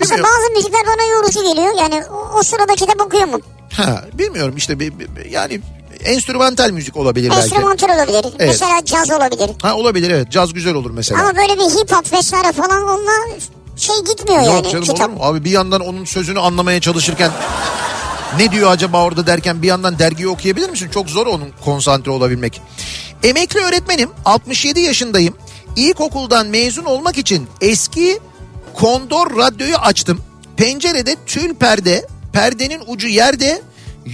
Mesela 0.00 0.22
bazı 0.22 0.50
müzikler 0.56 0.80
bana 0.86 1.06
yorucu 1.16 1.42
geliyor. 1.42 1.74
Yani 1.78 2.04
o, 2.06 2.38
o 2.38 2.42
sırada 2.42 2.74
kitap 2.74 3.00
okuyor 3.00 3.24
mu? 3.24 3.40
Ha, 3.72 4.04
bilmiyorum 4.14 4.54
işte 4.56 4.80
bir- 4.80 4.92
bir- 4.98 5.30
yani 5.30 5.60
enstrümantal 6.04 6.70
müzik 6.70 6.96
olabilir 6.96 7.30
belki. 7.30 7.42
Enstrümantal 7.42 7.88
olabilir. 7.88 8.24
Evet. 8.38 8.48
Mesela 8.48 8.84
caz 8.84 9.10
olabilir. 9.10 9.50
Ha 9.62 9.74
olabilir 9.74 10.10
evet 10.10 10.30
caz 10.30 10.52
güzel 10.52 10.74
olur 10.74 10.90
mesela. 10.90 11.20
Ama 11.22 11.36
böyle 11.36 11.54
bir 11.54 11.80
hip 11.80 11.92
hop 11.92 12.12
vesaire 12.12 12.52
falan 12.52 12.82
onunla 12.82 13.38
şey 13.76 13.96
gitmiyor 14.08 14.42
Yok 14.42 14.54
yani 14.54 14.70
canım 14.72 14.84
kitap. 14.84 15.10
olur 15.10 15.16
mu? 15.16 15.24
Abi 15.24 15.44
bir 15.44 15.50
yandan 15.50 15.80
onun 15.80 16.04
sözünü 16.04 16.40
anlamaya 16.40 16.80
çalışırken 16.80 17.30
ne 18.38 18.52
diyor 18.52 18.70
acaba 18.70 19.04
orada 19.04 19.26
derken 19.26 19.62
bir 19.62 19.66
yandan 19.66 19.98
dergiyi 19.98 20.28
okuyabilir 20.28 20.70
misin? 20.70 20.88
Çok 20.94 21.08
zor 21.10 21.26
onun 21.26 21.48
konsantre 21.64 22.10
olabilmek. 22.10 22.60
Emekli 23.22 23.60
öğretmenim 23.60 24.10
67 24.24 24.80
yaşındayım. 24.80 25.34
İlkokuldan 25.76 26.46
mezun 26.46 26.84
olmak 26.84 27.18
için 27.18 27.46
eski 27.60 28.18
kondor 28.74 29.36
radyoyu 29.36 29.76
açtım. 29.76 30.20
Pencerede 30.56 31.16
tül 31.26 31.54
perde, 31.54 32.06
perdenin 32.32 32.82
ucu 32.86 33.08
yerde, 33.08 33.62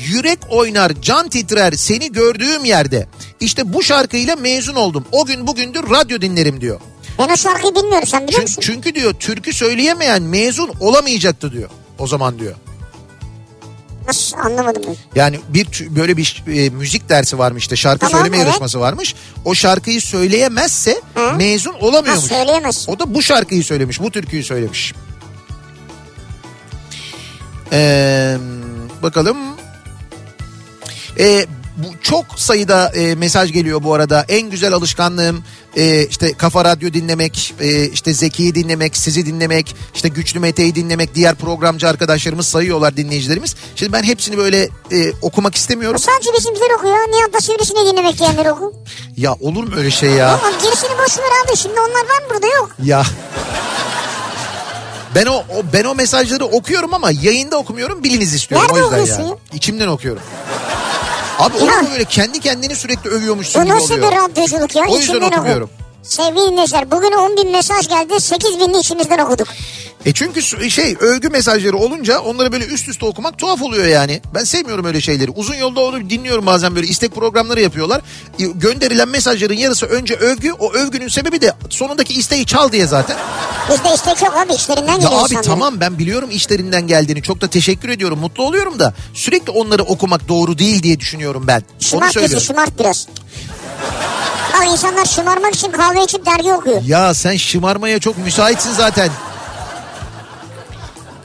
yürek 0.08 0.38
oynar, 0.50 0.92
can 1.02 1.28
titrer 1.28 1.72
seni 1.72 2.12
gördüğüm 2.12 2.64
yerde. 2.64 3.06
İşte 3.40 3.72
bu 3.72 3.82
şarkıyla 3.82 4.36
mezun 4.36 4.74
oldum. 4.74 5.04
O 5.12 5.26
gün 5.26 5.46
bugündür 5.46 5.90
radyo 5.90 6.20
dinlerim 6.20 6.60
diyor. 6.60 6.80
Ben 7.18 7.28
o 7.28 7.36
şarkıyı 7.36 7.74
bilmiyorum 7.74 8.06
sen 8.06 8.26
biliyor 8.28 8.42
musun? 8.42 8.60
çünkü 8.60 8.94
diyor 8.94 9.14
türkü 9.14 9.52
söyleyemeyen 9.52 10.22
mezun 10.22 10.70
olamayacaktı 10.80 11.52
diyor. 11.52 11.70
O 11.98 12.06
zaman 12.06 12.38
diyor. 12.38 12.54
Nasıl 14.06 14.36
anlamadım 14.36 14.82
ben. 14.86 14.96
Yani 15.14 15.40
bir 15.48 15.66
böyle 15.96 16.16
bir 16.16 16.44
e, 16.48 16.70
müzik 16.70 17.08
dersi 17.08 17.38
varmış 17.38 17.62
işte 17.62 17.76
şarkı 17.76 18.06
Tamam, 18.06 18.18
söyleme 18.18 18.36
evet. 18.36 18.46
yarışması 18.46 18.80
varmış. 18.80 19.14
O 19.44 19.54
şarkıyı 19.54 20.00
söyleyemezse 20.00 21.00
Hı? 21.14 21.32
mezun 21.36 21.72
Ha 21.72 21.78
olamıyormuş. 21.80 22.24
söyleyemez. 22.24 22.88
O 22.88 22.98
da 22.98 23.14
bu 23.14 23.22
şarkıyı 23.22 23.64
söylemiş, 23.64 24.00
bu 24.00 24.10
türküyü 24.10 24.44
söylemiş. 24.44 24.94
Ee, 27.72 28.36
bakalım. 29.02 29.36
Ee, 31.18 31.46
bu 31.76 31.86
çok 32.02 32.24
sayıda 32.36 32.88
e, 32.88 33.14
mesaj 33.14 33.52
geliyor 33.52 33.82
bu 33.82 33.94
arada. 33.94 34.24
En 34.28 34.50
güzel 34.50 34.72
alışkanlığım 34.72 35.44
e, 35.76 36.06
işte 36.06 36.32
Kafa 36.32 36.64
Radyo 36.64 36.92
dinlemek, 36.92 37.54
e, 37.60 37.88
işte 37.88 38.12
Zeki'yi 38.12 38.54
dinlemek, 38.54 38.96
sizi 38.96 39.26
dinlemek, 39.26 39.76
işte 39.94 40.08
Güçlü 40.08 40.40
Mete'yi 40.40 40.74
dinlemek, 40.74 41.14
diğer 41.14 41.34
programcı 41.34 41.88
arkadaşlarımız 41.88 42.46
sayıyorlar 42.46 42.96
dinleyicilerimiz. 42.96 43.56
Şimdi 43.76 43.92
ben 43.92 44.02
hepsini 44.02 44.36
böyle 44.36 44.68
e, 44.92 45.12
okumak 45.22 45.54
istemiyorum. 45.54 45.98
Sadece 45.98 46.30
bizimkiler 46.38 46.70
okuyor. 46.78 46.94
Nihat'la 46.94 47.40
Sivrisineği 47.40 47.86
dinlemek 47.92 48.18
diyenler 48.18 48.46
oku. 48.46 48.72
Ya 49.16 49.34
olur 49.40 49.64
mu 49.64 49.74
öyle 49.76 49.90
şey 49.90 50.10
ya? 50.10 50.28
Ama 50.28 50.50
gerisini 50.50 50.90
boş 50.90 51.18
ver 51.18 51.24
abi. 51.48 51.56
Şimdi 51.56 51.74
onlar 51.80 52.00
var 52.00 52.22
mı 52.22 52.30
burada 52.30 52.46
yok. 52.46 52.70
Ya. 52.84 53.04
Ben 55.14 55.26
o, 55.26 55.34
o 55.34 55.62
ben 55.72 55.84
o 55.84 55.94
mesajları 55.94 56.44
okuyorum 56.44 56.94
ama 56.94 57.10
yayında 57.10 57.56
okumuyorum 57.58 58.04
biliniz 58.04 58.34
istiyorum 58.34 58.66
Nerede 58.66 58.82
o 58.82 58.84
yüzden 58.84 59.00
okuyorsun 59.02 59.22
ya. 59.22 59.28
ya? 59.28 59.36
İçimden 59.54 59.88
okuyorum. 59.88 60.22
Abi 61.38 61.54
Ya. 61.64 61.82
mu 61.82 61.88
böyle 61.92 62.04
kendi 62.04 62.40
kendini 62.40 62.76
sürekli 62.76 63.10
övüyormuşsun 63.10 63.60
Bu 63.62 63.64
gibi 63.66 63.74
nasıl 63.76 63.94
oluyor. 63.94 64.12
bir 64.12 64.16
radyoculuk 64.16 64.76
ya? 64.76 64.82
O 64.88 64.96
yüzden 64.98 65.14
İçinden 65.14 65.26
oku. 65.60 65.70
Sevgili 66.08 66.52
dinleyiciler 66.52 66.90
bugün 66.90 67.12
10 67.12 67.36
bin 67.36 67.52
mesaj 67.52 67.88
geldi. 67.88 68.20
8 68.20 68.60
binini 68.60 68.78
içimizden 68.78 69.18
okuduk. 69.18 69.48
E 70.06 70.12
çünkü 70.12 70.42
şey 70.70 70.96
övgü 71.00 71.28
mesajları 71.28 71.76
olunca 71.76 72.18
onları 72.20 72.52
böyle 72.52 72.64
üst 72.64 72.88
üste 72.88 73.06
okumak 73.06 73.38
tuhaf 73.38 73.62
oluyor 73.62 73.84
yani. 73.86 74.20
Ben 74.34 74.44
sevmiyorum 74.44 74.84
öyle 74.84 75.00
şeyleri. 75.00 75.30
Uzun 75.30 75.54
yolda 75.54 75.80
onu 75.80 76.10
dinliyorum 76.10 76.46
bazen 76.46 76.76
böyle 76.76 76.86
istek 76.86 77.14
programları 77.14 77.60
yapıyorlar. 77.60 78.00
E, 78.40 78.44
Gönderilen 78.44 79.08
mesajların 79.08 79.54
yarısı 79.54 79.86
önce 79.86 80.14
övgü. 80.14 80.52
O 80.52 80.72
övgünün 80.72 81.08
sebebi 81.08 81.40
de 81.40 81.52
sonundaki 81.70 82.14
isteği 82.14 82.46
çal 82.46 82.72
diye 82.72 82.86
zaten. 82.86 83.16
Bizde 83.70 83.94
istek 83.94 84.22
yok 84.22 84.36
abi 84.36 84.54
işlerinden 84.54 84.88
Ya 84.92 84.96
geliyor 84.96 85.12
abi 85.12 85.20
insanların. 85.22 85.42
tamam 85.48 85.80
ben 85.80 85.98
biliyorum 85.98 86.30
işlerinden 86.30 86.86
geldiğini. 86.86 87.22
Çok 87.22 87.40
da 87.40 87.46
teşekkür 87.48 87.88
ediyorum. 87.88 88.18
Mutlu 88.18 88.44
oluyorum 88.44 88.78
da 88.78 88.94
sürekli 89.14 89.50
onları 89.50 89.82
okumak 89.82 90.28
doğru 90.28 90.58
değil 90.58 90.82
diye 90.82 91.00
düşünüyorum 91.00 91.44
ben. 91.46 91.56
Onu 91.60 91.82
Şımart 91.84 92.08
bizi 92.08 92.20
söylüyorum. 92.20 92.46
şımart 92.46 92.78
biraz. 92.78 93.06
Bak 94.54 94.66
insanlar 94.72 95.04
şımarmak 95.04 95.54
için 95.54 95.72
kahve 95.72 96.04
içip 96.04 96.26
dergi 96.26 96.52
okuyor. 96.52 96.82
Ya 96.82 97.14
sen 97.14 97.36
şımarmaya 97.36 97.98
çok 98.00 98.18
müsaitsin 98.18 98.72
zaten. 98.72 99.10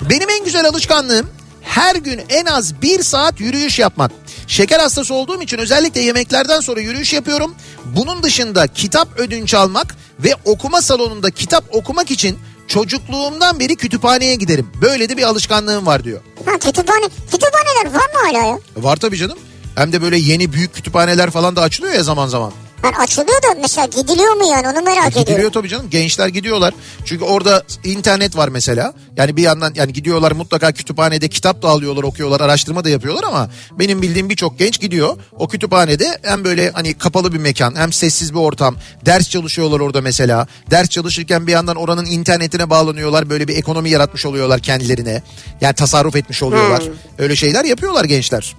Benim 0.02 0.30
en 0.30 0.46
güzel 0.46 0.68
alışkanlığım 0.68 1.30
her 1.62 1.96
gün 1.96 2.22
en 2.30 2.46
az 2.46 2.82
bir 2.82 3.04
saat 3.04 3.40
yürüyüş 3.40 3.80
yapmak. 3.80 4.12
Şeker 4.48 4.80
hastası 4.80 5.14
olduğum 5.14 5.42
için 5.42 5.58
özellikle 5.58 6.02
yemeklerden 6.02 6.60
sonra 6.60 6.80
yürüyüş 6.80 7.14
yapıyorum. 7.14 7.56
Bunun 7.86 8.24
dışında 8.24 8.68
kitap 8.68 9.20
ödünç 9.20 9.54
almak 9.54 9.96
ve 10.20 10.36
okuma 10.46 10.82
salonunda 10.82 11.32
kitap 11.32 11.64
okumak 11.72 12.12
için 12.12 12.40
çocukluğumdan 12.68 13.60
beri 13.60 13.76
kütüphaneye 13.76 14.36
giderim. 14.36 14.72
Böyle 14.82 15.10
de 15.10 15.18
bir 15.18 15.24
alışkanlığım 15.24 15.86
var 15.86 16.04
diyor. 16.04 16.22
Ha 16.46 16.52
kütüphane, 16.52 17.06
kütüphaneler 17.32 17.86
var 17.86 18.06
mı 18.14 18.20
hala 18.38 18.48
ya? 18.48 18.60
Var 18.78 18.96
tabii 18.96 19.18
canım. 19.18 19.38
Hem 19.82 19.94
de 19.94 20.02
böyle 20.02 20.18
yeni 20.18 20.54
büyük 20.54 20.74
kütüphaneler 20.74 21.30
falan 21.30 21.56
da 21.56 21.62
açılıyor 21.62 21.94
ya 21.94 22.04
zaman 22.04 22.28
zaman. 22.28 22.52
Yani 22.84 22.98
açılıyor 22.98 23.42
da 23.42 23.60
mesela 23.62 23.88
gidiliyor 23.88 24.34
mu 24.34 24.44
yani 24.52 24.68
onu 24.70 24.82
merak 24.86 25.06
Gidiliyor 25.08 25.28
ediyorum. 25.28 25.52
tabii 25.52 25.70
canım. 25.70 25.90
Gençler 25.90 26.28
gidiyorlar. 26.28 26.74
Çünkü 27.06 27.24
orada 27.24 27.64
internet 27.84 28.38
var 28.38 28.48
mesela. 28.48 28.94
Yani 29.18 29.38
bir 29.38 29.42
yandan 29.42 29.72
yani 29.76 29.94
gidiyorlar 29.94 30.32
mutlaka 30.32 30.72
kütüphanede 30.72 31.28
kitap 31.28 31.62
da 31.62 31.70
alıyorlar, 31.70 32.04
okuyorlar, 32.04 32.42
araştırma 32.42 32.84
da 32.84 32.90
yapıyorlar 32.90 33.24
ama 33.24 33.50
benim 33.80 34.02
bildiğim 34.02 34.30
birçok 34.30 34.60
genç 34.60 34.80
gidiyor. 34.80 35.18
O 35.32 35.48
kütüphanede 35.48 36.20
hem 36.24 36.44
böyle 36.44 36.72
hani 36.72 36.94
kapalı 36.94 37.34
bir 37.34 37.38
mekan, 37.38 37.76
hem 37.76 37.94
sessiz 37.94 38.34
bir 38.34 38.40
ortam. 38.40 38.76
Ders 39.06 39.30
çalışıyorlar 39.30 39.80
orada 39.80 40.02
mesela. 40.02 40.48
Ders 40.72 40.90
çalışırken 40.90 41.48
bir 41.48 41.52
yandan 41.52 41.76
oranın 41.76 42.06
internetine 42.06 42.70
bağlanıyorlar. 42.70 43.30
Böyle 43.30 43.48
bir 43.48 43.58
ekonomi 43.58 43.90
yaratmış 43.90 44.26
oluyorlar 44.26 44.60
kendilerine. 44.60 45.24
Yani 45.62 45.74
tasarruf 45.74 46.16
etmiş 46.16 46.44
oluyorlar. 46.44 46.84
Öyle 47.18 47.36
şeyler 47.36 47.66
yapıyorlar 47.66 48.06
gençler. 48.06 48.56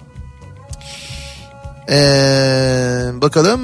Ee, 1.89 3.09
bakalım 3.13 3.61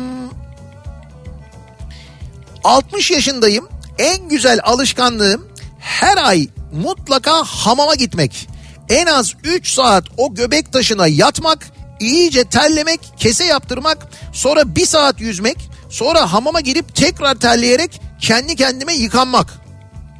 60 2.63 3.11
yaşındayım. 3.11 3.67
En 3.99 4.29
güzel 4.29 4.59
alışkanlığım 4.63 5.47
her 5.79 6.17
ay 6.17 6.47
mutlaka 6.73 7.43
hamama 7.43 7.95
gitmek. 7.95 8.49
En 8.89 9.05
az 9.05 9.33
3 9.43 9.69
saat 9.73 10.03
o 10.17 10.33
göbek 10.33 10.73
taşına 10.73 11.07
yatmak, 11.07 11.67
iyice 11.99 12.43
terlemek, 12.43 12.99
kese 13.17 13.43
yaptırmak, 13.43 14.07
sonra 14.33 14.75
1 14.75 14.85
saat 14.85 15.21
yüzmek, 15.21 15.57
sonra 15.89 16.33
hamama 16.33 16.59
girip 16.59 16.95
tekrar 16.95 17.35
terleyerek 17.35 18.01
kendi 18.21 18.55
kendime 18.55 18.93
yıkanmak. 18.93 19.58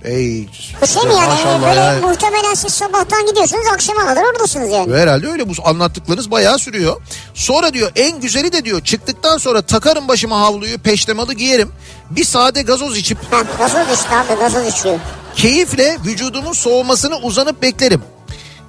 Ey, 0.04 0.48
Bu 0.82 0.88
şey 0.88 1.04
mi 1.04 1.14
yani? 1.14 1.28
maşallah 1.28 1.62
Böyle 1.70 1.80
ya. 1.80 2.00
muhtemelen 2.02 2.54
siz 2.54 2.74
sabahtan 2.74 3.26
gidiyorsunuz 3.26 3.68
akşama 3.74 4.06
kadar 4.06 4.24
oradasınız 4.24 4.70
yani. 4.72 4.96
Herhalde 4.98 5.28
öyle 5.28 5.50
bu 5.50 5.54
anlattıklarınız 5.66 6.32
bayağı 6.32 6.60
sürüyor. 6.60 7.02
Sonra 7.34 7.74
diyor 7.74 7.92
en 7.96 8.20
güzeli 8.22 8.52
de 8.52 8.66
diyor 8.66 8.82
çıktıktan 8.82 9.38
sonra 9.38 9.62
takarım 9.62 10.08
başıma 10.08 10.40
havluyu 10.42 10.78
peştemalı 10.80 11.34
giyerim. 11.34 11.72
Bir 12.10 12.24
sade 12.24 12.62
gazoz 12.62 12.98
içip 12.98 13.18
Ha, 13.32 13.44
gazoz 13.58 14.00
işte 14.00 14.16
abi 14.16 14.40
gazoz 14.40 14.68
içiyor. 14.68 15.00
keyifle 15.36 15.98
vücudumun 16.06 16.54
soğumasını 16.54 17.16
uzanıp 17.18 17.62
beklerim. 17.62 18.02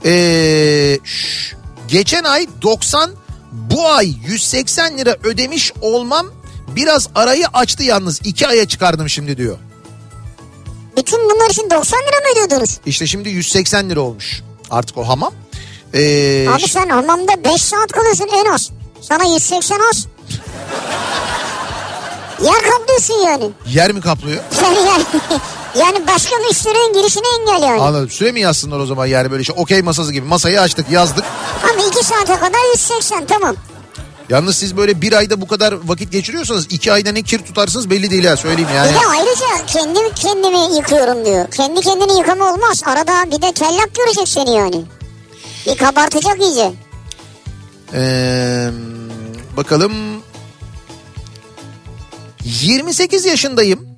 Ee, 0.05 0.99
şş, 1.05 1.55
geçen 1.89 2.25
ay 2.25 2.47
90 2.63 3.11
bu 3.53 3.89
ay 3.93 4.13
180 4.27 4.99
lira 4.99 5.17
ödemiş 5.25 5.73
olmam 5.81 6.27
biraz 6.77 7.09
arayı 7.15 7.47
açtı 7.53 7.83
yalnız. 7.83 8.21
iki 8.25 8.49
aya 8.49 8.69
çıkardım 8.69 9.09
şimdi 9.09 9.37
diyor. 9.37 9.59
Bütün 11.01 11.31
bunlar 11.31 11.51
için 11.51 11.71
90 11.71 12.01
lira 12.01 12.07
mı 12.09 12.33
ödüyordunuz? 12.33 12.79
İşte 12.87 13.07
şimdi 13.07 13.29
180 13.31 13.91
lira 13.91 14.01
olmuş 14.01 14.43
artık 14.71 14.99
o 14.99 15.09
hamam. 15.09 15.33
Ee, 15.95 16.49
Abi 16.49 16.69
sen 16.69 16.89
hamamda 16.89 17.45
5 17.45 17.63
saat 17.63 17.93
kalıyorsun 17.93 18.29
en 18.35 18.45
az. 18.45 18.71
Sana 19.01 19.25
180 19.25 19.79
az. 19.93 20.07
Yer 22.45 22.63
kaplıyorsun 22.71 23.15
yani. 23.15 23.51
yer 23.67 23.93
mi 23.93 24.01
kaplıyor? 24.01 24.43
Yani, 24.63 24.79
yani, 24.89 25.05
yani 25.79 26.07
başka 26.07 26.37
müşterinin 26.37 26.93
girişine 26.93 27.23
engel 27.41 27.69
yani. 27.69 27.81
Anladım. 27.81 28.11
Süre 28.11 28.33
mi 28.33 28.41
yazsınlar 28.41 28.79
o 28.79 28.87
zaman 28.87 29.07
yani 29.07 29.31
böyle 29.31 29.45
şey 29.45 29.55
okey 29.59 29.83
masası 29.83 30.13
gibi 30.13 30.27
masayı 30.27 30.61
açtık 30.61 30.91
yazdık. 30.91 31.25
Ama 31.63 31.83
2 31.89 32.05
saate 32.05 32.37
kadar 32.37 32.71
180 32.73 33.27
tamam. 33.27 33.57
Yalnız 34.31 34.57
siz 34.57 34.77
böyle 34.77 35.01
bir 35.03 35.13
ayda 35.13 35.41
bu 35.41 35.47
kadar 35.47 35.75
vakit 35.85 36.13
geçiriyorsanız 36.13 36.67
iki 36.71 36.93
ayda 36.93 37.13
ne 37.13 37.23
kir 37.23 37.39
tutarsınız 37.39 37.91
belli 37.91 38.11
değil 38.11 38.25
ha 38.25 38.37
söyleyeyim 38.37 38.71
yani. 38.75 38.91
Bir 38.91 38.95
de 38.95 39.07
ayrıca 39.11 39.67
kendim 39.67 40.15
kendimi 40.15 40.77
yıkıyorum 40.77 41.25
diyor. 41.25 41.51
Kendi 41.51 41.81
kendini 41.81 42.19
yıkama 42.19 42.53
olmaz. 42.53 42.83
Arada 42.87 43.27
bir 43.27 43.43
de 43.43 43.53
tellak 43.53 43.95
görecek 43.95 44.29
seni 44.29 44.55
yani. 44.55 44.83
Bir 45.67 45.77
kabartacak 45.77 46.41
iyice. 46.41 46.73
Ee, 47.95 48.71
bakalım 49.57 49.93
28 52.45 53.25
yaşındayım. 53.25 53.90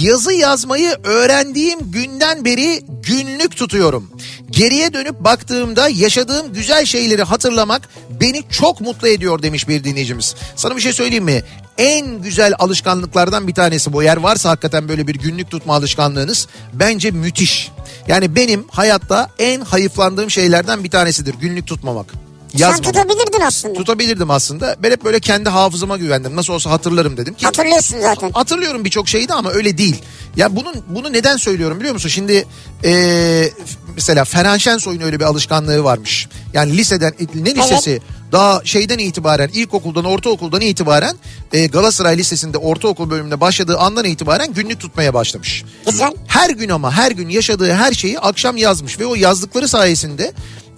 Yazı 0.00 0.32
yazmayı 0.32 0.96
öğrendiğim 1.04 1.90
günden 1.90 2.44
beri 2.44 2.82
günlük 3.02 3.56
tutuyorum. 3.56 4.10
Geriye 4.50 4.92
dönüp 4.92 5.20
baktığımda 5.20 5.88
yaşadığım 5.88 6.52
güzel 6.52 6.84
şeyleri 6.84 7.22
hatırlamak 7.22 7.88
beni 8.20 8.42
çok 8.50 8.80
mutlu 8.80 9.08
ediyor 9.08 9.42
demiş 9.42 9.68
bir 9.68 9.84
dinleyicimiz. 9.84 10.34
Sana 10.56 10.76
bir 10.76 10.80
şey 10.80 10.92
söyleyeyim 10.92 11.24
mi? 11.24 11.42
En 11.78 12.22
güzel 12.22 12.54
alışkanlıklardan 12.58 13.48
bir 13.48 13.54
tanesi 13.54 13.92
bu. 13.92 14.02
Eğer 14.02 14.16
varsa 14.16 14.50
hakikaten 14.50 14.88
böyle 14.88 15.06
bir 15.06 15.14
günlük 15.14 15.50
tutma 15.50 15.74
alışkanlığınız 15.74 16.48
bence 16.72 17.10
müthiş. 17.10 17.70
Yani 18.08 18.36
benim 18.36 18.64
hayatta 18.68 19.30
en 19.38 19.60
hayıflandığım 19.60 20.30
şeylerden 20.30 20.84
bir 20.84 20.90
tanesidir 20.90 21.34
günlük 21.34 21.66
tutmamak. 21.66 22.25
Sen 22.56 22.66
Yazmamak. 22.68 22.84
tutabilirdin 22.94 23.40
aslında. 23.46 23.74
Tutabilirdim 23.74 24.30
aslında. 24.30 24.76
Ben 24.82 24.90
hep 24.90 25.04
böyle 25.04 25.20
kendi 25.20 25.48
hafızama 25.48 25.96
güvendim. 25.96 26.36
Nasıl 26.36 26.52
olsa 26.52 26.70
hatırlarım 26.70 27.16
dedim 27.16 27.34
ki. 27.34 27.46
Hatırlıyorsun 27.46 28.00
zaten. 28.00 28.30
Hatırlıyorum 28.30 28.84
birçok 28.84 29.08
şeyi 29.08 29.28
de 29.28 29.34
ama 29.34 29.50
öyle 29.50 29.78
değil. 29.78 29.96
Ya 30.36 30.56
bunun 30.56 30.74
bunu 30.88 31.12
neden 31.12 31.36
söylüyorum 31.36 31.78
biliyor 31.80 31.94
musun? 31.94 32.08
Şimdi 32.08 32.46
eee, 32.84 33.52
mesela 33.94 34.24
Ferhan 34.24 34.58
Şensoy'un 34.58 35.00
öyle 35.00 35.20
bir 35.20 35.24
alışkanlığı 35.24 35.84
varmış. 35.84 36.28
Yani 36.52 36.76
liseden 36.76 37.12
ne 37.34 37.54
lisesi? 37.54 38.00
Daha 38.32 38.60
şeyden 38.64 38.98
itibaren 38.98 39.48
ilkokuldan 39.52 40.04
ortaokuldan 40.04 40.60
itibaren 40.60 41.16
e, 41.52 41.66
Galatasaray 41.66 42.18
Lisesi'nde 42.18 42.58
ortaokul 42.58 43.10
bölümünde 43.10 43.40
başladığı 43.40 43.78
andan 43.78 44.04
itibaren 44.04 44.52
günlük 44.52 44.80
tutmaya 44.80 45.14
başlamış. 45.14 45.64
Güzel. 45.86 46.12
Her 46.26 46.50
gün 46.50 46.68
ama 46.68 46.92
her 46.92 47.10
gün 47.10 47.28
yaşadığı 47.28 47.72
her 47.72 47.92
şeyi 47.92 48.18
akşam 48.18 48.56
yazmış 48.56 49.00
ve 49.00 49.06
o 49.06 49.14
yazdıkları 49.14 49.68
sayesinde 49.68 50.32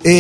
e, 0.05 0.11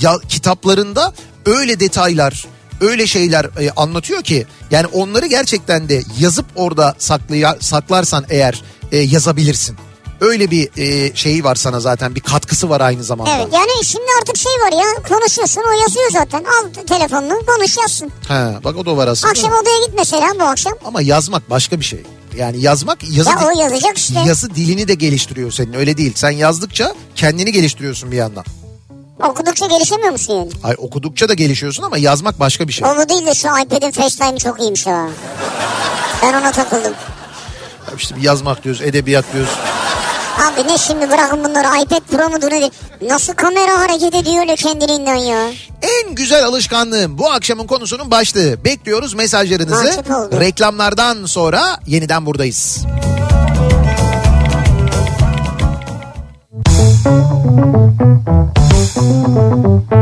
ya, 0.00 0.18
kitaplarında 0.28 1.12
öyle 1.46 1.80
detaylar 1.80 2.46
öyle 2.80 3.06
şeyler 3.06 3.44
e, 3.44 3.70
anlatıyor 3.70 4.22
ki 4.22 4.46
yani 4.70 4.86
onları 4.86 5.26
gerçekten 5.26 5.88
de 5.88 6.02
yazıp 6.18 6.46
orada 6.56 6.94
saklaya, 6.98 7.56
saklarsan 7.60 8.24
eğer 8.30 8.62
e, 8.92 8.98
yazabilirsin. 8.98 9.76
Öyle 10.20 10.50
bir 10.50 10.68
e, 10.76 11.16
şeyi 11.16 11.44
var 11.44 11.54
sana 11.54 11.80
zaten 11.80 12.14
bir 12.14 12.20
katkısı 12.20 12.68
var 12.70 12.80
aynı 12.80 13.04
zamanda. 13.04 13.30
Evet 13.36 13.48
yani 13.52 13.84
şimdi 13.84 14.04
artık 14.20 14.36
şey 14.36 14.52
var 14.52 14.72
ya 14.72 15.02
konuşuyorsun 15.08 15.62
o 15.68 15.82
yazıyor 15.82 16.10
zaten. 16.12 16.44
Al 16.44 16.84
telefonunu 16.86 17.46
konuş 17.46 17.76
yazsın. 17.76 18.12
Ha, 18.28 18.60
bak 18.64 18.76
o 18.76 18.86
da 18.86 18.96
var 18.96 19.08
aslında. 19.08 19.30
Akşam 19.30 19.52
odaya 19.52 19.86
git 19.86 19.94
mesela 19.96 20.28
bu 20.40 20.42
akşam. 20.42 20.72
Ama 20.84 21.02
yazmak 21.02 21.50
başka 21.50 21.80
bir 21.80 21.84
şey. 21.84 22.02
Yani 22.36 22.60
yazmak 22.60 22.98
yazı, 23.10 23.30
Ya 23.30 23.38
o 23.46 23.60
yazacak 23.60 23.98
işte. 23.98 24.20
yazı 24.26 24.54
dilini 24.54 24.88
de 24.88 24.94
geliştiriyor 24.94 25.52
senin 25.52 25.72
öyle 25.72 25.96
değil. 25.96 26.12
Sen 26.14 26.30
yazdıkça 26.30 26.94
kendini 27.16 27.52
geliştiriyorsun 27.52 28.12
bir 28.12 28.16
yandan. 28.16 28.44
Okudukça 29.22 29.66
gelişemiyor 29.66 30.10
musun 30.10 30.34
yani? 30.34 30.50
Ay 30.64 30.74
okudukça 30.78 31.28
da 31.28 31.34
gelişiyorsun 31.34 31.82
ama 31.82 31.98
yazmak 31.98 32.40
başka 32.40 32.68
bir 32.68 32.72
şey. 32.72 32.88
O 32.88 32.96
bu 32.96 33.08
değil 33.08 33.26
de 33.26 33.34
şu 33.34 33.48
iPad'in 33.48 33.90
FaceTime'i 33.90 34.38
çok 34.38 34.60
iyiymiş 34.60 34.86
ha. 34.86 35.06
Ben 36.22 36.34
ona 36.34 36.52
takıldım. 36.52 36.94
İşte 37.96 38.16
bir 38.16 38.22
yazmak 38.22 38.64
diyoruz, 38.64 38.82
edebiyat 38.82 39.24
diyoruz. 39.32 39.50
Abi 40.38 40.68
ne 40.68 40.78
şimdi 40.78 41.10
bırakın 41.10 41.44
bunları 41.44 41.82
iPad 41.82 42.00
Pro 42.00 42.30
mudur 42.30 42.50
nedir? 42.50 42.70
Nasıl 43.02 43.32
kamera 43.32 43.80
hareket 43.80 44.14
ediyor 44.14 44.40
öyle 44.40 44.56
kendiliğinden 44.56 45.14
ya? 45.14 45.50
En 45.82 46.14
güzel 46.14 46.44
alışkanlığım 46.44 47.18
bu 47.18 47.30
akşamın 47.30 47.66
konusunun 47.66 48.10
başlığı. 48.10 48.64
Bekliyoruz 48.64 49.14
mesajlarınızı. 49.14 50.02
Reklamlardan 50.40 51.24
sonra 51.26 51.80
yeniden 51.86 52.26
buradayız. 52.26 52.84
Kafa 59.62 59.97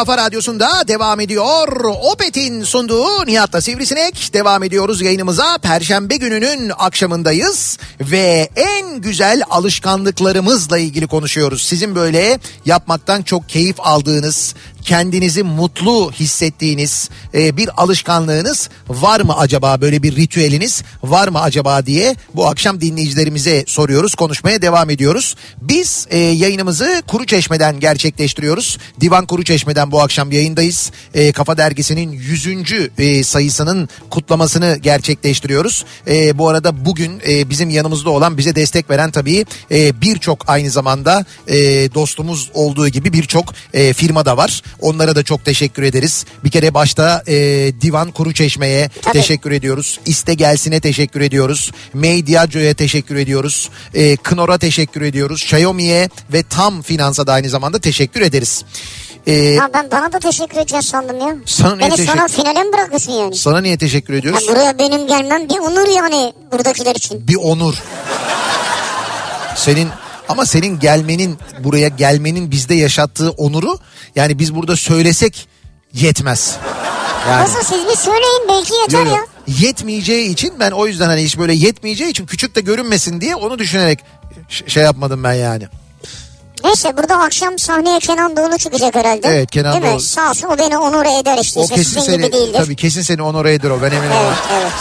kafa 0.00 0.16
radyosunda 0.16 0.88
devam 0.88 1.20
ediyor. 1.20 1.84
Opet'in 1.84 2.62
sunduğu 2.64 3.26
Nihat'la 3.26 3.60
Sivrisinek 3.60 4.30
devam 4.32 4.62
ediyoruz 4.62 5.02
yayınımıza. 5.02 5.58
Perşembe 5.58 6.16
gününün 6.16 6.72
akşamındayız 6.78 7.78
ve 8.00 8.48
en 8.56 9.00
güzel 9.00 9.42
alışkanlıklarımızla 9.50 10.78
ilgili 10.78 11.06
konuşuyoruz. 11.06 11.62
Sizin 11.62 11.94
böyle 11.94 12.38
yapmaktan 12.64 13.22
çok 13.22 13.48
keyif 13.48 13.76
aldığınız, 13.78 14.54
kendinizi 14.82 15.42
mutlu 15.42 16.12
hissettiğiniz 16.12 17.10
e, 17.34 17.56
bir 17.56 17.82
alışkanlığınız 17.82 18.68
var 18.88 19.20
mı 19.20 19.36
acaba? 19.36 19.80
Böyle 19.80 20.02
bir 20.02 20.16
ritüeliniz 20.16 20.82
var 21.02 21.28
mı 21.28 21.40
acaba 21.40 21.86
diye 21.86 22.16
bu 22.34 22.46
akşam 22.46 22.80
dinleyicilerimize 22.80 23.64
soruyoruz. 23.66 24.14
Konuşmaya 24.14 24.62
devam 24.62 24.90
ediyoruz. 24.90 25.36
Biz 25.60 26.06
e, 26.10 26.18
yayınımızı 26.18 27.02
Kuru 27.06 27.26
Çeşme'den 27.26 27.80
gerçekleştiriyoruz. 27.80 28.78
Divan 29.00 29.26
Kuru 29.26 29.44
Çeşme'den 29.44 29.92
bu 29.92 30.02
akşam 30.02 30.32
yayındayız. 30.32 30.90
E, 31.14 31.32
Kafa 31.32 31.56
Dergisi'nin 31.56 32.12
100. 32.12 32.46
e, 32.98 33.24
sayısının 33.24 33.88
kutlamasını 34.10 34.78
gerçekleştiriyoruz. 34.82 35.84
E, 36.08 36.38
bu 36.38 36.48
arada 36.48 36.84
bugün 36.84 37.22
e, 37.28 37.50
bizim 37.50 37.70
yanımızda 37.70 38.10
olan 38.10 38.38
bize 38.38 38.54
destek 38.54 38.90
veren 38.90 39.10
tabii 39.10 39.46
e, 39.70 40.00
birçok 40.00 40.48
aynı 40.48 40.70
zamanda 40.70 41.24
e, 41.48 41.56
dostumuz 41.94 42.50
olduğu 42.54 42.88
gibi 42.88 43.12
birçok 43.12 43.54
e, 43.74 43.92
firma 43.92 44.24
da 44.24 44.36
var. 44.36 44.62
Onlara 44.80 45.14
da 45.16 45.22
çok 45.22 45.44
teşekkür 45.44 45.82
ederiz. 45.82 46.24
Bir 46.44 46.50
kere 46.50 46.74
başta 46.74 47.22
e, 47.26 47.34
Divan 47.80 48.10
Kuru 48.10 48.34
Çeşme'ye 48.34 48.90
Tabii. 49.02 49.12
teşekkür 49.12 49.50
ediyoruz. 49.50 50.00
İste 50.06 50.34
Gelsin'e 50.34 50.80
teşekkür 50.80 51.20
ediyoruz. 51.20 51.70
Mediacio'ya 51.94 52.74
teşekkür 52.74 53.16
ediyoruz. 53.16 53.70
E, 53.94 54.16
Knorr'a 54.16 54.58
teşekkür 54.58 55.02
ediyoruz. 55.02 55.42
Xiaomi'ye 55.42 56.08
ve 56.32 56.42
Tam 56.42 56.82
Finans'a 56.82 57.26
da 57.26 57.32
aynı 57.32 57.48
zamanda 57.48 57.78
teşekkür 57.78 58.20
ederiz. 58.20 58.64
E, 59.26 59.32
Ya 59.32 59.70
ben 59.74 59.90
bana 59.90 60.12
da 60.12 60.18
teşekkür 60.18 60.56
edeceğiz 60.58 60.84
sandım 60.86 61.20
ya. 61.20 61.36
Sana 61.46 61.76
niye 61.76 61.88
Beni 61.88 61.96
teşekkür- 61.96 62.12
sonra 62.18 62.28
finale 62.28 62.62
mi 62.64 62.72
bırakıyorsun 62.72 63.12
yani? 63.12 63.36
sana 63.36 63.60
niye 63.60 63.78
teşekkür 63.78 64.12
Ya 64.12 64.18
ediyoruz? 64.18 64.46
buraya 64.48 64.78
benim 64.78 65.06
gelmem 65.06 65.48
bir 65.48 65.58
onur 65.58 65.88
yani 65.96 66.32
buradakiler 66.52 66.94
için. 66.94 67.28
Bir 67.28 67.36
onur. 67.36 67.74
Senin 69.56 69.88
Ama 70.30 70.46
senin 70.46 70.78
gelmenin 70.78 71.38
buraya 71.64 71.88
gelmenin 71.88 72.50
bizde 72.50 72.74
yaşattığı 72.74 73.30
onuru 73.30 73.78
yani 74.16 74.38
biz 74.38 74.54
burada 74.54 74.76
söylesek 74.76 75.48
yetmez. 75.92 76.56
Yani 77.28 77.42
Nasıl 77.42 77.62
siz 77.62 77.88
bir 77.88 77.96
söyleyin 77.96 78.48
belki 78.48 78.74
yeter 78.74 78.98
Yo, 78.98 79.10
yo. 79.10 79.16
ya. 79.16 79.24
yetmeyeceği 79.60 80.30
için 80.30 80.54
ben 80.60 80.70
o 80.70 80.86
yüzden 80.86 81.06
hani 81.06 81.22
hiç 81.22 81.38
böyle 81.38 81.52
yetmeyeceği 81.54 82.10
için 82.10 82.26
küçük 82.26 82.54
de 82.56 82.60
görünmesin 82.60 83.20
diye 83.20 83.34
onu 83.36 83.58
düşünerek 83.58 83.98
şey 84.66 84.82
yapmadım 84.82 85.24
ben 85.24 85.32
yani. 85.34 85.68
Neyse 86.64 86.96
burada 86.96 87.16
akşam 87.22 87.58
sahneye 87.58 87.98
Kenan 87.98 88.36
Doğulu 88.36 88.58
çıkacak 88.58 88.94
herhalde. 88.94 89.28
Evet, 89.28 89.50
Kenan 89.50 89.72
Değil 89.72 89.84
mi? 89.84 89.90
Doğulu. 89.90 90.00
Sağ 90.00 90.30
olsun 90.30 90.48
o 90.48 90.58
beni 90.58 90.78
onur 90.78 91.20
eder 91.20 91.38
işte. 91.42 91.60
O 91.60 91.66
kesin 91.66 91.82
sizin 92.00 92.12
gibi 92.12 92.22
seni 92.22 92.32
değildir. 92.32 92.58
tabii 92.64 92.76
kesin 92.76 93.02
seni 93.02 93.22
onore 93.22 93.54
eder 93.54 93.70
o 93.70 93.82
ben 93.82 93.90
eminim. 93.90 94.12
Evet 94.12 94.36
ona. 94.50 94.58
evet. 94.60 94.72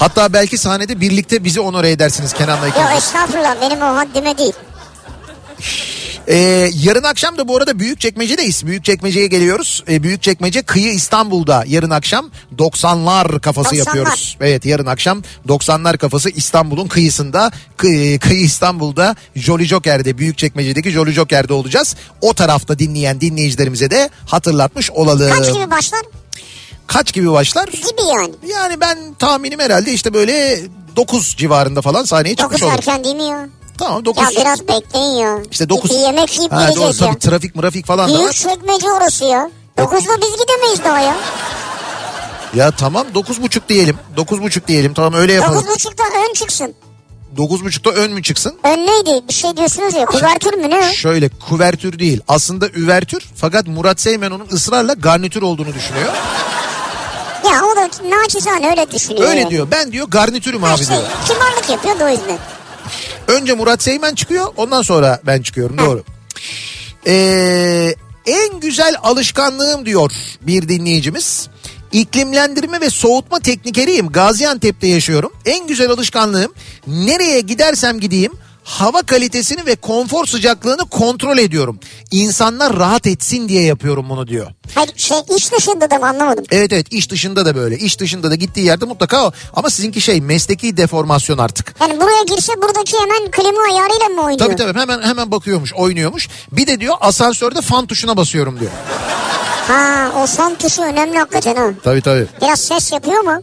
Hatta 0.00 0.32
belki 0.32 0.58
sahnede 0.58 1.00
birlikte 1.00 1.44
bizi 1.44 1.60
onore 1.60 1.90
edersiniz 1.90 2.32
Kenan'la 2.32 2.68
ikiniz. 2.68 2.84
Yok 2.90 2.98
estağfurullah 2.98 3.60
benim 3.60 3.82
o 3.82 3.96
haddime 3.96 4.38
değil. 4.38 4.52
Ee, 6.28 6.70
yarın 6.82 7.02
akşam 7.02 7.38
da 7.38 7.48
bu 7.48 7.56
arada 7.56 7.78
Büyükçekmece'deyiz. 7.78 8.66
Büyükçekmece'ye 8.66 9.26
geliyoruz. 9.26 9.84
Ee, 9.88 10.02
Büyükçekmece 10.02 10.62
kıyı 10.62 10.92
İstanbul'da 10.92 11.64
yarın 11.66 11.90
akşam 11.90 12.30
90'lar 12.58 13.40
kafası 13.40 13.74
90'lar. 13.74 13.78
yapıyoruz. 13.78 14.36
Evet 14.40 14.64
yarın 14.66 14.86
akşam 14.86 15.22
90'lar 15.48 15.98
kafası 15.98 16.30
İstanbul'un 16.30 16.88
kıyısında 16.88 17.50
kıyı, 17.76 18.18
kıyı 18.18 18.40
İstanbul'da 18.40 19.16
Jolly 19.36 19.64
Joker'de 19.64 20.18
Büyükçekmece'deki 20.18 20.90
Jolly 20.90 21.12
Joker'de 21.12 21.52
olacağız. 21.52 21.96
O 22.20 22.34
tarafta 22.34 22.78
dinleyen 22.78 23.20
dinleyicilerimize 23.20 23.90
de 23.90 24.10
hatırlatmış 24.26 24.90
olalım. 24.90 25.30
Kaç 25.30 25.52
gibi 25.54 25.70
başlar? 25.70 26.00
Kaç 26.92 27.12
gibi 27.12 27.32
başlar? 27.32 27.68
Gibi 27.68 28.02
yani. 28.14 28.34
Yani 28.46 28.80
ben 28.80 28.98
tahminim 29.18 29.60
herhalde 29.60 29.92
işte 29.92 30.14
böyle 30.14 30.58
9 30.96 31.34
civarında 31.36 31.82
falan 31.82 32.04
sahneye 32.04 32.36
çıkmış 32.36 32.60
9 32.62 32.68
olur. 32.68 32.78
erken 32.78 33.04
değil 33.04 33.16
mi 33.16 33.24
ya? 33.24 33.48
Tamam 33.78 34.04
9. 34.04 34.22
Ya 34.22 34.40
biraz 34.40 34.68
bekleyin 34.68 35.14
ya. 35.14 35.38
İşte 35.50 35.68
9. 35.68 35.90
Bir 35.90 35.96
yemek 35.98 36.38
yiyip 36.38 36.52
ha, 36.52 36.60
doğru, 36.60 36.66
gideceğiz 36.70 37.00
ya. 37.00 37.06
tabii 37.06 37.18
trafik 37.18 37.56
mırafik 37.56 37.86
falan 37.86 38.08
da 38.10 38.14
Büyük 38.14 38.28
var. 38.28 38.32
çekmece 38.32 38.92
orası 38.92 39.24
ya. 39.24 39.50
9'da 39.78 40.20
biz 40.22 40.36
gidemeyiz 40.42 40.84
daha 40.84 41.00
ya. 41.00 41.16
Ya 42.54 42.70
tamam 42.70 43.06
9.30 43.14 43.60
diyelim. 43.68 43.96
9.30 44.16 44.66
diyelim 44.66 44.94
tamam 44.94 45.14
öyle 45.14 45.32
yapalım. 45.32 45.64
9.30'da 45.64 46.02
ön 46.28 46.34
çıksın. 46.34 46.74
9.30'da 47.36 47.90
ön 47.90 48.12
mü 48.12 48.22
çıksın? 48.22 48.54
Ön 48.64 48.86
neydi? 48.86 49.28
Bir 49.28 49.34
şey 49.34 49.56
diyorsunuz 49.56 49.94
ya. 49.94 50.04
Kuvertür 50.06 50.54
mü 50.54 50.70
ne? 50.70 50.92
Şöyle 50.94 51.28
kuvertür 51.28 51.98
değil. 51.98 52.20
Aslında 52.28 52.68
üvertür 52.68 53.30
fakat 53.36 53.66
Murat 53.66 54.00
Seymen 54.00 54.30
onun 54.30 54.46
ısrarla 54.52 54.92
garnitür 54.92 55.42
olduğunu 55.42 55.74
düşünüyor. 55.74 56.12
Ya 57.50 57.64
o 57.64 57.76
da 57.76 57.90
naçizane 58.16 58.70
öyle 58.70 58.90
düşünüyor. 58.90 59.28
Öyle 59.28 59.40
yani. 59.40 59.50
diyor. 59.50 59.68
Ben 59.70 59.92
diyor 59.92 60.08
garnitürüm 60.08 60.64
abi 60.64 60.84
şey 60.84 60.96
diyor. 60.96 61.08
kibarlık 61.28 61.70
yapıyor 61.70 61.98
da 61.98 62.04
o 62.04 62.08
yüzden. 62.08 62.38
Önce 63.28 63.54
Murat 63.54 63.82
Seymen 63.82 64.14
çıkıyor 64.14 64.46
ondan 64.56 64.82
sonra 64.82 65.20
ben 65.26 65.42
çıkıyorum 65.42 65.78
doğru. 65.78 66.04
Ee, 67.06 67.94
en 68.26 68.60
güzel 68.60 68.94
alışkanlığım 69.02 69.86
diyor 69.86 70.12
bir 70.40 70.68
dinleyicimiz. 70.68 71.48
İklimlendirme 71.92 72.80
ve 72.80 72.90
soğutma 72.90 73.40
teknikeriyim. 73.40 74.08
Gaziantep'te 74.08 74.86
yaşıyorum. 74.86 75.32
En 75.46 75.66
güzel 75.66 75.90
alışkanlığım 75.90 76.52
nereye 76.86 77.40
gidersem 77.40 78.00
gideyim 78.00 78.32
hava 78.70 79.02
kalitesini 79.02 79.66
ve 79.66 79.76
konfor 79.76 80.26
sıcaklığını 80.26 80.88
kontrol 80.88 81.38
ediyorum. 81.38 81.80
İnsanlar 82.10 82.76
rahat 82.76 83.06
etsin 83.06 83.48
diye 83.48 83.62
yapıyorum 83.62 84.06
bunu 84.08 84.26
diyor. 84.26 84.46
Hayır 84.74 84.92
şey 84.96 85.18
iş 85.36 85.52
dışında 85.52 85.90
da 85.90 85.98
mı 85.98 86.08
anlamadım. 86.08 86.44
Evet 86.50 86.72
evet 86.72 86.86
iş 86.92 87.10
dışında 87.10 87.46
da 87.46 87.54
böyle. 87.54 87.78
İş 87.78 88.00
dışında 88.00 88.30
da 88.30 88.34
gittiği 88.34 88.66
yerde 88.66 88.84
mutlaka 88.84 89.26
o. 89.26 89.32
Ama 89.54 89.70
sizinki 89.70 90.00
şey 90.00 90.20
mesleki 90.20 90.76
deformasyon 90.76 91.38
artık. 91.38 91.74
Yani 91.80 92.00
buraya 92.00 92.22
girse 92.22 92.52
buradaki 92.62 92.96
hemen 92.98 93.30
klima 93.30 93.62
ayarıyla 93.62 94.08
mı 94.08 94.20
oynuyor? 94.22 94.38
Tabii 94.38 94.56
tabii 94.56 94.78
hemen 94.78 95.02
hemen 95.02 95.30
bakıyormuş, 95.30 95.74
oynuyormuş. 95.74 96.28
Bir 96.52 96.66
de 96.66 96.80
diyor 96.80 96.94
asansörde 97.00 97.60
fan 97.60 97.86
tuşuna 97.86 98.16
basıyorum 98.16 98.60
diyor. 98.60 98.70
Ha 99.68 100.12
o 100.22 100.26
son 100.26 100.54
tuşu 100.54 100.82
önemli 100.82 101.18
hakikaten 101.18 101.56
ha. 101.56 101.70
Tabii 101.84 102.00
tabii. 102.00 102.26
Biraz 102.42 102.60
ses 102.60 102.92
yapıyor 102.92 103.20
mu? 103.20 103.42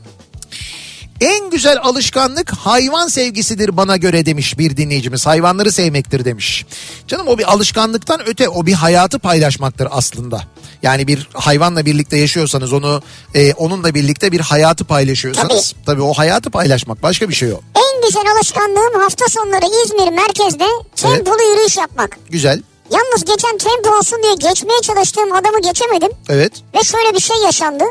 En 1.22 1.50
güzel 1.50 1.78
alışkanlık 1.84 2.52
hayvan 2.52 3.08
sevgisidir 3.08 3.78
bana 3.78 3.98
göre 3.98 4.26
demiş 4.26 4.58
bir 4.58 4.78
dinleyicimiz. 4.78 5.26
Hayvanları 5.26 5.72
sevmektir 5.72 6.26
demiş. 6.26 6.66
Canım 7.08 7.28
o 7.28 7.38
bir 7.38 7.52
alışkanlıktan 7.54 8.22
öte 8.28 8.50
o 8.50 8.66
bir 8.66 8.74
hayatı 8.74 9.20
paylaşmaktır 9.20 9.88
aslında. 9.92 10.42
Yani 10.84 11.08
bir 11.08 11.30
hayvanla 11.34 11.86
birlikte 11.86 12.18
yaşıyorsanız 12.18 12.74
onu 12.74 13.02
e, 13.34 13.54
onunla 13.54 13.94
birlikte 13.96 14.32
bir 14.32 14.40
hayatı 14.40 14.86
paylaşıyorsanız 14.86 15.76
tabii. 15.86 16.02
o 16.02 16.14
hayatı 16.14 16.50
paylaşmak 16.50 17.04
başka 17.04 17.30
bir 17.30 17.34
şey 17.34 17.54
o. 17.54 17.60
En 17.76 18.02
güzel 18.08 18.32
alışkanlığım 18.36 19.02
hafta 19.02 19.26
sonları 19.28 19.66
İzmir 19.86 20.12
merkezde 20.12 20.66
tempolu 20.96 21.52
yürüyüş 21.52 21.78
yapmak. 21.78 22.18
Güzel. 22.30 22.62
Yalnız 22.92 23.26
geçen 23.26 23.58
tempo 23.58 23.98
olsun 23.98 24.20
diye 24.24 24.50
geçmeye 24.50 24.82
çalıştığım 24.82 25.34
adamı 25.34 25.62
geçemedim. 25.62 26.12
Evet. 26.30 26.52
Ve 26.76 26.84
şöyle 26.84 27.14
bir 27.16 27.20
şey 27.20 27.38
yaşandı. 27.38 27.84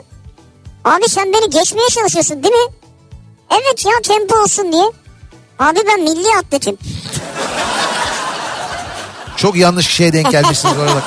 Abi 0.84 1.08
sen 1.08 1.32
beni 1.32 1.50
geçmeye 1.50 1.88
çalışıyorsun 1.88 2.42
değil 2.42 2.54
mi? 2.54 2.72
Evet 3.50 3.84
ya 3.86 3.92
tempo 4.02 4.38
olsun 4.42 4.72
diye. 4.72 4.92
Abi 5.58 5.78
ben 5.86 6.00
milli 6.02 6.36
atletim. 6.38 6.76
Çok 9.36 9.56
yanlış 9.56 9.86
şeye 9.88 10.12
denk 10.12 10.30
gelmişsiniz 10.30 10.78
orada. 10.78 11.02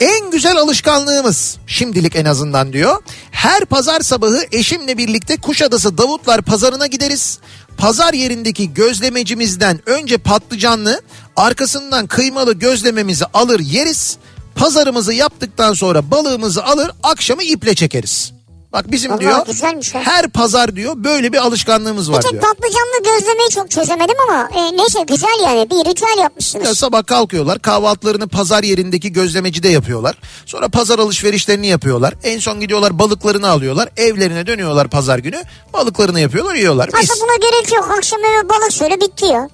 En 0.00 0.30
güzel 0.30 0.56
alışkanlığımız 0.56 1.56
şimdilik 1.66 2.16
en 2.16 2.24
azından 2.24 2.72
diyor. 2.72 3.02
Her 3.30 3.64
pazar 3.64 4.00
sabahı 4.00 4.44
eşimle 4.52 4.98
birlikte 4.98 5.36
Kuşadası 5.36 5.98
Davutlar 5.98 6.42
pazarına 6.42 6.86
gideriz. 6.86 7.38
Pazar 7.76 8.14
yerindeki 8.14 8.74
gözlemecimizden 8.74 9.80
önce 9.86 10.18
patlıcanlı 10.18 11.02
arkasından 11.36 12.06
kıymalı 12.06 12.54
gözlememizi 12.54 13.24
alır 13.34 13.60
yeriz. 13.60 14.16
Pazarımızı 14.54 15.12
yaptıktan 15.14 15.72
sonra 15.74 16.10
balığımızı 16.10 16.64
alır 16.64 16.90
akşamı 17.02 17.42
iple 17.42 17.74
çekeriz. 17.74 18.32
Bak 18.74 18.92
bizim 18.92 19.10
Vallahi 19.10 19.20
diyor 19.20 19.46
güzelmiş 19.46 19.94
her 19.94 20.28
pazar 20.28 20.76
diyor 20.76 20.94
böyle 20.96 21.32
bir 21.32 21.38
alışkanlığımız 21.38 22.08
Bir 22.08 22.14
var 22.14 22.22
tek 22.22 22.32
diyor. 22.32 22.42
patlıcanlı 22.42 23.02
gözlemeyi 23.04 23.50
çok 23.50 23.70
çözemedim 23.70 24.16
ama 24.28 24.48
e, 24.54 24.76
neyse 24.76 25.02
güzel 25.08 25.42
yani 25.44 25.70
bir 25.70 25.90
ritüel 25.90 26.18
yapmışsınız. 26.18 26.66
Ya 26.66 26.74
sabah 26.74 27.06
kalkıyorlar 27.06 27.58
kahvaltılarını 27.58 28.28
pazar 28.28 28.62
yerindeki 28.62 29.12
gözlemecide 29.12 29.68
yapıyorlar. 29.68 30.16
Sonra 30.46 30.68
pazar 30.68 30.98
alışverişlerini 30.98 31.66
yapıyorlar. 31.66 32.14
En 32.24 32.38
son 32.38 32.60
gidiyorlar 32.60 32.98
balıklarını 32.98 33.48
alıyorlar. 33.48 33.88
Evlerine 33.96 34.46
dönüyorlar 34.46 34.88
pazar 34.88 35.18
günü. 35.18 35.42
Balıklarını 35.72 36.20
yapıyorlar 36.20 36.54
yiyorlar. 36.54 36.88
Aslında 36.88 37.20
buna 37.20 37.50
gerek 37.50 37.72
yok. 37.72 37.90
Akşam 37.98 38.20
eve 38.24 38.48
balık 38.48 38.72
söyle 38.72 39.00
bitti 39.00 39.24
ya. 39.26 39.48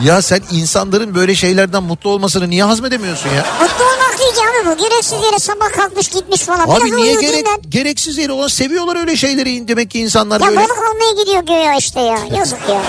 Ya 0.00 0.22
sen 0.22 0.40
insanların 0.52 1.14
böyle 1.14 1.34
şeylerden 1.34 1.82
mutlu 1.82 2.10
olmasını 2.10 2.50
niye 2.50 2.64
hazmedemiyorsun 2.64 3.28
ya? 3.28 3.46
Mutlu 3.62 3.84
ki 3.84 4.07
abi 4.38 4.66
bu. 4.66 4.82
Gereksiz 4.82 5.24
yere 5.24 5.38
sabah 5.38 5.72
kalkmış 5.72 6.08
gitmiş 6.08 6.40
falan. 6.40 6.68
Abi 6.68 6.84
Biraz 6.84 6.98
niye 6.98 7.14
gerek, 7.14 7.46
gereksiz 7.68 8.18
yere 8.18 8.32
olan 8.32 8.48
seviyorlar 8.48 8.96
öyle 8.96 9.16
şeyleri 9.16 9.68
demek 9.68 9.90
ki 9.90 9.98
insanlar 10.00 10.40
Ya 10.40 10.46
böyle. 10.46 10.60
balık 10.60 10.78
almaya 10.78 11.22
gidiyor 11.22 11.42
göğe 11.46 11.78
işte 11.78 12.00
ya. 12.00 12.18
Yazık 12.38 12.58
ya. 12.68 12.82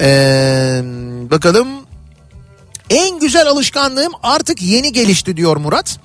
Ee, 0.00 0.80
bakalım. 1.30 1.68
En 2.90 3.18
güzel 3.18 3.46
alışkanlığım 3.48 4.12
artık 4.22 4.62
yeni 4.62 4.92
gelişti 4.92 5.36
diyor 5.36 5.56
Murat. 5.56 5.98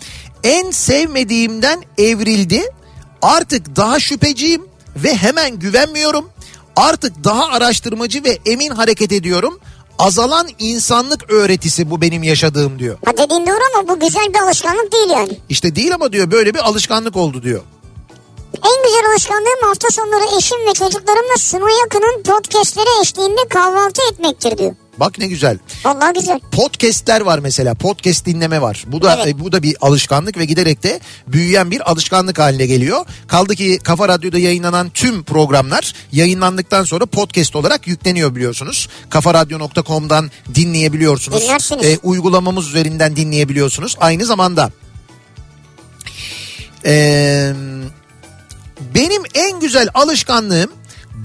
En 0.43 0.71
sevmediğimden 0.71 1.83
evrildi. 1.97 2.63
Artık 3.21 3.75
daha 3.75 3.99
şüpheciyim 3.99 4.65
ve 4.95 5.15
hemen 5.15 5.59
güvenmiyorum. 5.59 6.29
Artık 6.75 7.23
daha 7.23 7.45
araştırmacı 7.47 8.23
ve 8.23 8.37
emin 8.45 8.69
hareket 8.69 9.11
ediyorum. 9.11 9.59
Azalan 9.99 10.47
insanlık 10.59 11.31
öğretisi 11.31 11.91
bu 11.91 12.01
benim 12.01 12.23
yaşadığım 12.23 12.79
diyor. 12.79 12.97
Ha 13.05 13.11
dediğin 13.17 13.47
doğru 13.47 13.59
ama 13.75 13.87
bu 13.89 13.99
güzel 13.99 14.33
bir 14.33 14.39
alışkanlık 14.39 14.91
değil 14.91 15.09
yani. 15.09 15.37
İşte 15.49 15.75
değil 15.75 15.93
ama 15.93 16.11
diyor 16.11 16.31
böyle 16.31 16.53
bir 16.53 16.59
alışkanlık 16.59 17.15
oldu 17.17 17.43
diyor. 17.43 17.61
En 18.53 18.83
güzel 18.83 19.11
alışkanlığım 19.11 19.67
hafta 19.67 19.89
sonları 19.89 20.37
eşim 20.37 20.57
ve 20.69 20.73
çocuklarımla 20.73 21.37
Sunu 21.37 21.69
Yakın'ın 21.69 22.23
podcastleri 22.23 23.01
eşliğinde 23.01 23.47
kahvaltı 23.49 24.01
etmektir 24.11 24.57
diyor. 24.57 24.75
Bak 24.99 25.17
ne 25.17 25.27
güzel. 25.27 25.57
Vallahi 25.85 26.13
güzel. 26.13 26.39
Podcast'ler 26.51 27.21
var 27.21 27.39
mesela. 27.39 27.73
Podcast 27.73 28.25
dinleme 28.25 28.61
var. 28.61 28.83
Bu 28.87 29.01
da 29.01 29.15
Evet. 29.15 29.27
e, 29.27 29.39
bu 29.39 29.51
da 29.51 29.63
bir 29.63 29.75
alışkanlık 29.81 30.37
ve 30.37 30.45
giderek 30.45 30.83
de 30.83 30.99
büyüyen 31.27 31.71
bir 31.71 31.91
alışkanlık 31.91 32.39
haline 32.39 32.65
geliyor. 32.65 33.05
Kaldı 33.27 33.55
ki 33.55 33.79
Kafa 33.83 34.07
Radyo'da 34.07 34.39
yayınlanan 34.39 34.89
tüm 34.89 35.23
programlar 35.23 35.93
yayınlandıktan 36.11 36.83
sonra 36.83 37.05
podcast 37.05 37.55
olarak 37.55 37.87
yükleniyor 37.87 38.35
biliyorsunuz. 38.35 38.89
kafaradyo.com'dan 39.09 40.31
dinleyebiliyorsunuz. 40.55 41.41
Dinlersiniz. 41.41 41.85
E, 41.85 41.97
uygulamamız 42.03 42.67
üzerinden 42.67 43.15
dinleyebiliyorsunuz. 43.15 43.95
Aynı 43.99 44.25
zamanda 44.25 44.71
Eee 46.85 47.53
benim 48.95 49.21
en 49.33 49.59
güzel 49.59 49.87
alışkanlığım 49.93 50.71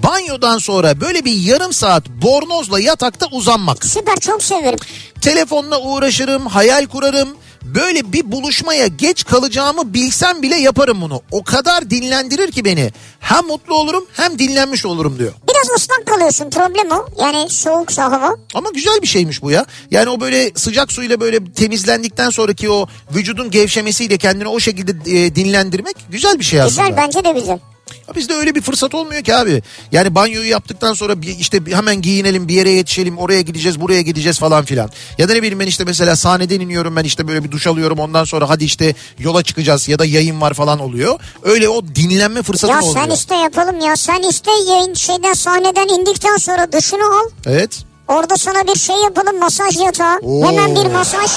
banyodan 0.05 0.59
sonra 0.59 1.01
böyle 1.01 1.25
bir 1.25 1.33
yarım 1.35 1.73
saat 1.73 2.09
bornozla 2.09 2.81
yatakta 2.81 3.27
uzanmak. 3.33 3.85
Süper 3.85 4.17
çok 4.21 4.43
severim. 4.43 4.79
Telefonla 5.21 5.81
uğraşırım, 5.81 6.47
hayal 6.47 6.87
kurarım. 6.87 7.29
Böyle 7.65 8.13
bir 8.13 8.33
buluşmaya 8.33 8.87
geç 8.87 9.25
kalacağımı 9.25 9.95
bilsem 9.95 10.43
bile 10.43 10.57
yaparım 10.57 11.01
bunu. 11.01 11.23
O 11.31 11.45
kadar 11.45 11.91
dinlendirir 11.91 12.53
ki 12.53 12.65
beni. 12.65 12.93
Hem 13.21 13.47
mutlu 13.47 13.75
olurum 13.75 14.07
hem 14.13 14.39
dinlenmiş 14.39 14.87
olurum 14.87 15.19
diyor. 15.19 15.33
Biraz 15.49 15.81
ıslak 15.81 16.07
kalıyorsun 16.07 16.51
problem 16.51 16.91
o. 16.91 17.07
Yani 17.23 17.51
soğuksa 17.51 18.13
hava. 18.13 18.37
Ama 18.55 18.71
güzel 18.75 19.03
bir 19.03 19.07
şeymiş 19.07 19.43
bu 19.43 19.51
ya. 19.51 19.67
Yani 19.91 20.09
o 20.09 20.21
böyle 20.21 20.51
sıcak 20.55 20.93
suyla 20.93 21.21
böyle 21.21 21.53
temizlendikten 21.53 22.31
sonraki 22.31 22.71
o 22.71 22.87
vücudun 23.15 23.51
gevşemesiyle 23.51 24.19
kendini 24.19 24.49
o 24.49 24.61
şekilde 24.61 24.93
e, 25.19 25.35
dinlendirmek 25.35 25.97
güzel 26.11 26.39
bir 26.39 26.45
şey 26.45 26.61
aslında. 26.61 26.89
Güzel 26.89 27.05
bence 27.05 27.25
de 27.25 27.33
güzel. 27.33 27.59
Ya 28.09 28.15
Bizde 28.15 28.35
öyle 28.35 28.55
bir 28.55 28.61
fırsat 28.63 28.95
olmuyor 28.95 29.23
ki 29.23 29.37
abi. 29.37 29.63
Yani 29.93 30.15
banyoyu 30.15 30.49
yaptıktan 30.49 30.95
sonra 30.95 31.23
bir 31.23 31.39
işte 31.39 31.61
hemen 31.71 32.03
giyinelim 32.03 32.49
bir 32.49 32.55
yere 32.55 32.71
yetişelim 32.71 33.19
oraya 33.19 33.41
gideceğiz 33.41 33.81
buraya 33.81 34.03
gideceğiz 34.03 34.39
falan 34.39 34.65
filan. 34.65 34.91
Ya 35.19 35.29
da 35.29 35.33
ne 35.33 35.39
bileyim 35.43 35.61
ben 35.61 35.67
işte 35.67 35.85
mesela 35.85 36.17
sahneden 36.17 36.61
iniyorum 36.61 36.97
ben 36.97 37.05
işte 37.05 37.29
böyle 37.29 37.45
bir 37.45 37.51
duş 37.51 37.67
alıyorum 37.67 37.99
ondan 37.99 38.25
sonra 38.25 38.49
hadi 38.51 38.65
işte 38.65 38.95
yola 39.19 39.43
çıkacağız 39.43 39.89
ya 39.89 39.99
da 39.99 40.05
yayın 40.05 40.41
var 40.41 40.55
falan 40.55 40.79
oluyor. 40.79 41.21
Öyle 41.43 41.69
o 41.69 41.83
dinlenme 41.87 42.43
fırsatım 42.43 42.77
Ya 42.77 42.83
oluyor. 42.83 43.05
sen 43.05 43.11
iste 43.11 43.35
yapalım 43.35 43.81
ya. 43.81 43.97
Sen 43.97 44.23
iste 44.23 44.51
yayın 44.69 44.95
şeyden 44.95 45.33
sahneden 45.33 45.89
indikten 45.89 46.37
sonra 46.37 46.73
duşunu 46.73 47.05
al. 47.05 47.31
Evet. 47.47 47.85
Orada 48.09 48.37
sana 48.37 48.75
bir 48.75 48.79
şey 48.79 48.97
yapalım 48.97 49.39
masaj 49.39 49.77
yatağı. 49.77 50.19
Oo. 50.23 50.47
Hemen 50.47 50.77
bir 50.77 50.91
masaj. 50.93 51.31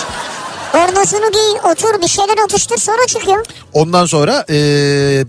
Bornosunu 0.73 1.31
giy 1.31 1.71
otur 1.71 2.01
bir 2.01 2.07
şeyler 2.07 2.43
atıştır 2.45 2.77
sonra 2.77 3.07
çıkıyor. 3.07 3.45
Ondan 3.73 4.05
sonra 4.05 4.45
e, 4.49 4.55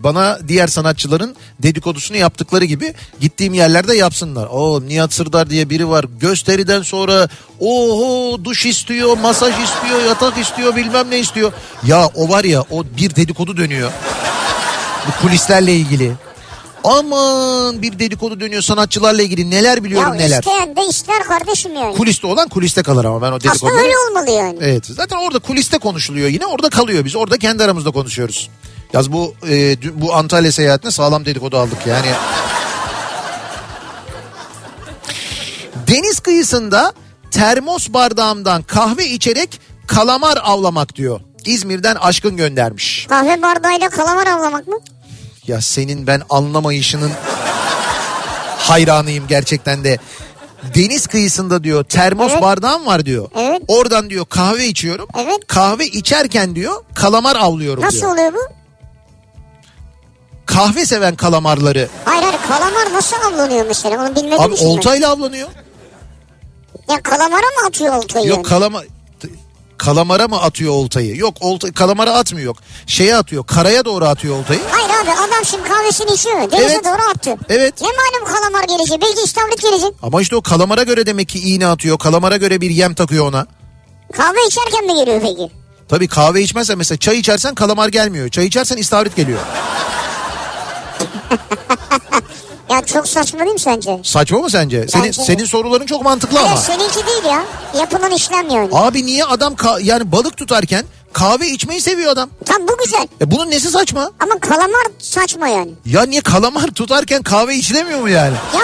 bana 0.02 0.38
diğer 0.48 0.66
sanatçıların 0.66 1.36
dedikodusunu 1.62 2.16
yaptıkları 2.16 2.64
gibi 2.64 2.94
gittiğim 3.20 3.54
yerlerde 3.54 3.96
yapsınlar. 3.96 4.46
O 4.46 4.80
Nihat 4.86 5.12
Sırdar 5.12 5.50
diye 5.50 5.70
biri 5.70 5.88
var. 5.88 6.04
Gösteriden 6.20 6.82
sonra 6.82 7.28
oho 7.60 8.44
duş 8.44 8.66
istiyor, 8.66 9.18
masaj 9.18 9.54
istiyor, 9.64 10.02
yatak 10.08 10.38
istiyor, 10.38 10.76
bilmem 10.76 11.10
ne 11.10 11.18
istiyor. 11.18 11.52
Ya 11.86 12.06
o 12.14 12.28
var 12.28 12.44
ya 12.44 12.64
o 12.70 12.84
bir 12.98 13.16
dedikodu 13.16 13.56
dönüyor. 13.56 13.90
Bu 15.06 15.22
kulislerle 15.22 15.74
ilgili. 15.74 16.12
Aman 16.88 17.82
bir 17.82 17.98
dedikodu 17.98 18.40
dönüyor 18.40 18.62
sanatçılarla 18.62 19.22
ilgili 19.22 19.50
neler 19.50 19.84
biliyorum 19.84 20.14
ya 20.14 20.14
neler. 20.14 20.38
isteyen 20.38 20.76
de 20.76 20.86
ister 20.86 21.22
kardeşim 21.24 21.74
yani. 21.74 21.96
Kuliste 21.96 22.26
olan 22.26 22.48
kuliste 22.48 22.82
kalır 22.82 23.04
ama 23.04 23.22
ben 23.22 23.32
o 23.32 23.36
Aslında 23.36 23.52
dedikoduları... 23.52 23.82
öyle 23.82 23.94
olmalı 24.08 24.30
yani. 24.30 24.58
Evet 24.60 24.86
zaten 24.86 25.16
orada 25.16 25.38
kuliste 25.38 25.78
konuşuluyor 25.78 26.28
yine 26.28 26.46
orada 26.46 26.68
kalıyor 26.70 27.04
biz 27.04 27.16
orada 27.16 27.38
kendi 27.38 27.64
aramızda 27.64 27.90
konuşuyoruz. 27.90 28.50
Yaz 28.92 29.12
bu 29.12 29.34
e, 29.48 29.76
bu 30.02 30.14
Antalya 30.14 30.52
seyahatine 30.52 30.90
sağlam 30.90 31.24
dedikodu 31.26 31.58
aldık 31.58 31.86
yani. 31.86 32.06
Deniz 35.88 36.20
kıyısında 36.20 36.92
termos 37.30 37.88
bardağımdan 37.88 38.62
kahve 38.62 39.06
içerek 39.06 39.60
kalamar 39.86 40.38
avlamak 40.42 40.96
diyor. 40.96 41.20
İzmir'den 41.44 41.94
aşkın 41.94 42.36
göndermiş. 42.36 43.06
Kahve 43.08 43.42
bardağıyla 43.42 43.88
kalamar 43.88 44.26
avlamak 44.26 44.66
mı? 44.68 44.76
Ya 45.48 45.60
senin 45.60 46.06
ben 46.06 46.22
anlamayışının 46.30 47.12
hayranıyım 48.58 49.26
gerçekten 49.28 49.84
de. 49.84 49.98
Deniz 50.74 51.06
kıyısında 51.06 51.64
diyor 51.64 51.84
termos 51.84 52.32
Evet. 52.32 52.42
bardağım 52.42 52.86
var 52.86 53.06
diyor. 53.06 53.28
Evet. 53.36 53.62
Oradan 53.68 54.10
diyor 54.10 54.26
kahve 54.26 54.66
içiyorum. 54.66 55.08
Evet. 55.18 55.38
Kahve 55.46 55.86
içerken 55.86 56.54
diyor 56.54 56.84
kalamar 56.94 57.36
avlıyorum 57.36 57.82
Nasıl 57.84 58.00
diyor. 58.00 58.12
oluyor 58.12 58.32
bu? 58.32 58.38
Kahve 60.46 60.86
seven 60.86 61.14
kalamarları 61.14 61.88
Hayır 62.04 62.22
hayır 62.22 62.38
kalamar 62.48 62.92
nasıl 62.92 63.16
avlanıyor 63.16 63.66
mesela 63.66 64.02
onu 64.02 64.16
bilmediğim 64.16 64.40
abi 64.42 64.54
ben. 64.60 64.66
oltayla 64.66 65.10
avlanıyor. 65.10 65.48
Ya 66.90 67.02
kalamara 67.02 67.40
mı 67.60 67.66
atıyor 67.68 67.94
oltayı? 67.94 68.26
Yok 68.28 68.46
kalama 68.46 68.82
kalamara 69.78 70.28
mı 70.28 70.40
atıyor 70.42 70.72
oltayı? 70.72 71.16
Yok 71.16 71.34
olta 71.40 71.72
kalamara 71.72 72.12
atmıyor 72.14 72.46
yok. 72.46 72.56
Şeye 72.86 73.16
atıyor 73.16 73.46
karaya 73.46 73.84
doğru 73.84 74.04
atıyor 74.04 74.38
oltayı. 74.38 74.60
Hayır 74.70 74.77
abi 75.02 75.10
adam 75.10 75.44
şimdi 75.44 75.68
kahvesini 75.68 76.10
içiyor. 76.12 76.50
Denize 76.50 76.64
Evet. 76.74 76.84
doğru 76.84 77.10
attı. 77.10 77.36
Evet. 77.48 77.74
Ne 77.82 77.88
malum 77.88 78.34
kalamar 78.34 78.64
gelecek? 78.64 79.00
Belki 79.02 79.22
istavrit 79.24 79.62
gelecek. 79.62 79.92
Ama 80.02 80.20
işte 80.22 80.36
o 80.36 80.42
kalamara 80.42 80.82
göre 80.82 81.06
demek 81.06 81.28
ki 81.28 81.38
iğne 81.38 81.66
atıyor. 81.66 81.98
Kalamara 81.98 82.36
göre 82.36 82.60
bir 82.60 82.70
yem 82.70 82.94
takıyor 82.94 83.28
ona. 83.28 83.46
Kahve 84.12 84.38
içerken 84.46 84.84
mi 84.86 84.94
geliyor 84.94 85.20
peki? 85.22 85.50
Tabii 85.88 86.08
kahve 86.08 86.42
içmezsen 86.42 86.78
mesela 86.78 86.98
çay 86.98 87.18
içersen 87.18 87.54
kalamar 87.54 87.88
gelmiyor. 87.88 88.28
Çay 88.28 88.46
içersen 88.46 88.76
istavrit 88.76 89.16
geliyor. 89.16 89.38
Ya 92.70 92.84
çok 92.86 93.08
saçma 93.08 93.40
değil 93.40 93.52
mi 93.52 93.58
sence? 93.60 94.00
Saçma 94.04 94.38
mı 94.38 94.50
sence? 94.50 94.88
Senin 94.88 95.04
Bence 95.04 95.20
de. 95.20 95.24
senin 95.24 95.44
soruların 95.44 95.86
çok 95.86 96.02
mantıklı 96.02 96.38
ama. 96.40 96.48
Hayır 96.50 96.60
seninki 96.60 97.06
değil 97.06 97.24
ya. 97.24 97.44
Yapılan 97.80 98.10
işlem 98.10 98.50
yani. 98.50 98.68
Abi 98.72 99.06
niye 99.06 99.24
adam 99.24 99.54
ka- 99.54 99.82
yani 99.82 100.12
balık 100.12 100.36
tutarken 100.36 100.84
kahve 101.12 101.48
içmeyi 101.48 101.80
seviyor 101.80 102.12
adam? 102.12 102.30
Tam 102.46 102.68
bu 102.68 102.76
güzel. 102.84 103.08
E 103.20 103.30
bunun 103.30 103.50
nesi 103.50 103.68
saçma? 103.70 104.10
Ama 104.20 104.38
kalamar 104.40 104.86
saçma 104.98 105.48
yani. 105.48 105.70
Ya 105.86 106.02
niye 106.02 106.20
kalamar 106.20 106.68
tutarken 106.70 107.22
kahve 107.22 107.56
içilemiyor 107.56 108.00
mu 108.00 108.08
yani? 108.08 108.34
Ya 108.54 108.60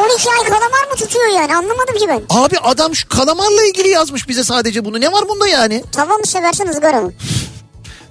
12 0.00 0.30
ay 0.30 0.44
kalamar 0.48 0.88
mı 0.90 0.96
tutuyor 0.98 1.26
yani 1.28 1.56
anlamadım 1.56 1.94
ki 1.98 2.08
ben. 2.08 2.22
Abi 2.30 2.58
adam 2.58 2.94
şu 2.94 3.08
kalamarla 3.08 3.66
ilgili 3.68 3.88
yazmış 3.88 4.28
bize 4.28 4.44
sadece 4.44 4.84
bunu. 4.84 5.00
Ne 5.00 5.12
var 5.12 5.28
bunda 5.28 5.48
yani? 5.48 5.84
Tava 5.92 6.16
mı 6.18 6.26
seversin 6.26 6.68
ızgara 6.68 7.00
mı? 7.00 7.12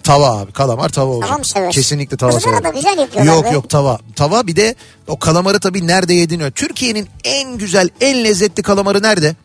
Tava 0.03 0.39
abi 0.39 0.51
kalamar 0.51 0.89
tava 0.89 1.11
olacak. 1.11 1.29
Tava 1.29 1.37
mı 1.37 1.45
seversin? 1.45 1.71
Kesinlikle 1.81 2.17
tava 2.17 2.29
Izgara 2.37 2.41
severim. 2.57 2.63
da 2.63 2.69
güzel 2.69 2.97
yapıyorlar 2.97 3.33
Yok 3.35 3.45
be. 3.45 3.49
yok 3.49 3.69
tava. 3.69 3.99
Tava 4.15 4.47
bir 4.47 4.55
de 4.55 4.75
o 5.07 5.19
kalamarı 5.19 5.59
tabii 5.59 5.87
nerede 5.87 6.13
yediğini. 6.13 6.51
Türkiye'nin 6.51 7.09
en 7.23 7.57
güzel 7.57 7.89
en 8.01 8.23
lezzetli 8.23 8.63
kalamarı 8.63 9.03
nerede? 9.03 9.35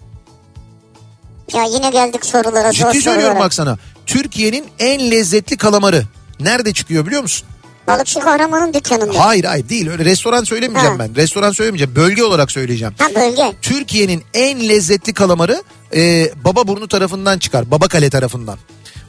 Ya 1.52 1.64
yine 1.64 1.90
geldik 1.90 2.26
sorulara. 2.26 2.72
Ciddi 2.72 2.84
söylüyorum 3.02 3.22
sorulara. 3.22 3.40
bak 3.40 3.54
sana. 3.54 3.78
Türkiye'nin 4.08 4.64
en 4.78 5.10
lezzetli 5.10 5.56
kalamarı 5.56 6.02
nerede 6.40 6.72
çıkıyor 6.72 7.06
biliyor 7.06 7.22
musun? 7.22 7.48
Balıkçı 7.86 8.20
kahramanın 8.20 8.74
dükkanında. 8.74 9.26
Hayır 9.26 9.44
hayır 9.44 9.68
değil 9.68 9.90
öyle 9.90 10.04
restoran 10.04 10.44
söylemeyeceğim 10.44 10.98
Ha. 10.98 11.04
ben. 11.08 11.16
Restoran 11.16 11.52
söylemeyeceğim 11.52 11.96
bölge 11.96 12.24
olarak 12.24 12.50
söyleyeceğim. 12.50 12.94
Ha 12.98 13.06
bölge. 13.14 13.52
Türkiye'nin 13.62 14.22
en 14.34 14.68
lezzetli 14.68 15.12
kalamarı 15.14 15.62
e, 15.94 16.30
Bababurnu 16.44 16.88
tarafından 16.88 17.38
çıkar. 17.38 17.70
Babakale 17.70 18.10
tarafından. 18.10 18.58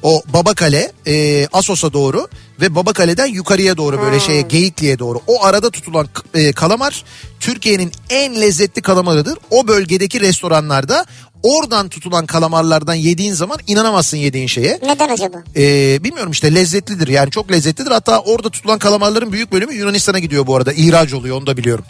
O 0.03 0.23
Babakale 0.33 0.91
e, 1.07 1.47
Asos'a 1.53 1.93
doğru 1.93 2.27
ve 2.61 2.75
Babakale'den 2.75 3.25
yukarıya 3.25 3.77
doğru 3.77 4.01
böyle 4.01 4.19
şeye 4.19 4.41
Geyikli'ye 4.41 4.99
doğru. 4.99 5.21
O 5.27 5.45
arada 5.45 5.69
tutulan 5.69 6.07
e, 6.33 6.51
kalamar 6.51 7.03
Türkiye'nin 7.39 7.91
en 8.09 8.41
lezzetli 8.41 8.81
kalamarıdır. 8.81 9.37
O 9.51 9.67
bölgedeki 9.67 10.21
restoranlarda 10.21 11.05
oradan 11.43 11.89
tutulan 11.89 12.25
kalamarlardan 12.25 12.93
yediğin 12.93 13.33
zaman 13.33 13.57
inanamazsın 13.67 14.17
yediğin 14.17 14.47
şeye. 14.47 14.79
Neden 14.83 15.09
acaba? 15.09 15.37
Ee, 15.55 16.03
bilmiyorum 16.03 16.31
işte 16.31 16.55
lezzetlidir 16.55 17.07
yani 17.07 17.31
çok 17.31 17.51
lezzetlidir. 17.51 17.91
Hatta 17.91 18.19
orada 18.19 18.49
tutulan 18.49 18.79
kalamarların 18.79 19.31
büyük 19.31 19.51
bölümü 19.51 19.73
Yunanistan'a 19.73 20.19
gidiyor 20.19 20.47
bu 20.47 20.55
arada. 20.55 20.73
İhraç 20.73 21.13
oluyor 21.13 21.37
onu 21.37 21.47
da 21.47 21.57
biliyorum. 21.57 21.85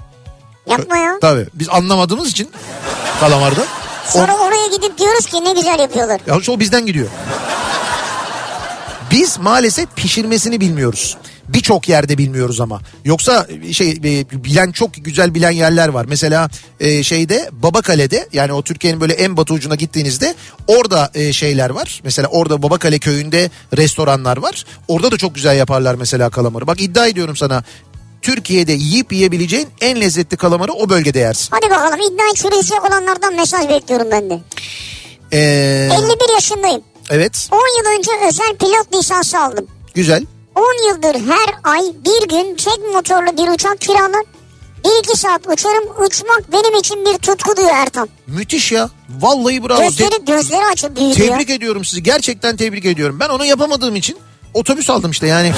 Yapma 0.67 0.97
ya. 0.97 1.17
Tabii 1.21 1.47
biz 1.53 1.69
anlamadığımız 1.69 2.29
için 2.29 2.49
kalamarda. 3.19 3.65
Sonra 4.07 4.37
oraya 4.37 4.67
gidip 4.77 4.97
diyoruz 4.97 5.25
ki 5.25 5.43
ne 5.43 5.53
güzel 5.53 5.79
yapıyorlar. 5.79 6.21
Ya 6.27 6.53
o 6.53 6.59
bizden 6.59 6.85
gidiyor. 6.85 7.07
Biz 9.11 9.37
maalesef 9.39 9.95
pişirmesini 9.95 10.61
bilmiyoruz. 10.61 11.17
Birçok 11.47 11.89
yerde 11.89 12.17
bilmiyoruz 12.17 12.61
ama. 12.61 12.81
Yoksa 13.05 13.47
şey 13.71 13.89
e, 13.89 14.43
bilen 14.43 14.71
çok 14.71 14.89
güzel 14.97 15.35
bilen 15.35 15.51
yerler 15.51 15.87
var. 15.87 16.05
Mesela 16.09 16.49
e, 16.79 17.03
şeyde 17.03 17.49
Babakale'de 17.51 18.27
yani 18.33 18.53
o 18.53 18.61
Türkiye'nin 18.61 19.01
böyle 19.01 19.13
en 19.13 19.37
batı 19.37 19.53
ucuna 19.53 19.75
gittiğinizde 19.75 20.35
orada 20.67 21.11
e, 21.13 21.33
şeyler 21.33 21.69
var. 21.69 22.01
Mesela 22.03 22.27
orada 22.27 22.63
Babakale 22.63 22.99
köyünde 22.99 23.49
restoranlar 23.77 24.37
var. 24.37 24.65
Orada 24.87 25.11
da 25.11 25.17
çok 25.17 25.35
güzel 25.35 25.57
yaparlar 25.57 25.95
mesela 25.95 26.29
kalamarı. 26.29 26.67
Bak 26.67 26.81
iddia 26.81 27.07
ediyorum 27.07 27.35
sana. 27.35 27.63
Türkiye'de 28.21 28.71
yiyip 28.71 29.13
yiyebileceğin 29.13 29.67
en 29.81 30.01
lezzetli 30.01 30.37
kalamarı 30.37 30.73
o 30.73 30.89
bölgede 30.89 31.19
yersin. 31.19 31.47
Hadi 31.51 31.69
bakalım 31.69 31.99
iddiayı 32.13 32.33
çürüyecek 32.35 32.85
olanlardan 32.89 33.35
mesaj 33.35 33.69
bekliyorum 33.69 34.07
ben 34.11 34.29
de. 34.29 34.39
Ee, 35.33 35.89
51 35.93 36.33
yaşındayım. 36.33 36.81
Evet 37.09 37.49
10 37.51 37.57
yıl 37.57 37.97
önce 37.99 38.11
özel 38.27 38.55
pilot 38.57 38.95
lisansı 38.95 39.39
aldım. 39.39 39.67
güzel. 39.95 40.25
10 40.55 40.89
yıldır 40.89 41.15
her 41.15 41.71
ay 41.73 41.81
bir 42.05 42.27
gün 42.29 42.55
tek 42.55 42.93
motorlu 42.93 43.37
bir 43.37 43.53
uçak 43.53 43.81
kiralar. 43.81 44.23
1-2 44.85 45.17
saat 45.17 45.41
uçarım. 45.47 45.83
Uçmak 46.05 46.51
benim 46.51 46.75
için 46.79 47.05
bir 47.05 47.17
tutku 47.17 47.57
diyor 47.57 47.69
Ertan. 47.73 48.09
Müthiş 48.27 48.71
ya. 48.71 48.89
Vallahi 49.19 49.63
bravo. 49.63 49.77
Te- 49.79 49.83
Gözleri, 49.85 50.25
gözleri 50.25 50.65
açıp 50.65 50.95
büyüdü 50.97 51.23
ya. 51.23 51.31
tebrik 51.33 51.49
ediyorum 51.49 51.85
sizi. 51.85 52.03
Gerçekten 52.03 52.57
tebrik 52.57 52.85
ediyorum. 52.85 53.19
Ben 53.19 53.29
onu 53.29 53.45
yapamadığım 53.45 53.95
için 53.95 54.17
otobüs 54.53 54.89
aldım 54.89 55.11
işte 55.11 55.27
yani. 55.27 55.53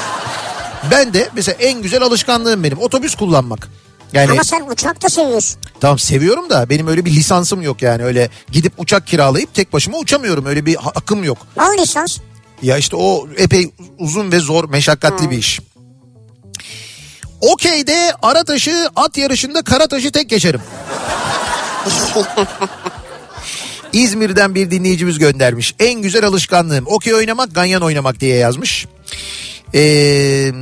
ben 0.90 1.14
de 1.14 1.28
mesela 1.34 1.56
en 1.60 1.82
güzel 1.82 2.02
alışkanlığım 2.02 2.64
benim 2.64 2.78
otobüs 2.78 3.14
kullanmak. 3.14 3.68
Yani 4.12 4.30
Ama 4.30 4.44
sen 4.44 4.66
uçak 4.70 5.02
da 5.02 5.08
seviyorsun. 5.08 5.60
tamam 5.80 5.98
seviyorum 5.98 6.50
da 6.50 6.70
benim 6.70 6.86
öyle 6.88 7.04
bir 7.04 7.10
lisansım 7.10 7.62
yok 7.62 7.82
yani 7.82 8.04
öyle 8.04 8.28
gidip 8.52 8.72
uçak 8.78 9.06
kiralayıp 9.06 9.54
tek 9.54 9.72
başıma 9.72 9.98
uçamıyorum 9.98 10.46
öyle 10.46 10.66
bir 10.66 10.76
hakkım 10.76 11.24
yok. 11.24 11.38
Al 11.58 11.78
lisans. 11.78 12.18
Ya 12.62 12.76
işte 12.78 12.96
o 12.96 13.28
epey 13.36 13.70
uzun 13.98 14.32
ve 14.32 14.38
zor 14.38 14.68
meşakkatli 14.68 15.30
bir 15.30 15.38
iş. 15.38 15.60
Okey'de 17.40 18.12
ara 18.22 18.44
taşı 18.44 18.88
at 18.96 19.16
yarışında 19.18 19.62
kara 19.62 19.86
taşı 19.86 20.12
tek 20.12 20.30
geçerim. 20.30 20.60
İzmir'den 23.92 24.54
bir 24.54 24.70
dinleyicimiz 24.70 25.18
göndermiş. 25.18 25.74
En 25.78 26.02
güzel 26.02 26.24
alışkanlığım 26.24 26.84
okey 26.86 27.14
oynamak, 27.14 27.54
ganyan 27.54 27.82
oynamak 27.82 28.20
diye 28.20 28.36
yazmış. 28.36 28.86
Ee, 29.74 30.52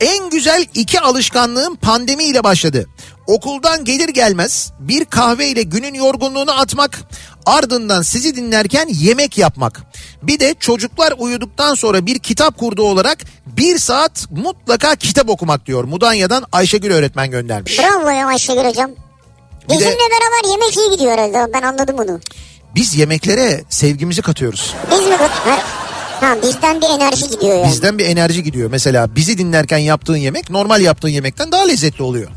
en 0.00 0.30
güzel 0.30 0.66
iki 0.74 1.00
alışkanlığım 1.00 1.76
pandemiyle 1.76 2.44
başladı. 2.44 2.86
Okuldan 3.26 3.84
gelir 3.84 4.08
gelmez 4.08 4.72
bir 4.78 5.04
kahve 5.04 5.48
ile 5.48 5.62
günün 5.62 5.94
yorgunluğunu 5.94 6.60
atmak, 6.60 6.98
ardından 7.46 8.02
sizi 8.02 8.36
dinlerken 8.36 8.86
yemek 8.90 9.38
yapmak. 9.38 9.82
Bir 10.22 10.40
de 10.40 10.54
çocuklar 10.60 11.14
uyuduktan 11.18 11.74
sonra 11.74 12.06
bir 12.06 12.18
kitap 12.18 12.58
kurdu 12.58 12.82
olarak 12.82 13.18
bir 13.46 13.78
saat 13.78 14.26
mutlaka 14.30 14.96
kitap 14.96 15.28
okumak 15.30 15.66
diyor. 15.66 15.84
Mudanya'dan 15.84 16.44
Ayşegül 16.52 16.90
öğretmen 16.90 17.30
göndermiş. 17.30 17.78
Bravo 17.78 18.08
ya 18.10 18.26
Ayşegül 18.26 18.64
hocam. 18.64 18.90
Bir 18.90 19.74
de- 19.74 19.78
Bizimle 19.78 19.96
beraber 19.96 20.50
yemek 20.50 20.76
iyi 20.76 20.90
gidiyor 20.90 21.12
herhalde 21.12 21.52
ben 21.52 21.62
anladım 21.62 21.96
onu. 21.98 22.20
Biz 22.74 22.94
yemeklere 22.96 23.64
sevgimizi 23.68 24.22
katıyoruz. 24.22 24.74
Biz 24.90 24.98
mi? 25.00 25.14
Ha, 25.16 25.58
ha 26.20 26.36
bizden 26.42 26.80
bir 26.80 26.86
enerji 26.86 27.28
gidiyor 27.28 27.56
yani. 27.56 27.68
Bizden 27.68 27.98
bir 27.98 28.06
enerji 28.06 28.42
gidiyor. 28.42 28.70
Mesela 28.70 29.14
bizi 29.16 29.38
dinlerken 29.38 29.78
yaptığın 29.78 30.16
yemek 30.16 30.50
normal 30.50 30.80
yaptığın 30.80 31.08
yemekten 31.08 31.52
daha 31.52 31.62
lezzetli 31.66 32.02
oluyor. 32.02 32.30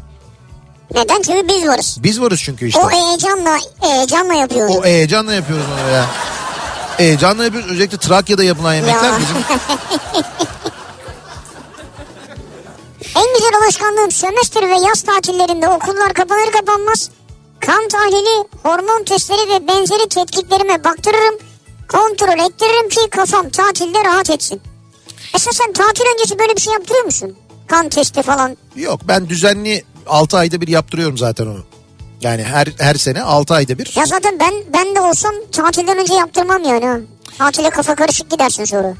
Neden? 0.95 1.21
Çünkü 1.21 1.47
biz 1.47 1.67
varız. 1.67 1.97
Biz 2.03 2.21
varız 2.21 2.41
çünkü 2.43 2.67
işte. 2.67 2.79
O 2.79 2.89
heyecanla, 2.89 3.57
heyecanla 3.81 4.33
yapıyoruz. 4.33 4.75
O 4.75 4.83
heyecanla 4.83 5.33
yapıyoruz 5.33 5.65
onu 5.73 5.91
ya. 5.93 6.05
Heyecanla 6.97 7.43
yapıyoruz. 7.43 7.71
Özellikle 7.71 7.97
Trakya'da 7.97 8.43
yapılan 8.43 8.73
yemekler 8.73 9.03
Ya. 9.03 9.19
bizim 9.19 9.35
En 13.15 13.33
güzel 13.35 13.51
alışkanlığım 13.63 14.11
sömestr 14.11 14.61
ve 14.61 14.87
yaz 14.87 15.01
tatillerinde 15.01 15.67
okullar 15.67 16.13
kapanır 16.13 16.51
kapanmaz 16.51 17.09
kan 17.59 17.87
tahlili, 17.87 18.47
hormon 18.63 19.03
testleri 19.03 19.49
ve 19.49 19.67
benzeri 19.67 20.09
tetkiklerime 20.09 20.83
baktırırım. 20.83 21.48
Kontrol 21.89 22.45
ettiririm 22.49 22.89
ki 22.89 23.09
kafam 23.09 23.49
tatilde 23.49 24.03
rahat 24.05 24.29
etsin. 24.29 24.61
Mesela 25.33 25.51
sen 25.53 25.73
tatil 25.73 26.03
öncesi 26.13 26.39
böyle 26.39 26.55
bir 26.55 26.61
şey 26.61 26.73
yaptırıyor 26.73 27.05
musun? 27.05 27.35
Kan 27.67 27.89
testi 27.89 28.21
falan. 28.21 28.57
yok. 28.75 28.99
Ben 29.07 29.29
düzenli 29.29 29.83
6 30.07 30.37
ayda 30.37 30.61
bir 30.61 30.67
yaptırıyorum 30.67 31.17
zaten 31.17 31.45
onu. 31.45 31.63
Yani 32.21 32.43
her 32.43 32.67
her 32.79 32.95
sene 32.95 33.21
6 33.23 33.53
ayda 33.53 33.77
bir. 33.77 33.93
Ya 33.95 34.05
zaten 34.05 34.39
ben 34.39 34.53
ben 34.73 34.95
de 34.95 35.01
olsam 35.01 35.35
tatilden 35.51 35.97
önce 35.97 36.13
yaptırmam 36.13 36.63
yani. 36.63 37.01
Tatile 37.37 37.69
kafa 37.69 37.95
karışık 37.95 38.31
gidersin 38.31 38.65
sonra. 38.65 38.93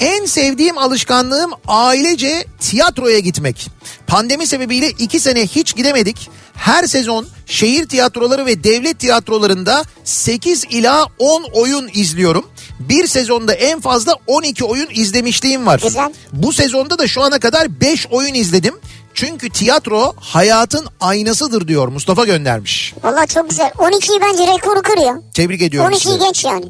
En 0.00 0.24
sevdiğim 0.24 0.78
alışkanlığım 0.78 1.50
ailece 1.68 2.44
tiyatroya 2.60 3.18
gitmek. 3.18 3.70
Pandemi 4.06 4.46
sebebiyle 4.46 4.90
iki 4.90 5.20
sene 5.20 5.46
hiç 5.46 5.76
gidemedik. 5.76 6.30
Her 6.54 6.84
sezon 6.86 7.26
şehir 7.46 7.88
tiyatroları 7.88 8.46
ve 8.46 8.64
devlet 8.64 8.98
tiyatrolarında 8.98 9.82
8 10.04 10.64
ila 10.70 11.06
10 11.18 11.42
oyun 11.52 11.90
izliyorum. 11.94 12.46
Bir 12.80 13.06
sezonda 13.06 13.52
en 13.54 13.80
fazla 13.80 14.14
12 14.26 14.64
oyun 14.64 14.88
izlemişliğim 14.94 15.66
var. 15.66 15.80
Güzel. 15.84 16.12
Bu 16.32 16.52
sezonda 16.52 16.98
da 16.98 17.06
şu 17.06 17.22
ana 17.22 17.38
kadar 17.38 17.80
5 17.80 18.06
oyun 18.10 18.34
izledim. 18.34 18.74
Çünkü 19.14 19.50
tiyatro 19.50 20.14
hayatın 20.20 20.86
aynasıdır 21.00 21.68
diyor 21.68 21.88
Mustafa 21.88 22.24
göndermiş. 22.24 22.94
Valla 23.02 23.26
çok 23.26 23.50
güzel. 23.50 23.70
12'yi 23.70 24.20
bence 24.20 24.46
rekoru 24.46 24.82
kırıyor. 24.82 25.22
Tebrik 25.34 25.62
ediyorum 25.62 25.92
12'yi 25.92 26.00
sizi. 26.00 26.18
geç 26.18 26.44
yani. 26.44 26.66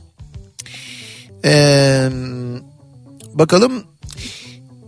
Ee, 1.45 2.09
bakalım 3.41 3.85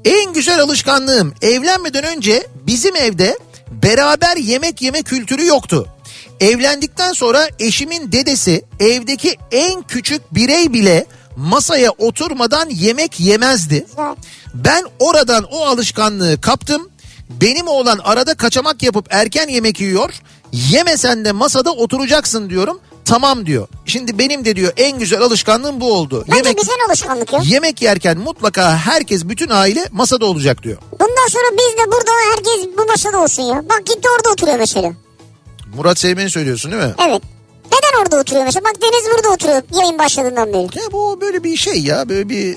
en 0.05 0.33
güzel 0.33 0.61
alışkanlığım 0.61 1.35
evlenmeden 1.43 2.05
önce 2.05 2.47
bizim 2.67 2.97
evde 2.97 3.39
beraber 3.71 4.37
yemek 4.37 4.83
yeme 4.83 5.03
kültürü 5.03 5.47
yoktu. 5.47 5.89
Evlendikten 6.41 7.13
sonra 7.13 7.49
eşimin 7.59 8.13
dedesi 8.13 8.65
evdeki 8.81 9.37
en 9.53 9.83
küçük 9.83 10.35
birey 10.35 10.73
bile 10.73 11.07
masaya 11.37 11.91
oturmadan 11.91 12.71
yemek 12.71 13.21
yemezdi. 13.21 13.87
Ben 14.55 14.85
oradan 14.99 15.45
o 15.45 15.65
alışkanlığı 15.65 16.41
kaptım. 16.41 16.89
Benim 17.31 17.69
oğlan 17.69 17.99
arada 18.05 18.35
kaçamak 18.35 18.83
yapıp 18.83 19.07
erken 19.11 19.49
yemek 19.49 19.81
yiyor. 19.81 20.15
Yemesen 20.53 21.25
de 21.25 21.33
masada 21.33 21.73
oturacaksın 21.73 22.51
diyorum. 22.51 22.81
Tamam 23.05 23.47
diyor. 23.47 23.69
Şimdi 23.87 24.19
benim 24.19 24.45
de 24.45 24.57
diyor 24.57 24.73
en 24.77 24.99
güzel 24.99 25.21
alışkanlığım 25.23 25.81
bu 25.81 25.93
oldu. 25.93 26.25
Bence 26.29 26.37
Yemek 26.39 26.59
güzel 26.59 26.77
alışkanlık 26.89 27.33
ya. 27.33 27.41
yemek 27.45 27.83
yerken 27.83 28.19
mutlaka 28.19 28.77
herkes 28.77 29.25
bütün 29.25 29.49
aile 29.51 29.85
masada 29.93 30.27
olacak 30.27 30.63
diyor. 30.63 30.77
Bundan 31.01 31.29
sonra 31.31 31.45
biz 31.53 31.79
de 31.79 31.87
burada 31.93 32.11
herkes 32.35 32.79
bu 32.79 32.85
masada 32.87 33.19
olsun 33.23 33.43
ya. 33.43 33.63
Bak 33.69 33.87
gitti 33.87 34.09
orada 34.19 34.31
oturuyor 34.33 34.59
mesela. 34.59 34.93
Murat 35.77 35.99
Seymen'i 35.99 36.31
söylüyorsun 36.31 36.73
değil 36.73 36.83
mi? 36.83 36.95
Evet. 37.09 37.23
Neden 37.73 38.03
orada 38.03 38.21
oturuyor 38.21 38.45
mesela? 38.45 38.65
Bak 38.65 38.83
Deniz 38.83 39.15
burada 39.17 39.29
oturuyor 39.35 39.63
yayın 39.81 39.99
başladığından 39.99 40.49
beri. 40.53 40.63
Ya 40.63 40.93
bu 40.93 41.19
böyle 41.21 41.45
bir 41.45 41.57
şey 41.57 41.81
ya 41.81 42.09
böyle 42.09 42.29
bir 42.29 42.57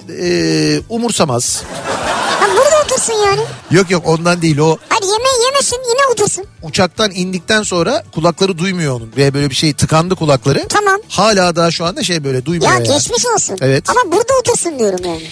e, 0.77 0.81
umursamaz. 0.89 1.63
Ha 2.39 2.47
burada 2.57 2.75
otursun 2.85 3.13
yani. 3.13 3.41
Yok 3.71 3.91
yok 3.91 4.03
ondan 4.07 4.41
değil 4.41 4.57
o 4.57 4.77
Hadi 4.89 5.05
yemeği 5.05 5.35
yemesin 5.55 5.77
yine 5.89 6.11
otursun. 6.11 6.45
uçaktan 6.63 7.11
indikten 7.15 7.63
sonra 7.63 8.03
kulakları 8.15 8.57
duymuyor 8.57 8.93
onun. 8.95 9.11
Ve 9.17 9.33
böyle 9.33 9.49
bir 9.49 9.55
şey 9.55 9.73
tıkandı 9.73 10.15
kulakları. 10.15 10.67
Tamam. 10.69 10.99
Hala 11.09 11.55
daha 11.55 11.71
şu 11.71 11.85
anda 11.85 12.03
şey 12.03 12.23
böyle 12.23 12.45
duymuyor 12.45 12.71
Ya 12.71 12.77
yani. 12.77 12.87
geçmiş 12.87 13.25
olsun. 13.25 13.57
Evet. 13.61 13.89
Ama 13.89 14.11
burada 14.11 14.33
otursun 14.39 14.79
diyorum 14.79 15.05
yani. 15.05 15.23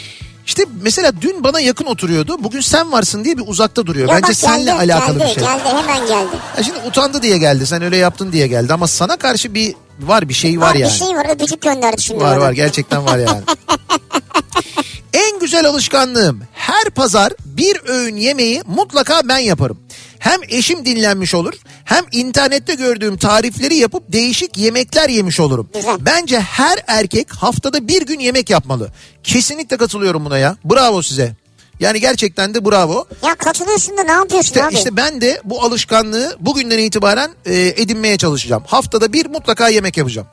İşte 0.46 0.66
mesela 0.82 1.12
dün 1.22 1.44
bana 1.44 1.60
yakın 1.60 1.86
oturuyordu. 1.86 2.44
Bugün 2.44 2.62
sen 2.62 2.92
varsın 2.92 3.24
diye 3.24 3.38
bir 3.38 3.44
uzakta 3.48 3.86
duruyor. 3.86 4.10
Ya 4.10 4.16
Bence 4.16 4.48
bak 4.48 4.56
geldi, 4.58 4.72
alakalı 4.74 5.20
geldi, 5.20 5.30
bir 5.30 5.34
şey. 5.34 5.44
Geldi 5.44 5.64
hemen 5.66 6.08
geldi. 6.08 6.36
Ya 6.58 6.64
şimdi 6.64 6.80
utandı 6.88 7.22
diye 7.22 7.38
geldi. 7.38 7.68
Sen 7.68 7.82
öyle 7.82 7.98
yaptın 7.98 8.32
diye 8.32 8.48
geldi. 8.48 8.74
Ama 8.74 8.88
sana 8.88 9.18
karşı 9.18 9.54
bir 9.54 9.76
var 10.00 10.30
bir 10.30 10.34
şey 10.34 10.60
var, 10.60 10.70
Var 10.70 10.76
yani. 10.76 10.92
bir 10.92 10.98
şey 10.98 11.08
var 11.08 11.36
öpücük 11.36 11.62
gönderdi 11.62 12.02
şimdi 12.02 12.24
Var 12.24 12.36
bana. 12.38 12.46
var 12.46 12.52
gerçekten 12.52 13.06
var 13.06 13.18
yani. 13.18 13.42
en 15.14 15.40
güzel 15.40 15.66
alışkanlığım 15.66 16.42
her 16.54 16.90
pazar 16.90 17.34
bir 17.46 17.82
öğün 17.88 18.16
yemeği 18.16 18.62
mutlaka 18.68 19.22
ben 19.26 19.38
yaparım. 19.38 19.78
Hem 20.24 20.40
eşim 20.50 20.86
dinlenmiş 20.86 21.34
olur 21.34 21.54
hem 21.86 22.04
internette 22.12 22.76
gördüğüm 22.76 23.18
tarifleri 23.18 23.76
yapıp 23.76 24.04
değişik 24.14 24.58
yemekler 24.58 25.10
yemiş 25.10 25.40
olurum. 25.40 25.70
Güzel. 25.74 25.98
Bence 26.00 26.40
her 26.40 26.80
erkek 26.88 27.32
haftada 27.34 27.88
bir 27.88 28.06
gün 28.06 28.20
yemek 28.20 28.50
yapmalı. 28.50 28.92
Kesinlikle 29.24 29.78
katılıyorum 29.78 30.26
buna 30.26 30.38
ya. 30.38 30.58
Bravo 30.66 31.02
size. 31.02 31.36
Yani 31.80 32.00
gerçekten 32.00 32.54
de 32.54 32.66
bravo. 32.66 33.06
Ya 33.24 33.36
katılıyorsun 33.36 33.98
da 33.98 34.04
ne 34.04 34.12
yapıyorsun 34.12 34.48
İşte, 34.50 34.64
abi? 34.66 34.74
işte 34.76 34.98
ben 34.98 35.22
de 35.22 35.42
bu 35.44 35.64
alışkanlığı 35.64 36.38
bugünden 36.40 36.78
itibaren 36.78 37.32
e, 37.46 37.56
edinmeye 37.68 38.18
çalışacağım. 38.18 38.64
Haftada 38.68 39.14
bir 39.14 39.26
mutlaka 39.26 39.70
yemek 39.70 39.98
yapacağım. 39.98 40.28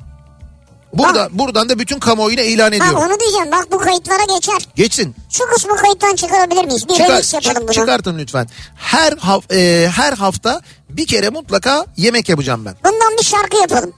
Burada 0.94 1.28
buradan 1.32 1.68
da 1.68 1.78
bütün 1.78 1.98
kamuoyuna 1.98 2.40
ilan 2.40 2.70
ha 2.70 2.76
ediyorum. 2.76 2.96
onu 2.98 3.20
diyeceğim 3.20 3.50
bak 3.52 3.66
bu 3.72 3.78
kayıtlara 3.78 4.24
geçer. 4.36 4.68
Geçsin. 4.76 5.14
Şu 5.30 5.44
kısmı 5.46 5.76
kayıttan 5.76 6.16
çıkarabilir 6.16 6.64
miyiz? 6.64 6.88
Bir 6.88 6.94
Çıkar, 6.94 7.04
yapalım 7.08 7.42
çık- 7.42 7.62
bunu. 7.62 7.72
çıkartın 7.72 8.18
lütfen. 8.18 8.48
Her 8.76 9.12
haf- 9.12 9.52
e, 9.54 9.88
her 9.88 10.12
hafta 10.12 10.60
bir 10.88 11.06
kere 11.06 11.28
mutlaka 11.28 11.86
yemek 11.96 12.28
yapacağım 12.28 12.64
ben. 12.64 12.74
Bundan 12.84 13.18
bir 13.18 13.24
şarkı 13.24 13.56
yapalım. 13.56 13.92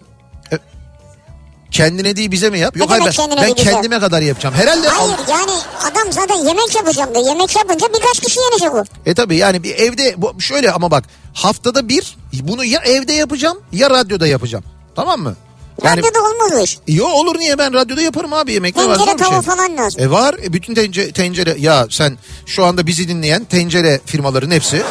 Kendine 1.70 2.16
değil 2.16 2.30
bize 2.30 2.50
mi 2.50 2.58
yap? 2.58 2.76
Yok 2.76 2.90
Ne 2.90 2.96
hayır 2.98 3.16
ben, 3.18 3.36
ben 3.36 3.56
bize? 3.56 3.70
kendime 3.70 4.00
kadar 4.00 4.22
yapacağım. 4.22 4.54
Herhalde 4.54 4.90
al- 4.90 4.94
Hayır 4.94 5.18
yani 5.30 5.52
adam 5.80 6.12
zaten 6.12 6.34
yemek 6.36 6.74
yapacağım 6.76 7.14
diyor. 7.14 7.26
Yemek 7.26 7.56
yapınca 7.56 7.86
birkaç 7.94 8.20
kişi 8.20 8.40
yenecek 8.40 8.74
o. 8.74 8.84
E 9.06 9.14
tabii 9.14 9.36
yani 9.36 9.62
bir 9.62 9.74
evde 9.74 10.14
bu, 10.16 10.40
şöyle 10.40 10.72
ama 10.72 10.90
bak 10.90 11.04
haftada 11.34 11.88
bir 11.88 12.16
bunu 12.40 12.64
ya 12.64 12.80
evde 12.80 13.12
yapacağım 13.12 13.58
ya 13.72 13.90
radyoda 13.90 14.26
yapacağım. 14.26 14.64
Tamam 14.96 15.20
mı? 15.20 15.36
Yani 15.84 15.98
Radyoda 15.98 16.18
olmaz 16.20 16.52
o 16.60 16.64
iş. 16.64 16.78
Yo 16.88 17.06
olur 17.06 17.38
niye 17.38 17.58
ben 17.58 17.72
radyoda 17.74 18.02
yaparım 18.02 18.32
abi 18.32 18.52
yemekler 18.52 18.88
var. 18.88 18.96
Tencere 18.96 19.14
bir 19.14 19.18
tava 19.24 19.42
şey. 19.42 19.42
falan 19.42 19.76
lazım. 19.76 20.02
E 20.02 20.10
var 20.10 20.34
e 20.44 20.52
bütün 20.52 20.74
tencere, 20.74 21.12
tencere 21.12 21.56
ya 21.58 21.86
sen 21.90 22.18
şu 22.46 22.64
anda 22.64 22.86
bizi 22.86 23.08
dinleyen 23.08 23.44
tencere 23.44 24.00
firmaların 24.06 24.50
hepsi 24.50 24.82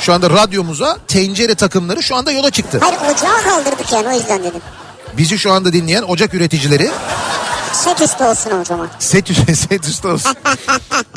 şu 0.00 0.12
anda 0.12 0.30
radyomuza 0.30 0.98
tencere 1.08 1.54
takımları 1.54 2.02
şu 2.02 2.16
anda 2.16 2.32
yola 2.32 2.50
çıktı. 2.50 2.78
Hayır 2.82 3.14
ocağı 3.14 3.42
kaldırdık 3.42 3.92
yani 3.92 4.08
o 4.08 4.12
yüzden 4.12 4.44
dedim. 4.44 4.60
Bizi 5.18 5.38
şu 5.38 5.52
anda 5.52 5.72
dinleyen 5.72 6.02
ocak 6.02 6.34
üreticileri 6.34 6.90
Set 7.72 8.00
üstü 8.00 8.24
olsun 8.24 8.50
o 8.60 8.64
zaman. 8.64 8.88
set, 8.98 9.30
üstü- 9.30 9.56
set 9.68 9.84
üstü 9.88 10.08
olsun. 10.08 10.32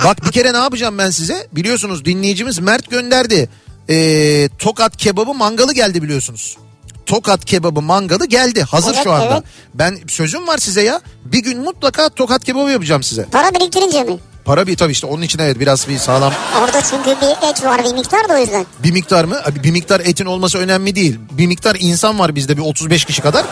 Bak 0.03 0.25
bir 0.25 0.31
kere 0.31 0.53
ne 0.53 0.57
yapacağım 0.57 0.97
ben 0.97 1.09
size? 1.09 1.47
Biliyorsunuz 1.51 2.05
dinleyicimiz 2.05 2.59
Mert 2.59 2.89
gönderdi. 2.89 3.49
Ee, 3.89 4.49
Tokat 4.59 4.97
kebabı 4.97 5.33
mangalı 5.33 5.73
geldi 5.73 6.03
biliyorsunuz. 6.03 6.57
Tokat 7.05 7.45
kebabı 7.45 7.81
mangalı 7.81 8.25
geldi. 8.25 8.63
Hazır 8.63 8.93
Evet, 8.93 9.03
şu 9.03 9.11
anda. 9.11 9.25
evet. 9.25 9.43
Ben 9.73 9.99
sözüm 10.07 10.47
var 10.47 10.57
size 10.57 10.81
ya. 10.81 11.01
Bir 11.25 11.39
gün 11.39 11.59
mutlaka 11.59 12.09
tokat 12.09 12.43
kebabı 12.43 12.71
yapacağım 12.71 13.03
size. 13.03 13.25
Para 13.31 13.51
biriktirince 13.53 14.03
mi? 14.03 14.17
Para 14.45 14.67
bir 14.67 14.77
tabii 14.77 14.91
işte 14.91 15.07
onun 15.07 15.21
için 15.21 15.39
evet 15.39 15.59
biraz 15.59 15.87
bir 15.87 15.97
sağlam 15.97 16.33
Orada 16.63 16.81
çünkü 16.81 17.09
bir 17.21 17.49
et 17.49 17.63
var 17.65 17.83
bir 17.85 17.93
miktar 17.93 18.29
da 18.29 18.33
o 18.33 18.37
yüzden. 18.37 18.65
bir 18.83 18.91
miktar 18.91 19.23
mı? 19.25 19.37
Abi 19.45 19.63
Bir 19.63 19.71
miktar 19.71 19.99
etin 19.99 20.25
olması 20.25 20.57
önemli 20.57 20.95
değil. 20.95 21.19
Bir 21.31 21.47
miktar 21.47 21.77
insan 21.79 22.19
var 22.19 22.35
bizde 22.35 22.57
bir 22.57 22.61
35 22.61 23.05
kişi 23.05 23.21
kadar. 23.21 23.45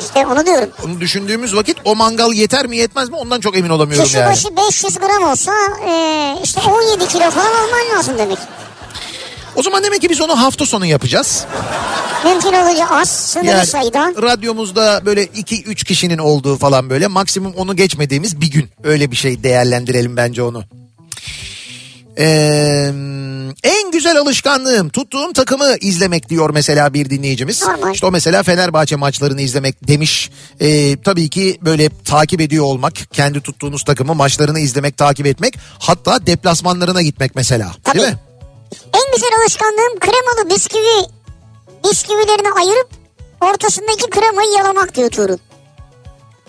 İşte 0.00 0.26
onu 0.26 0.46
diyorum. 0.46 0.68
Onu 0.84 1.00
düşündüğümüz 1.00 1.56
vakit 1.56 1.76
o 1.84 1.94
mangal 1.96 2.32
yeter 2.32 2.66
mi 2.66 2.76
yetmez 2.76 3.08
mi 3.08 3.16
ondan 3.16 3.40
çok 3.40 3.56
emin 3.58 3.70
olamıyorum 3.70 4.04
Kişi 4.06 4.18
yani. 4.18 4.30
başı 4.30 4.48
500 4.56 4.98
gram 4.98 5.30
olsa 5.30 5.52
e, 5.88 6.34
işte 6.44 6.60
17 6.60 7.08
kilo 7.08 7.30
falan 7.30 7.46
alman 7.52 7.98
lazım 7.98 8.18
demek. 8.18 8.38
O 9.58 9.62
zaman 9.62 9.84
demek 9.84 10.00
ki 10.00 10.10
biz 10.10 10.20
onu 10.20 10.40
hafta 10.40 10.66
sonu 10.66 10.86
yapacağız. 10.86 11.46
Mümkün 12.24 12.52
olunca 12.52 12.86
az, 12.90 13.08
sınırlı 13.10 13.50
Yani 13.50 13.66
sayıda. 13.66 14.12
radyomuzda 14.22 15.02
böyle 15.06 15.24
2-3 15.24 15.84
kişinin 15.84 16.18
olduğu 16.18 16.56
falan 16.56 16.90
böyle 16.90 17.06
maksimum 17.06 17.54
onu 17.56 17.76
geçmediğimiz 17.76 18.40
bir 18.40 18.50
gün. 18.50 18.68
Öyle 18.84 19.10
bir 19.10 19.16
şey 19.16 19.42
değerlendirelim 19.42 20.16
bence 20.16 20.42
onu. 20.42 20.64
Ee, 22.18 22.92
en 23.64 23.90
güzel 23.92 24.18
alışkanlığım 24.18 24.88
tuttuğum 24.88 25.32
takımı 25.32 25.76
izlemek 25.80 26.28
diyor 26.28 26.50
mesela 26.50 26.94
bir 26.94 27.10
dinleyicimiz. 27.10 27.62
Normal. 27.62 27.94
İşte 27.94 28.06
o 28.06 28.10
mesela 28.10 28.42
Fenerbahçe 28.42 28.96
maçlarını 28.96 29.40
izlemek 29.40 29.88
demiş. 29.88 30.30
Ee, 30.60 30.96
tabii 31.02 31.28
ki 31.28 31.58
böyle 31.62 31.88
takip 32.04 32.40
ediyor 32.40 32.64
olmak, 32.64 32.94
kendi 33.12 33.40
tuttuğunuz 33.40 33.84
takımı 33.84 34.14
maçlarını 34.14 34.60
izlemek, 34.60 34.96
takip 34.96 35.26
etmek. 35.26 35.54
Hatta 35.78 36.26
deplasmanlarına 36.26 37.02
gitmek 37.02 37.34
mesela. 37.34 37.72
Tabii. 37.84 37.98
Değil 37.98 38.08
mi? 38.08 38.18
En 38.72 39.12
güzel 39.14 39.30
alışkanlığım 39.42 39.98
kremalı 40.00 40.50
bisküvi 40.54 41.06
bisküvilerini 41.84 42.52
ayırıp 42.52 42.88
ortasındaki 43.40 44.10
kremayı 44.10 44.50
yalamak 44.50 44.94
diyor 44.94 45.10
Tuğrul. 45.10 45.38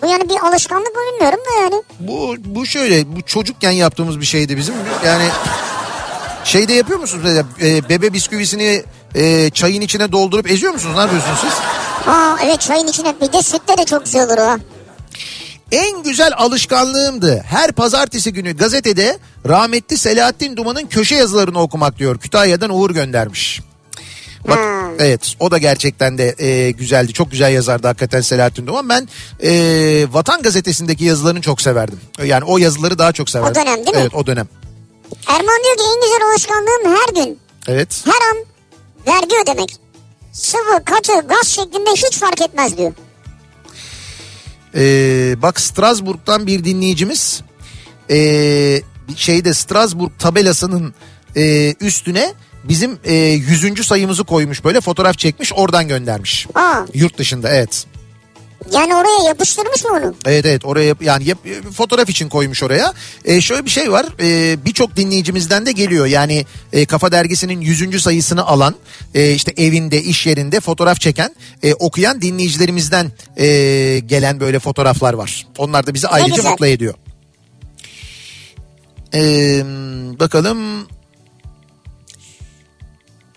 Bu 0.02 0.06
yani 0.06 0.28
bir 0.28 0.46
alışkanlık 0.48 0.96
mı 0.96 1.02
bilmiyorum 1.12 1.40
da 1.46 1.60
yani. 1.60 1.82
Bu 2.00 2.34
bu 2.44 2.66
şöyle 2.66 3.16
bu 3.16 3.22
çocukken 3.22 3.70
yaptığımız 3.70 4.20
bir 4.20 4.26
şeydi 4.26 4.56
bizim. 4.56 4.74
Yani 5.04 5.28
şeyde 6.44 6.72
yapıyor 6.72 6.98
musunuz? 6.98 7.24
E, 7.62 7.88
bebe 7.88 8.12
bisküvisini 8.12 8.84
e, 9.14 9.50
çayın 9.50 9.80
içine 9.80 10.12
doldurup 10.12 10.50
eziyor 10.50 10.72
musunuz? 10.72 10.94
Ne 10.94 11.00
yapıyorsunuz 11.00 11.38
siz? 11.40 11.52
Aa 12.06 12.36
evet 12.44 12.60
çayın 12.60 12.86
içine 12.86 13.14
bir 13.20 13.32
de 13.32 13.42
sütle 13.42 13.78
de 13.78 13.84
çok 13.84 14.04
güzel 14.04 14.26
olur 14.26 14.38
o. 14.38 14.58
En 15.72 16.02
güzel 16.02 16.30
alışkanlığımdı. 16.36 17.42
Her 17.46 17.72
pazartesi 17.72 18.32
günü 18.32 18.56
gazetede 18.56 19.18
rahmetli 19.48 19.98
Selahattin 19.98 20.56
Duman'ın 20.56 20.86
köşe 20.86 21.14
yazılarını 21.14 21.60
okumak 21.60 21.98
diyor. 21.98 22.18
Kütahya'dan 22.18 22.70
Uğur 22.70 22.90
göndermiş. 22.90 23.60
Bak 24.48 24.58
Hmm. 24.58 25.00
evet 25.00 25.34
o 25.40 25.50
da 25.50 25.58
gerçekten 25.58 26.18
de 26.18 26.34
e, 26.38 26.70
güzeldi. 26.70 27.12
Çok 27.12 27.30
güzel 27.30 27.52
yazardı 27.52 27.86
hakikaten 27.86 28.20
Selahattin 28.20 28.66
Duman. 28.66 28.88
Ben 28.88 29.08
e, 29.42 29.52
Vatan 30.12 30.42
Gazetesi'ndeki 30.42 31.04
yazılarını 31.04 31.40
çok 31.40 31.62
severdim. 31.62 32.00
Yani 32.24 32.44
o 32.44 32.58
yazıları 32.58 32.98
daha 32.98 33.12
çok 33.12 33.30
severdim. 33.30 33.62
dönem 33.62 33.76
değil 33.86 33.96
mi? 33.96 34.02
Evet 34.02 34.14
o 34.14 34.26
dönem. 34.26 34.48
Erman 35.26 35.58
diyor 35.64 35.76
ki 35.76 35.82
en 35.94 36.00
güzel 36.02 36.30
alışkanlığım 36.32 36.96
her 37.00 37.24
gün 37.24 37.38
Evet. 37.68 38.04
her 38.04 38.30
an 38.30 38.44
vergi 39.06 39.34
ödemek. 39.44 39.76
Sıvı, 40.32 40.84
katı, 40.84 41.12
gaz 41.28 41.48
şeklinde 41.48 41.90
hiç 41.90 42.18
fark 42.18 42.40
etmez 42.40 42.76
diyor. 42.78 42.92
Ee, 44.74 45.34
bak 45.42 45.60
Strasbourg'dan 45.60 46.46
bir 46.46 46.64
dinleyicimiz 46.64 47.42
ee, 48.10 48.82
şeyde 49.16 49.54
Strasbourg 49.54 50.10
tabelasının 50.18 50.94
ee, 51.36 51.74
üstüne 51.80 52.34
bizim 52.64 52.98
ee, 53.04 53.14
100. 53.14 53.86
sayımızı 53.86 54.24
koymuş 54.24 54.64
böyle 54.64 54.80
fotoğraf 54.80 55.18
çekmiş 55.18 55.52
oradan 55.52 55.88
göndermiş. 55.88 56.46
Aa, 56.54 56.80
Yurt 56.94 57.18
dışında 57.18 57.48
evet. 57.48 57.86
Yani 58.72 58.94
oraya 58.94 59.28
yapıştırmış 59.28 59.84
mı 59.84 59.90
onu? 59.90 60.14
Evet 60.26 60.46
evet 60.46 60.64
oraya 60.64 60.94
yani 61.00 61.24
yap, 61.28 61.38
fotoğraf 61.74 62.10
için 62.10 62.28
koymuş 62.28 62.62
oraya. 62.62 62.92
Ee, 63.24 63.40
şöyle 63.40 63.64
bir 63.64 63.70
şey 63.70 63.92
var 63.92 64.06
ee, 64.20 64.64
birçok 64.64 64.96
dinleyicimizden 64.96 65.66
de 65.66 65.72
geliyor 65.72 66.06
yani 66.06 66.44
ee, 66.72 66.86
Kafa 66.86 67.12
Dergisi'nin 67.12 67.60
100. 67.60 68.02
sayısını 68.02 68.46
alan 68.46 68.74
ee, 69.14 69.32
işte 69.32 69.52
evinde 69.56 70.02
iş 70.02 70.26
yerinde 70.26 70.60
fotoğraf 70.60 71.00
çeken 71.00 71.34
ee, 71.62 71.74
okuyan 71.74 72.22
dinleyicilerimizden 72.22 73.12
ee, 73.36 74.02
gelen 74.06 74.40
böyle 74.40 74.58
fotoğraflar 74.58 75.14
var. 75.14 75.46
Onlar 75.58 75.86
da 75.86 75.94
bizi 75.94 76.08
ayrıca 76.08 76.50
mutlu 76.50 76.66
ediyor. 76.66 76.94
Ee, 79.14 79.62
bakalım 80.20 80.86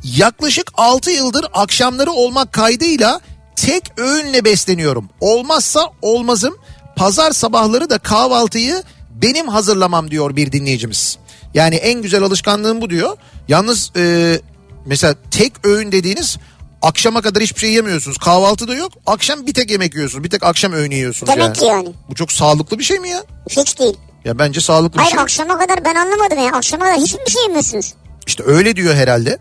Yaklaşık 0.04 0.72
6 0.78 1.12
yıldır 1.12 1.46
akşamları 1.54 2.12
olmak 2.12 2.54
kaydıyla 2.54 3.22
tek 3.56 3.84
öğünle 3.97 4.45
besleniyorum. 4.45 5.10
Olmazsa 5.20 5.89
olmazım. 6.01 6.58
Pazar 6.95 7.32
sabahları 7.32 7.89
da 7.89 7.97
kahvaltıyı 7.97 8.84
benim 9.22 9.47
hazırlamam 9.47 10.12
diyor 10.12 10.36
bir 10.36 10.51
dinleyicimiz. 10.51 11.18
Yani 11.54 11.76
en 11.76 12.01
güzel 12.01 12.24
alışkanlığım 12.24 12.82
bu 12.82 12.89
diyor. 12.89 13.18
Yalnız 13.47 13.91
e, 13.95 14.39
mesela 14.86 15.16
tek 15.32 15.54
öğün 15.66 15.91
dediğiniz 15.91 16.38
akşama 16.82 17.22
kadar 17.22 17.43
hiçbir 17.43 17.60
şey 17.60 17.72
yemiyorsunuz. 17.74 18.18
Kahvaltı 18.18 18.68
da 18.68 18.76
yok. 18.76 18.91
Akşam 19.06 19.47
bir 19.47 19.54
tek 19.54 19.72
yemek 19.72 19.95
yiyorsunuz. 19.95 20.24
Bir 20.24 20.30
tek 20.30 20.43
akşam 20.43 20.74
öğünü 20.74 20.95
yiyorsunuz 20.95 21.32
Demek 21.34 21.45
yani. 21.45 21.58
ki 21.58 21.66
yani. 21.66 21.93
Bu 22.10 22.16
çok 22.16 22.32
sağlıklı 22.32 22.80
bir 22.80 22.84
şey 22.84 22.99
mi 22.99 23.10
ya? 23.10 23.24
Hiç 23.49 23.80
değil. 23.80 23.97
Ya 24.26 24.39
bence 24.39 24.62
sağlıklı 24.62 24.93
bir 24.93 25.04
Hayır 25.04 25.12
şey. 25.12 25.20
akşama 25.22 25.60
kadar 25.60 25.86
ben 25.86 25.95
anlamadım 25.95 26.38
ya. 26.38 26.51
Akşama 26.51 26.86
kadar 26.86 26.97
hiçbir 26.97 27.32
şey 27.32 27.41
yemiyorsunuz. 27.41 27.93
İşte 28.28 28.43
öyle 28.45 28.76
diyor 28.76 28.95
herhalde. 28.95 29.38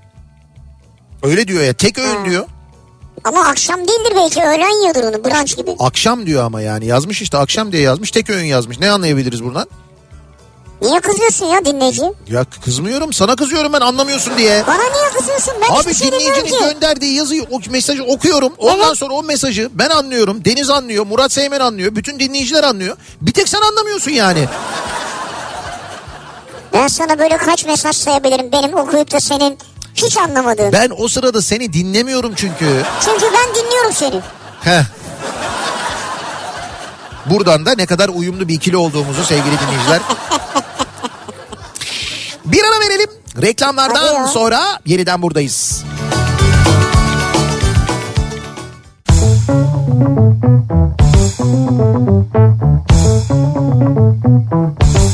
Öyle 1.22 1.48
diyor 1.48 1.62
ya 1.62 1.72
tek 1.72 1.98
öğün 1.98 2.16
Ha. 2.16 2.24
diyor. 2.24 2.46
Ama 3.24 3.44
akşam 3.46 3.80
değildir 3.80 4.12
belki 4.16 4.40
öğlen 4.40 4.80
yiyordur 4.82 5.02
onu 5.04 5.24
brunch 5.24 5.56
gibi. 5.56 5.76
Akşam 5.78 6.26
diyor 6.26 6.44
ama 6.44 6.60
yani 6.60 6.86
yazmış 6.86 7.22
işte 7.22 7.38
akşam 7.38 7.72
diye 7.72 7.82
yazmış 7.82 8.10
tek 8.10 8.30
öğün 8.30 8.44
yazmış. 8.44 8.78
Ne 8.80 8.90
anlayabiliriz 8.90 9.44
buradan? 9.44 9.66
Niye 10.82 11.00
kızıyorsun 11.00 11.46
ya 11.46 11.64
dinleyici? 11.64 12.02
Ya 12.30 12.44
kızmıyorum 12.64 13.12
sana 13.12 13.36
kızıyorum 13.36 13.72
ben 13.72 13.80
anlamıyorsun 13.80 14.38
diye. 14.38 14.64
Bana 14.66 14.82
niye 14.82 15.08
kızıyorsun? 15.18 15.54
Ben 15.62 15.74
Abi 15.74 15.94
şey 15.94 16.12
dinleyicinin 16.12 16.60
gönderdiği 16.60 17.14
yazıyı 17.14 17.46
o 17.50 17.60
mesajı 17.70 18.04
okuyorum. 18.04 18.52
Ondan 18.58 18.86
Evet. 18.88 18.98
sonra 18.98 19.14
o 19.14 19.22
mesajı 19.22 19.70
ben 19.74 19.88
anlıyorum. 19.90 20.44
Deniz 20.44 20.70
anlıyor. 20.70 21.06
Murat 21.06 21.32
Seymen 21.32 21.60
anlıyor. 21.60 21.96
Bütün 21.96 22.20
dinleyiciler 22.20 22.64
anlıyor. 22.64 22.96
Bir 23.20 23.32
tek 23.32 23.48
sen 23.48 23.60
anlamıyorsun 23.60 24.10
yani. 24.10 24.48
Ben 26.72 26.88
sana 26.88 27.18
böyle 27.18 27.36
kaç 27.36 27.64
mesaj 27.66 27.96
sayabilirim 27.96 28.52
benim 28.52 28.74
okuyup 28.74 29.12
da 29.12 29.20
senin 29.20 29.58
hiç 29.95 30.16
anlamadığın. 30.16 30.72
Ben 30.72 30.90
o 30.97 31.09
sırada 31.09 31.43
seni 31.43 31.72
dinlemiyorum 31.72 32.32
çünkü. 32.36 32.82
Çünkü 33.05 33.24
ben 33.24 33.55
dinliyorum 33.55 33.93
seni. 33.93 34.20
Heh. 34.61 34.84
Buradan 37.26 37.66
da 37.66 37.74
ne 37.74 37.86
kadar 37.86 38.09
uyumlu 38.09 38.49
bir 38.49 38.55
ikili 38.55 38.76
olduğumuzu 38.76 39.24
sevgili 39.24 39.59
dinleyiciler. 39.61 40.01
bir 42.45 42.64
ara 42.64 42.80
verelim. 42.80 43.11
Reklamlardan 43.43 44.26
sonra 44.26 44.80
yeniden 44.86 45.22
buradayız. 45.22 45.84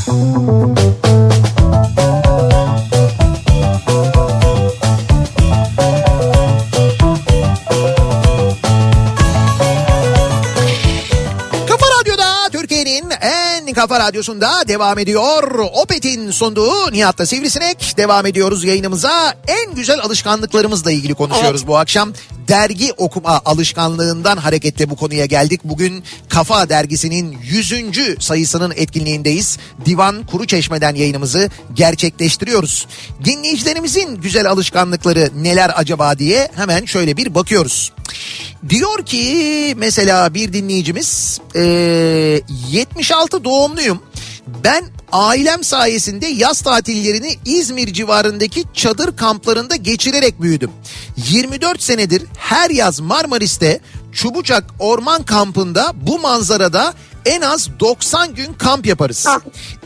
Kafa 0.09 0.98
kafa 13.79 13.99
radyosunda 13.99 14.67
devam 14.67 14.99
ediyor. 14.99 15.59
Opet'in 15.73 16.31
sunduğu 16.31 16.91
Nihat'ta 16.91 17.25
Sivrisinek. 17.25 17.93
Devam 17.97 18.25
ediyoruz 18.25 18.63
yayınımıza. 18.63 19.33
En 19.47 19.75
güzel 19.75 19.99
alışkanlıklarımızla 19.99 20.91
ilgili 20.91 21.13
konuşuyoruz 21.13 21.67
bu 21.67 21.77
akşam. 21.77 22.13
Dergi 22.49 22.93
okuma 22.97 23.41
alışkanlığından 23.45 24.37
hareketle 24.37 24.89
bu 24.89 24.95
konuya 24.95 25.25
geldik. 25.25 25.61
Bugün 25.63 26.03
Kafa 26.29 26.69
Dergisi'nin 26.69 27.37
100. 27.43 28.23
sayısının 28.23 28.73
etkinliğindeyiz. 28.75 29.57
Divan 29.85 30.23
Kuru 30.23 30.47
Çeşme'den 30.47 30.95
yayınımızı 30.95 31.49
gerçekleştiriyoruz. 31.73 32.87
Dinleyicilerimizin 33.25 34.15
güzel 34.15 34.49
alışkanlıkları 34.49 35.29
neler 35.35 35.71
acaba 35.75 36.19
diye 36.19 36.49
hemen 36.55 36.85
şöyle 36.85 37.17
bir 37.17 37.35
bakıyoruz. 37.35 37.91
Diyor 38.69 39.05
ki 39.05 39.73
mesela 39.77 40.33
bir 40.33 40.53
dinleyicimiz 40.53 41.39
eee, 41.55 42.41
76 42.69 43.43
doğumluyum. 43.43 44.01
Ben 44.63 44.85
ailem 45.11 45.63
sayesinde 45.63 46.27
yaz 46.27 46.61
tatillerini 46.61 47.35
İzmir 47.45 47.93
civarındaki 47.93 48.63
çadır 48.73 49.17
kamplarında 49.17 49.75
geçirerek 49.75 50.41
büyüdüm. 50.41 50.71
24 51.17 51.83
senedir 51.83 52.23
her 52.37 52.69
yaz 52.69 52.99
Marmaris'te 52.99 53.79
Çubucak 54.11 54.63
Orman 54.79 55.23
Kampı'nda 55.23 55.93
bu 56.01 56.19
manzarada 56.19 56.93
en 57.25 57.41
az 57.41 57.69
90 57.79 58.35
gün 58.35 58.53
kamp 58.53 58.85
yaparız. 58.85 59.27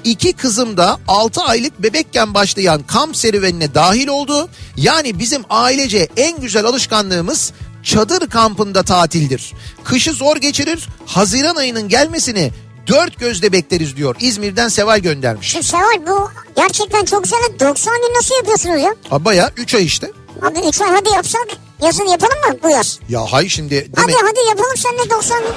İki 0.03 0.33
kızım 0.33 0.77
da 0.77 0.99
6 1.07 1.41
aylık 1.41 1.83
bebekken 1.83 2.33
başlayan 2.33 2.83
kamp 2.87 3.17
serüvenine 3.17 3.73
dahil 3.73 4.07
oldu. 4.07 4.49
Yani 4.77 5.19
bizim 5.19 5.43
ailece 5.49 6.09
en 6.17 6.41
güzel 6.41 6.65
alışkanlığımız 6.65 7.53
çadır 7.83 8.29
kampında 8.29 8.83
tatildir. 8.83 9.53
Kışı 9.83 10.13
zor 10.13 10.37
geçirir, 10.37 10.87
Haziran 11.05 11.55
ayının 11.55 11.89
gelmesini 11.89 12.51
dört 12.87 13.19
gözle 13.19 13.51
bekleriz 13.51 13.97
diyor. 13.97 14.15
İzmir'den 14.19 14.67
Seval 14.67 14.99
göndermiş. 14.99 15.47
Şu 15.51 15.63
Seval 15.63 16.07
bu 16.07 16.29
gerçekten 16.55 17.05
çok 17.05 17.23
güzel. 17.23 17.39
90 17.59 17.95
gün 17.95 18.15
nasıl 18.17 18.35
yapıyorsunuz 18.35 18.81
ya? 18.81 18.95
Ha 19.09 19.25
baya 19.25 19.51
3 19.57 19.75
ay 19.75 19.85
işte. 19.85 20.11
Abi 20.41 20.59
3 20.67 20.81
ay 20.81 20.89
hadi 20.91 21.09
yapsak 21.09 21.47
yazın 21.81 22.05
yapalım 22.05 22.37
mı 22.49 22.57
bu 22.63 22.69
yaz? 22.69 22.99
Ya 23.09 23.21
hay 23.21 23.49
şimdi 23.49 23.71
demek 23.75 23.97
Hadi 23.97 24.13
hadi 24.27 24.47
yapalım 24.49 24.77
seninle 24.77 25.09
90 25.09 25.39
gün. 25.39 25.47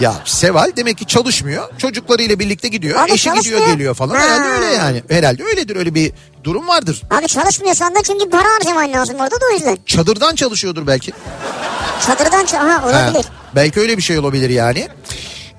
Ya 0.00 0.14
Seval 0.24 0.72
demek 0.76 0.98
ki 0.98 1.06
çalışmıyor. 1.06 1.68
Çocuklarıyla 1.78 2.38
birlikte 2.38 2.68
gidiyor. 2.68 3.00
Abi 3.00 3.12
Eşi 3.12 3.30
gidiyor 3.32 3.66
geliyor 3.66 3.94
falan. 3.94 4.14
Ha. 4.14 4.20
Herhalde 4.20 4.48
öyle 4.48 4.66
yani. 4.66 5.02
Herhalde 5.10 5.44
öyledir 5.44 5.76
öyle 5.76 5.94
bir 5.94 6.12
durum 6.44 6.68
vardır. 6.68 7.02
Abi 7.10 7.26
çalışmıyorsan 7.26 7.94
da 7.94 8.02
çünkü 8.02 8.30
para 8.30 8.48
harcaman 8.54 8.92
lazım 8.92 9.16
orada 9.16 9.36
da 9.40 9.44
o 9.50 9.54
yüzden. 9.54 9.78
Çadırdan 9.86 10.34
çalışıyordur 10.34 10.86
belki. 10.86 11.12
Çadırdan 12.06 12.44
ça- 12.44 12.56
ha 12.58 12.82
Ha, 12.82 12.88
olabilir. 12.88 13.26
belki 13.54 13.80
öyle 13.80 13.96
bir 13.96 14.02
şey 14.02 14.18
olabilir 14.18 14.50
yani. 14.50 14.88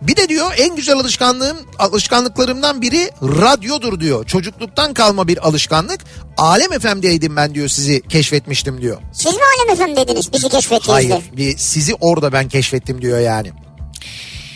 Bir 0.02 0.16
de 0.16 0.30
diyor 0.30 0.52
en 0.58 0.76
güzel 0.76 0.96
alışkanlığım 0.96 1.58
alışkanlıklarımdan 1.80 2.82
biri 2.82 3.12
radyodur 3.22 4.00
diyor. 4.00 4.26
Çocukluktan 4.26 4.94
kalma 4.94 5.28
bir 5.28 5.48
alışkanlık. 5.48 6.02
Alem 6.38 6.80
FM'deydim 6.80 7.36
ben 7.36 7.56
diyor 7.56 7.68
sizi 7.68 8.02
keşfetmiştim 8.02 8.82
diyor. 8.82 8.98
Siz 9.14 9.34
mi 9.36 9.42
Alem 9.58 9.74
Efem 9.74 9.96
dediniz 9.96 10.34
bizi 10.34 10.50
keşfettiğinizde? 10.50 11.14
Hayır 11.14 11.24
bir 11.38 11.58
sizi 11.58 11.96
orada 12.00 12.34
ben 12.34 12.50
keşfettim 12.50 13.02
diyor 13.02 13.20
yani. 13.20 13.52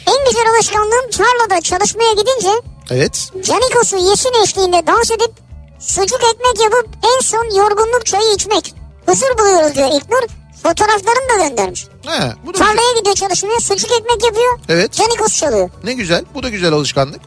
En 0.07 0.29
güzel 0.29 0.43
alışkanlığım 0.55 1.09
tarlada 1.11 1.61
çalışmaya 1.61 2.11
gidince 2.11 2.49
Evet. 2.91 3.29
Canikos'u 3.43 3.97
yeşil 3.97 4.43
eşliğinde 4.43 4.87
dans 4.87 5.11
edip 5.11 5.31
sucuk 5.79 6.19
ekmek 6.33 6.63
yapıp 6.63 6.89
en 7.03 7.21
son 7.23 7.57
yorgunluk 7.57 8.05
çayı 8.05 8.33
içmek. 8.35 8.73
Huzur 9.05 9.37
buluyoruz 9.39 9.75
diyor 9.75 9.89
İlknur. 9.93 10.42
Fotoğraflarını 10.63 11.39
da 11.39 11.47
göndermiş. 11.47 11.87
He, 12.05 12.33
bu 12.45 12.53
da 12.53 12.57
Tarlaya 12.57 12.99
gidiyor 12.99 13.15
çalışmaya 13.15 13.59
sucuk 13.59 13.91
ekmek 13.91 14.23
yapıyor. 14.23 14.59
Evet. 14.69 14.91
Canikos 14.93 15.37
çalıyor. 15.37 15.69
Ne 15.83 15.93
güzel. 15.93 16.25
Bu 16.33 16.43
da 16.43 16.49
güzel 16.49 16.73
alışkanlık. 16.73 17.21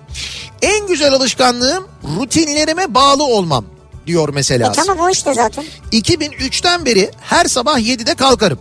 En 0.62 0.86
güzel 0.86 1.12
alışkanlığım 1.12 1.88
rutinlerime 2.20 2.94
bağlı 2.94 3.24
olmam 3.24 3.64
diyor 4.06 4.28
mesela. 4.28 4.68
E 4.68 4.72
tamam 4.72 4.98
o 5.00 5.10
işte 5.10 5.34
zaten. 5.34 5.64
2003'ten 5.92 6.84
beri 6.84 7.10
her 7.20 7.44
sabah 7.44 7.78
7'de 7.78 8.14
kalkarım. 8.14 8.58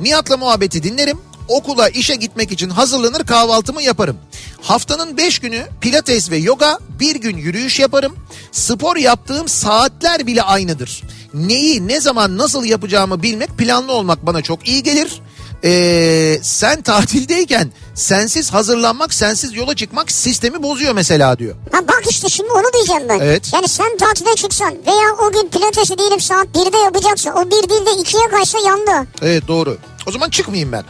Nihat'la 0.00 0.36
muhabbeti 0.36 0.82
dinlerim. 0.82 1.18
Okula, 1.48 1.88
işe 1.88 2.14
gitmek 2.14 2.52
için 2.52 2.70
hazırlanır 2.70 3.24
kahvaltımı 3.26 3.82
yaparım. 3.82 4.16
Haftanın 4.62 5.16
5 5.16 5.38
günü 5.38 5.66
pilates 5.80 6.30
ve 6.30 6.36
yoga, 6.36 6.78
bir 7.00 7.16
gün 7.16 7.36
yürüyüş 7.36 7.80
yaparım. 7.80 8.16
Spor 8.52 8.96
yaptığım 8.96 9.48
saatler 9.48 10.26
bile 10.26 10.42
aynıdır. 10.42 11.02
Neyi, 11.34 11.88
ne 11.88 12.00
zaman, 12.00 12.38
nasıl 12.38 12.64
yapacağımı 12.64 13.22
bilmek, 13.22 13.48
planlı 13.58 13.92
olmak 13.92 14.26
bana 14.26 14.42
çok 14.42 14.68
iyi 14.68 14.82
gelir. 14.82 15.22
Ee, 15.64 16.38
sen 16.42 16.82
tatildeyken 16.82 17.72
sensiz 17.94 18.52
hazırlanmak, 18.52 19.14
sensiz 19.14 19.54
yola 19.54 19.76
çıkmak 19.76 20.12
sistemi 20.12 20.62
bozuyor 20.62 20.94
mesela 20.94 21.38
diyor. 21.38 21.54
Ha 21.72 21.78
bak 21.88 22.02
işte 22.10 22.28
şimdi 22.28 22.50
onu 22.52 22.72
diyeceğim 22.74 23.02
ben. 23.08 23.20
Evet. 23.20 23.50
Yani 23.54 23.68
sen 23.68 23.96
tatile 23.96 24.34
çıksan 24.34 24.74
veya 24.86 25.14
o 25.28 25.32
gün 25.32 25.48
pilatesi 25.48 25.98
diyelim 25.98 26.20
saat 26.20 26.46
1'de 26.46 26.76
yapacaksa 26.78 27.32
o 27.34 27.46
1 27.46 27.50
değil 27.50 27.86
de 27.86 27.90
2'ye 27.90 28.28
kaçsa 28.30 28.58
yandı. 28.66 29.08
Evet 29.22 29.48
doğru. 29.48 29.78
O 30.06 30.12
zaman 30.12 30.30
çıkmayayım 30.30 30.72
ben. 30.72 30.84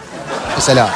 Mesela. 0.57 0.91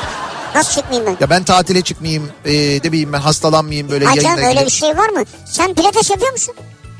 Nasıl 0.55 0.73
çıkmayayım 0.73 1.07
ben? 1.07 1.17
Ya 1.21 1.31
ben 1.31 1.45
tatile 1.45 1.83
çıkmayayım, 1.83 2.31
ee, 2.45 2.53
de 2.53 2.93
bileyim 2.93 3.13
ben 3.13 3.21
hastalanmayayım 3.21 3.91
böyle 3.91 4.05
Ha 4.05 4.15
yayına 4.17 4.37
öyle 4.49 4.53
gidip- 4.53 4.67
bir 4.67 4.71
şey 4.71 4.97
var 4.97 5.09
mı? 5.09 5.23
Sen 5.47 5.75
pilates 5.75 6.11
yapıyor 6.11 6.33
musun? 6.33 6.55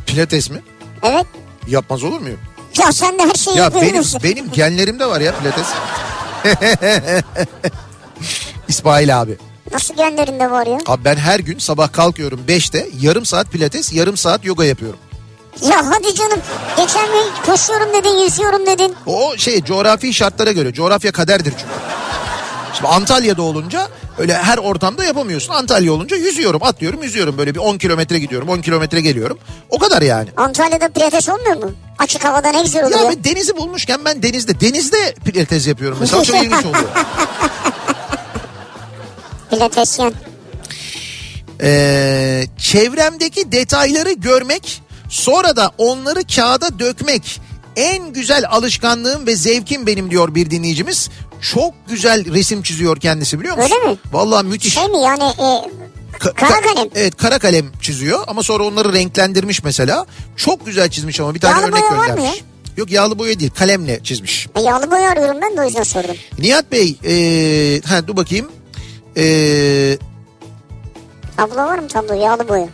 Pilates 0.07 0.51
mi? 0.51 0.63
Evet. 1.03 1.27
Yapmaz 1.67 2.05
olur 2.05 2.21
muyum? 2.21 2.39
Ya 2.79 2.93
sen 2.93 3.19
de 3.19 3.23
her 3.23 3.35
şeyi 3.35 3.57
Ya 3.57 3.75
benim 3.75 3.97
musun? 3.97 4.21
benim 4.25 4.51
genlerimde 4.53 5.07
var 5.07 5.21
ya 5.21 5.35
pilates. 5.39 5.67
İsmail 8.69 9.21
abi. 9.21 9.37
Nasıl 9.73 9.97
gönderinde 9.97 10.51
var 10.51 10.67
ya? 10.67 10.79
Abi 10.87 11.05
ben 11.05 11.17
her 11.17 11.41
gün 11.41 11.59
sabah 11.59 11.93
kalkıyorum 11.93 12.41
5'te 12.49 12.89
yarım 13.01 13.27
saat 13.27 13.51
pilates 13.53 13.93
yarım 13.93 14.17
saat 14.17 14.45
yoga 14.45 14.65
yapıyorum. 14.65 14.99
Ya 15.63 15.87
hadi 15.91 16.15
canım. 16.15 16.41
Geçen 16.77 17.07
gün 17.07 17.53
koşuyorum 17.53 17.89
dedin, 17.95 18.19
yüzüyorum 18.19 18.67
dedin. 18.67 18.95
O 19.07 19.37
şey 19.37 19.65
coğrafi 19.65 20.15
şartlara 20.15 20.53
göre 20.53 20.73
coğrafya 20.73 21.13
kaderdir 21.13 21.51
çünkü. 21.51 21.73
Şimdi 22.75 22.89
Antalya'da 22.89 23.43
olunca 23.43 23.89
öyle 24.19 24.35
her 24.35 24.59
ortamda 24.59 25.05
yapamıyorsun. 25.05 25.55
Antalya 25.55 25.93
olunca 25.93 26.17
yüzüyorum, 26.17 26.63
atlıyorum, 26.63 27.03
yüzüyorum. 27.03 27.39
Böyle 27.39 27.55
bir 27.55 27.59
10 27.59 27.79
kilometre 27.79 28.19
gidiyorum, 28.19 28.49
10 28.49 28.61
kilometre 28.61 29.01
geliyorum. 29.01 29.39
O 29.71 29.79
kadar 29.79 30.03
yani. 30.03 30.29
Antalya'da 30.37 30.89
pilates 30.89 31.29
olmuyor 31.29 31.57
mu? 31.57 31.73
Açık 31.99 32.25
havada 32.25 32.51
ne 32.51 32.63
güzel 32.63 32.85
oluyor. 32.85 33.01
Ya 33.01 33.11
ben 33.11 33.25
denizi 33.25 33.57
bulmuşken 33.57 34.05
ben 34.05 34.23
denizde, 34.23 34.61
denizde 34.61 35.15
pilates 35.25 35.67
yapıyorum. 35.67 35.99
Mesela 36.01 36.25
çok 36.25 36.37
ilginç 36.37 36.65
oluyor. 36.65 36.89
Pilatesyen. 39.51 40.13
Ee, 41.63 42.45
çevremdeki 42.59 43.53
detayları 43.53 44.13
görmek, 44.13 44.83
sonra 45.09 45.57
da 45.57 45.71
onları 45.79 46.27
kağıda 46.27 46.79
dökmek 46.79 47.41
en 47.77 48.13
güzel 48.13 48.45
alışkanlığım 48.51 49.27
ve 49.27 49.37
zevkim 49.37 49.87
benim 49.87 50.11
diyor 50.11 50.35
bir 50.35 50.51
dinleyicimiz. 50.51 51.11
Çok 51.41 51.75
güzel 51.89 52.35
resim 52.35 52.63
çiziyor 52.63 52.97
kendisi 53.01 53.41
biliyor 53.41 53.57
musun? 53.57 53.77
Öyle 53.81 53.91
mi? 53.93 53.99
Vallahi 54.13 54.47
müthiş. 54.47 54.75
Şey 54.75 54.89
mi 54.89 54.99
yani 55.03 55.23
e, 55.23 55.71
Ka- 56.19 56.35
kara 56.35 56.51
ka- 56.51 56.75
kalem. 56.75 56.89
Evet 56.95 57.17
kara 57.17 57.39
kalem 57.39 57.67
çiziyor 57.81 58.25
ama 58.27 58.43
sonra 58.43 58.65
onları 58.65 58.93
renklendirmiş 58.93 59.65
mesela. 59.65 60.07
Çok 60.37 60.67
güzel 60.67 60.91
çizmiş 60.91 61.21
ama 61.21 61.35
bir 61.35 61.41
tane 61.41 61.61
Yağlı 61.61 61.67
örnek 61.73 61.83
boya 61.83 62.01
var 62.01 62.07
mı 62.09 62.17
göndermiş. 62.17 62.43
Yok 62.77 62.91
yağlı 62.91 63.19
boya 63.19 63.41
değil 63.41 63.51
kalemle 63.55 64.01
çizmiş. 64.05 64.47
e, 64.57 64.61
yağlı 64.61 64.91
boya 64.91 65.11
arıyorum 65.11 65.37
ben 65.43 65.57
de 65.57 65.61
o 65.61 65.65
yüzden 65.65 65.83
sordum. 65.83 66.17
Nihat 66.39 66.73
Bey 66.73 66.97
ee, 67.05 67.81
ha, 67.85 68.07
dur 68.07 68.17
bakayım. 68.17 68.53
Ee, 69.17 69.99
Tablo 71.37 71.57
var 71.57 71.79
mı 71.79 71.89
tablo 71.89 72.15
yağlı 72.15 72.49
boya? 72.49 72.69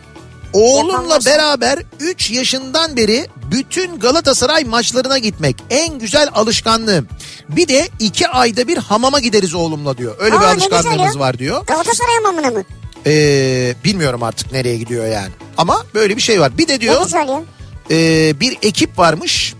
Oğlumla 0.53 1.19
beraber 1.25 1.79
3 1.99 2.31
yaşından 2.31 2.97
beri 2.97 3.27
bütün 3.51 3.99
Galatasaray 3.99 4.63
maçlarına 4.63 5.17
gitmek 5.17 5.55
en 5.69 5.99
güzel 5.99 6.29
alışkanlığım. 6.33 7.07
Bir 7.49 7.67
de 7.67 7.89
2 7.99 8.27
ayda 8.27 8.67
bir 8.67 8.77
hamama 8.77 9.19
gideriz 9.19 9.53
oğlumla 9.53 9.97
diyor. 9.97 10.15
Öyle 10.19 10.35
bir 10.35 10.45
Aa, 10.45 10.53
güzel 10.53 10.73
alışkanlığımız 10.73 11.19
var 11.19 11.39
diyor. 11.39 11.65
Galatasaray 11.65 12.15
hamamına 12.15 12.49
mı? 12.49 12.63
Ee, 13.05 13.75
bilmiyorum 13.83 14.23
artık 14.23 14.51
nereye 14.51 14.77
gidiyor 14.77 15.05
yani. 15.05 15.31
Ama 15.57 15.85
böyle 15.93 16.17
bir 16.17 16.21
şey 16.21 16.39
var. 16.39 16.57
Bir 16.57 16.67
de 16.67 16.81
diyor 16.81 16.93
e, 17.91 18.39
bir 18.39 18.57
ekip 18.61 18.99
varmış. 18.99 19.53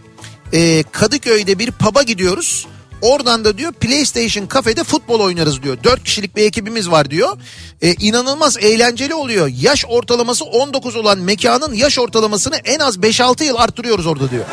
E, 0.53 0.83
Kadıköy'de 0.83 1.59
bir 1.59 1.71
pub'a 1.71 2.03
gidiyoruz. 2.03 2.67
Oradan 3.03 3.45
da 3.45 3.57
diyor 3.57 3.73
PlayStation 3.73 4.45
kafede 4.45 4.83
futbol 4.83 5.19
oynarız 5.19 5.63
diyor. 5.63 5.77
4 5.83 6.03
kişilik 6.03 6.35
bir 6.35 6.43
ekibimiz 6.43 6.91
var 6.91 7.09
diyor. 7.09 7.37
E, 7.81 7.93
inanılmaz 7.93 8.57
eğlenceli 8.57 9.13
oluyor. 9.13 9.47
Yaş 9.59 9.85
ortalaması 9.89 10.45
19 10.45 10.95
olan 10.95 11.19
mekanın 11.19 11.73
yaş 11.73 11.99
ortalamasını 11.99 12.55
en 12.65 12.79
az 12.79 12.97
5-6 12.97 13.43
yıl 13.43 13.55
arttırıyoruz 13.55 14.07
orada 14.07 14.31
diyor. 14.31 14.45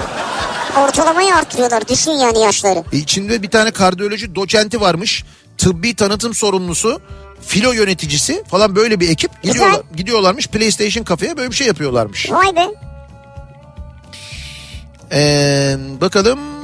Ortalamayı 0.78 1.34
artırıyorlar 1.34 1.88
düşün 1.88 2.10
yani 2.10 2.40
yaşları. 2.40 2.84
E, 2.92 2.96
içinde 2.96 3.42
bir 3.42 3.50
tane 3.50 3.70
kardiyoloji 3.70 4.34
doçenti 4.34 4.80
varmış. 4.80 5.24
Tıbbi 5.58 5.94
tanıtım 5.94 6.34
sorumlusu. 6.34 7.00
Filo 7.46 7.72
yöneticisi 7.72 8.44
falan 8.44 8.76
böyle 8.76 9.00
bir 9.00 9.08
ekip 9.10 9.42
gidiyorlar, 9.42 9.80
gidiyorlarmış 9.96 10.46
PlayStation 10.48 11.04
kafeye 11.04 11.36
böyle 11.36 11.50
bir 11.50 11.56
şey 11.56 11.66
yapıyorlarmış. 11.66 12.30
Vay 12.30 12.56
be. 12.56 12.66
Ee, 15.12 15.76
bakalım. 16.00 16.59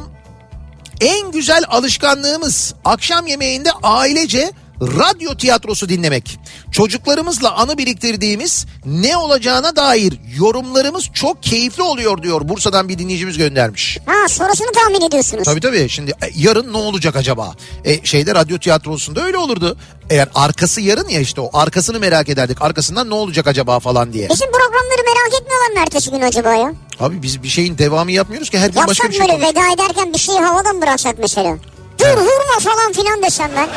En 1.00 1.32
güzel 1.32 1.64
alışkanlığımız 1.68 2.74
akşam 2.84 3.26
yemeğinde 3.26 3.70
ailece 3.82 4.52
radyo 4.80 5.34
tiyatrosu 5.34 5.88
dinlemek. 5.88 6.38
Çocuklarımızla 6.72 7.54
anı 7.56 7.78
biriktirdiğimiz 7.78 8.66
ne 8.86 9.16
olacağına 9.16 9.76
dair 9.76 10.14
yorumlarımız 10.38 11.04
çok 11.14 11.42
keyifli 11.42 11.82
oluyor 11.82 12.22
diyor. 12.22 12.48
Bursa'dan 12.48 12.88
bir 12.88 12.98
dinleyicimiz 12.98 13.38
göndermiş. 13.38 13.98
Ha 14.06 14.28
sonrasını 14.28 14.72
tahmin 14.72 15.00
ediyorsunuz. 15.08 15.44
Tabii 15.44 15.60
tabii 15.60 15.88
şimdi 15.88 16.10
e, 16.10 16.30
yarın 16.36 16.72
ne 16.72 16.76
olacak 16.76 17.16
acaba? 17.16 17.54
E, 17.84 18.06
şeyde 18.06 18.34
radyo 18.34 18.58
tiyatrosunda 18.58 19.24
öyle 19.24 19.36
olurdu. 19.36 19.76
Eğer 20.10 20.28
arkası 20.34 20.80
yarın 20.80 21.08
ya 21.08 21.20
işte 21.20 21.40
o 21.40 21.50
arkasını 21.52 22.00
merak 22.00 22.28
ederdik. 22.28 22.62
Arkasından 22.62 23.10
ne 23.10 23.14
olacak 23.14 23.46
acaba 23.46 23.80
falan 23.80 24.12
diye. 24.12 24.28
Bizim 24.30 24.48
programları 24.86 25.02
merak 25.06 25.42
etmiyorlar 25.42 25.70
mı 25.70 25.78
ertesi 25.78 26.10
gün 26.10 26.20
acaba 26.20 26.54
ya? 26.54 26.72
Abi 27.00 27.22
biz 27.22 27.42
bir 27.42 27.48
şeyin 27.48 27.78
devamı 27.78 28.12
yapmıyoruz 28.12 28.50
ki 28.50 28.58
her 28.58 28.66
gün 28.68 28.76
başka 28.86 28.90
Yapsak 28.90 29.10
bir 29.10 29.16
şey 29.16 29.28
böyle 29.28 29.48
veda 29.48 29.72
ederken 29.74 30.12
bir 30.12 30.18
şeyi 30.18 30.38
havada 30.38 30.72
mı 30.72 30.82
bıraksak 30.82 31.18
mesela? 31.18 31.56
Dur 31.98 32.16
vurma 32.16 32.58
falan 32.60 32.92
filan 32.92 33.22
desem 33.22 33.50
ben. 33.56 33.68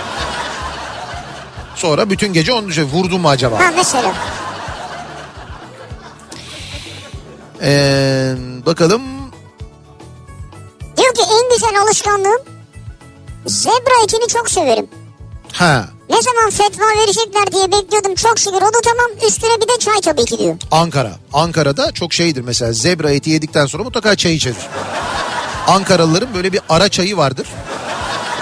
Sonra 1.76 2.10
bütün 2.10 2.34
gece 2.34 2.54
onu 2.54 2.68
düşün. 2.68 2.84
Vurdu 2.84 3.20
mu 3.20 3.30
acaba? 3.30 3.60
Ha 3.60 3.72
mesela. 3.76 4.14
Ee, 7.62 8.36
bakalım. 8.66 9.02
Diyor 10.98 11.14
ki 11.14 11.22
en 11.22 11.54
güzel 11.56 11.82
alışkanlığım 11.82 12.42
zebra 13.46 14.04
etini 14.04 14.28
çok 14.28 14.50
severim. 14.50 14.88
Ha 15.54 15.86
Ne 16.10 16.22
zaman 16.22 16.50
fetva 16.50 16.84
verecekler 17.02 17.52
diye 17.52 17.72
bekliyordum 17.72 18.16
çok 18.16 18.40
şükür 18.40 18.62
oldu 18.62 18.78
tamam 18.84 19.28
üstüne 19.28 19.62
bir 19.62 19.68
de 19.68 19.80
çay 19.80 20.02
tabii 20.02 20.26
ki 20.26 20.38
diyor. 20.38 20.56
Ankara. 20.72 21.12
Ankara'da 21.34 21.92
çok 21.92 22.14
şeydir 22.14 22.42
mesela 22.42 22.74
zebra 22.74 23.12
eti 23.12 23.30
yedikten 23.30 23.66
sonra 23.66 23.84
mutlaka 23.84 24.16
çay 24.16 24.34
içeriz. 24.34 24.58
Ankaralıların 25.68 26.34
böyle 26.34 26.54
bir 26.54 26.62
ara 26.70 26.90
çayı 26.90 27.18
vardır. 27.18 27.48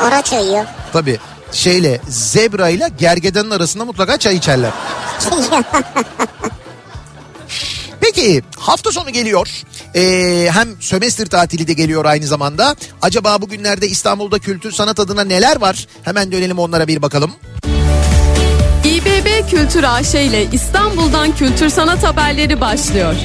Ara 0.01 0.21
çayı. 0.21 0.65
Tabii 0.93 1.19
şeyle 1.51 2.01
zebra 2.09 2.69
ile 2.69 2.89
gergedanın 2.99 3.51
arasında 3.51 3.85
mutlaka 3.85 4.17
çay 4.17 4.35
içerler. 4.35 4.71
Peki 8.07 8.41
hafta 8.57 8.91
sonu 8.91 9.09
geliyor. 9.09 9.49
Ee, 9.95 10.49
hem 10.51 10.81
sömestr 10.81 11.25
tatili 11.25 11.67
de 11.67 11.73
geliyor 11.73 12.05
aynı 12.05 12.27
zamanda. 12.27 12.75
Acaba 13.01 13.41
bugünlerde 13.41 13.87
İstanbul'da 13.87 14.39
kültür 14.39 14.71
sanat 14.71 14.99
adına 14.99 15.23
neler 15.23 15.61
var? 15.61 15.87
Hemen 16.03 16.31
dönelim 16.31 16.59
onlara 16.59 16.87
bir 16.87 17.01
bakalım. 17.01 17.31
İBB 18.83 19.49
Kültür 19.49 19.83
AŞ 19.83 20.15
ile 20.15 20.45
İstanbul'dan 20.51 21.35
kültür 21.35 21.69
sanat 21.69 22.03
haberleri 22.03 22.61
başlıyor. 22.61 23.15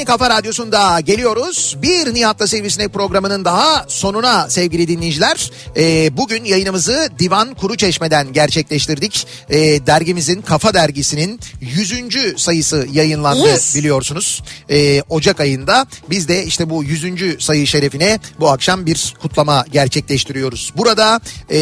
kafa 0.08 0.30
radyosunda 0.30 1.00
geliyoruz. 1.00 1.76
Bir 1.82 2.14
Nihat'la 2.14 2.46
Sivrisinek 2.46 2.92
programının 2.92 3.44
daha 3.44 3.84
sonuna 3.88 4.50
sevgili 4.50 4.88
dinleyiciler. 4.88 5.50
Ee, 5.76 6.16
bugün 6.16 6.44
yayınımızı 6.44 7.08
Divan 7.18 7.54
Kuruçeşme'den 7.54 8.32
gerçekleştirdik. 8.32 9.26
Ee, 9.50 9.56
dergimizin 9.86 10.42
Kafa 10.42 10.74
Dergisi'nin 10.74 11.40
100. 11.60 12.34
sayısı 12.36 12.86
yayınlandı 12.92 13.48
Yes. 13.48 13.74
biliyorsunuz. 13.76 14.42
Ee, 14.70 15.02
Ocak 15.08 15.40
ayında 15.40 15.86
biz 16.10 16.28
de 16.28 16.44
işte 16.44 16.70
bu 16.70 16.84
100. 16.84 17.36
sayı 17.44 17.66
şerefine 17.66 18.18
bu 18.40 18.50
akşam 18.50 18.86
bir 18.86 19.14
kutlama 19.22 19.64
gerçekleştiriyoruz. 19.72 20.72
Burada 20.76 21.20
e, 21.50 21.58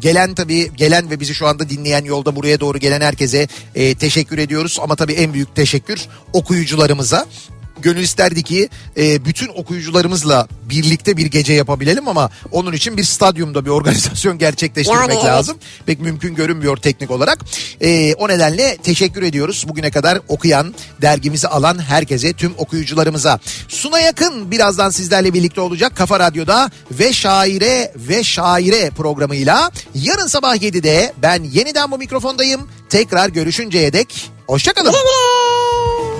gelen 0.00 0.34
tabii 0.34 0.70
gelen 0.76 1.10
ve 1.10 1.20
bizi 1.20 1.34
şu 1.34 1.46
anda 1.46 1.68
dinleyen 1.68 2.04
yolda 2.04 2.36
buraya 2.36 2.60
doğru 2.60 2.78
gelen 2.78 3.00
herkese 3.00 3.48
e, 3.74 3.94
teşekkür 3.94 4.38
ediyoruz. 4.38 4.78
Ama 4.82 4.96
tabii 4.96 5.12
en 5.12 5.32
büyük 5.34 5.56
teşekkür 5.56 6.00
okuyucularımıza. 6.32 7.26
Gönül 7.82 8.02
isterdi 8.02 8.42
ki 8.42 8.68
e, 8.96 9.24
bütün 9.24 9.48
okuyucularımızla 9.48 10.48
birlikte 10.70 11.16
bir 11.16 11.26
gece 11.26 11.52
yapabilelim 11.52 12.08
ama 12.08 12.30
onun 12.52 12.72
için 12.72 12.96
bir 12.96 13.04
stadyumda 13.04 13.64
bir 13.64 13.70
organizasyon 13.70 14.38
gerçekleştirmek 14.46 15.00
Yani 15.00 15.12
evet. 15.14 15.24
lazım. 15.24 15.56
Pek 15.86 16.00
mümkün 16.00 16.34
görünmüyor 16.34 16.76
teknik 16.76 17.10
olarak. 17.10 17.38
E, 17.80 18.14
o 18.14 18.28
nedenle 18.28 18.76
teşekkür 18.76 19.22
ediyoruz 19.22 19.64
bugüne 19.68 19.90
kadar 19.90 20.18
okuyan, 20.28 20.74
dergimizi 21.02 21.48
alan 21.48 21.78
herkese, 21.78 22.32
tüm 22.32 22.52
okuyucularımıza. 22.58 23.38
Suna 23.68 24.00
yakın 24.00 24.50
birazdan 24.50 24.90
sizlerle 24.90 25.34
birlikte 25.34 25.60
olacak 25.60 25.96
Kafa 25.96 26.20
Radyo'da 26.20 26.70
ve 26.90 27.12
Şaire 27.12 27.92
ve 27.96 28.24
Şaire 28.24 28.90
programıyla. 28.90 29.70
Yarın 29.94 30.26
sabah 30.26 30.56
7'de 30.56 31.12
ben 31.22 31.44
yeniden 31.44 31.90
bu 31.90 31.98
mikrofondayım. 31.98 32.68
Tekrar 32.88 33.28
görüşünceye 33.28 33.92
dek 33.92 34.30
hoşçakalın. 34.46 34.92
Güle 34.92 35.00
güle. 35.02 36.15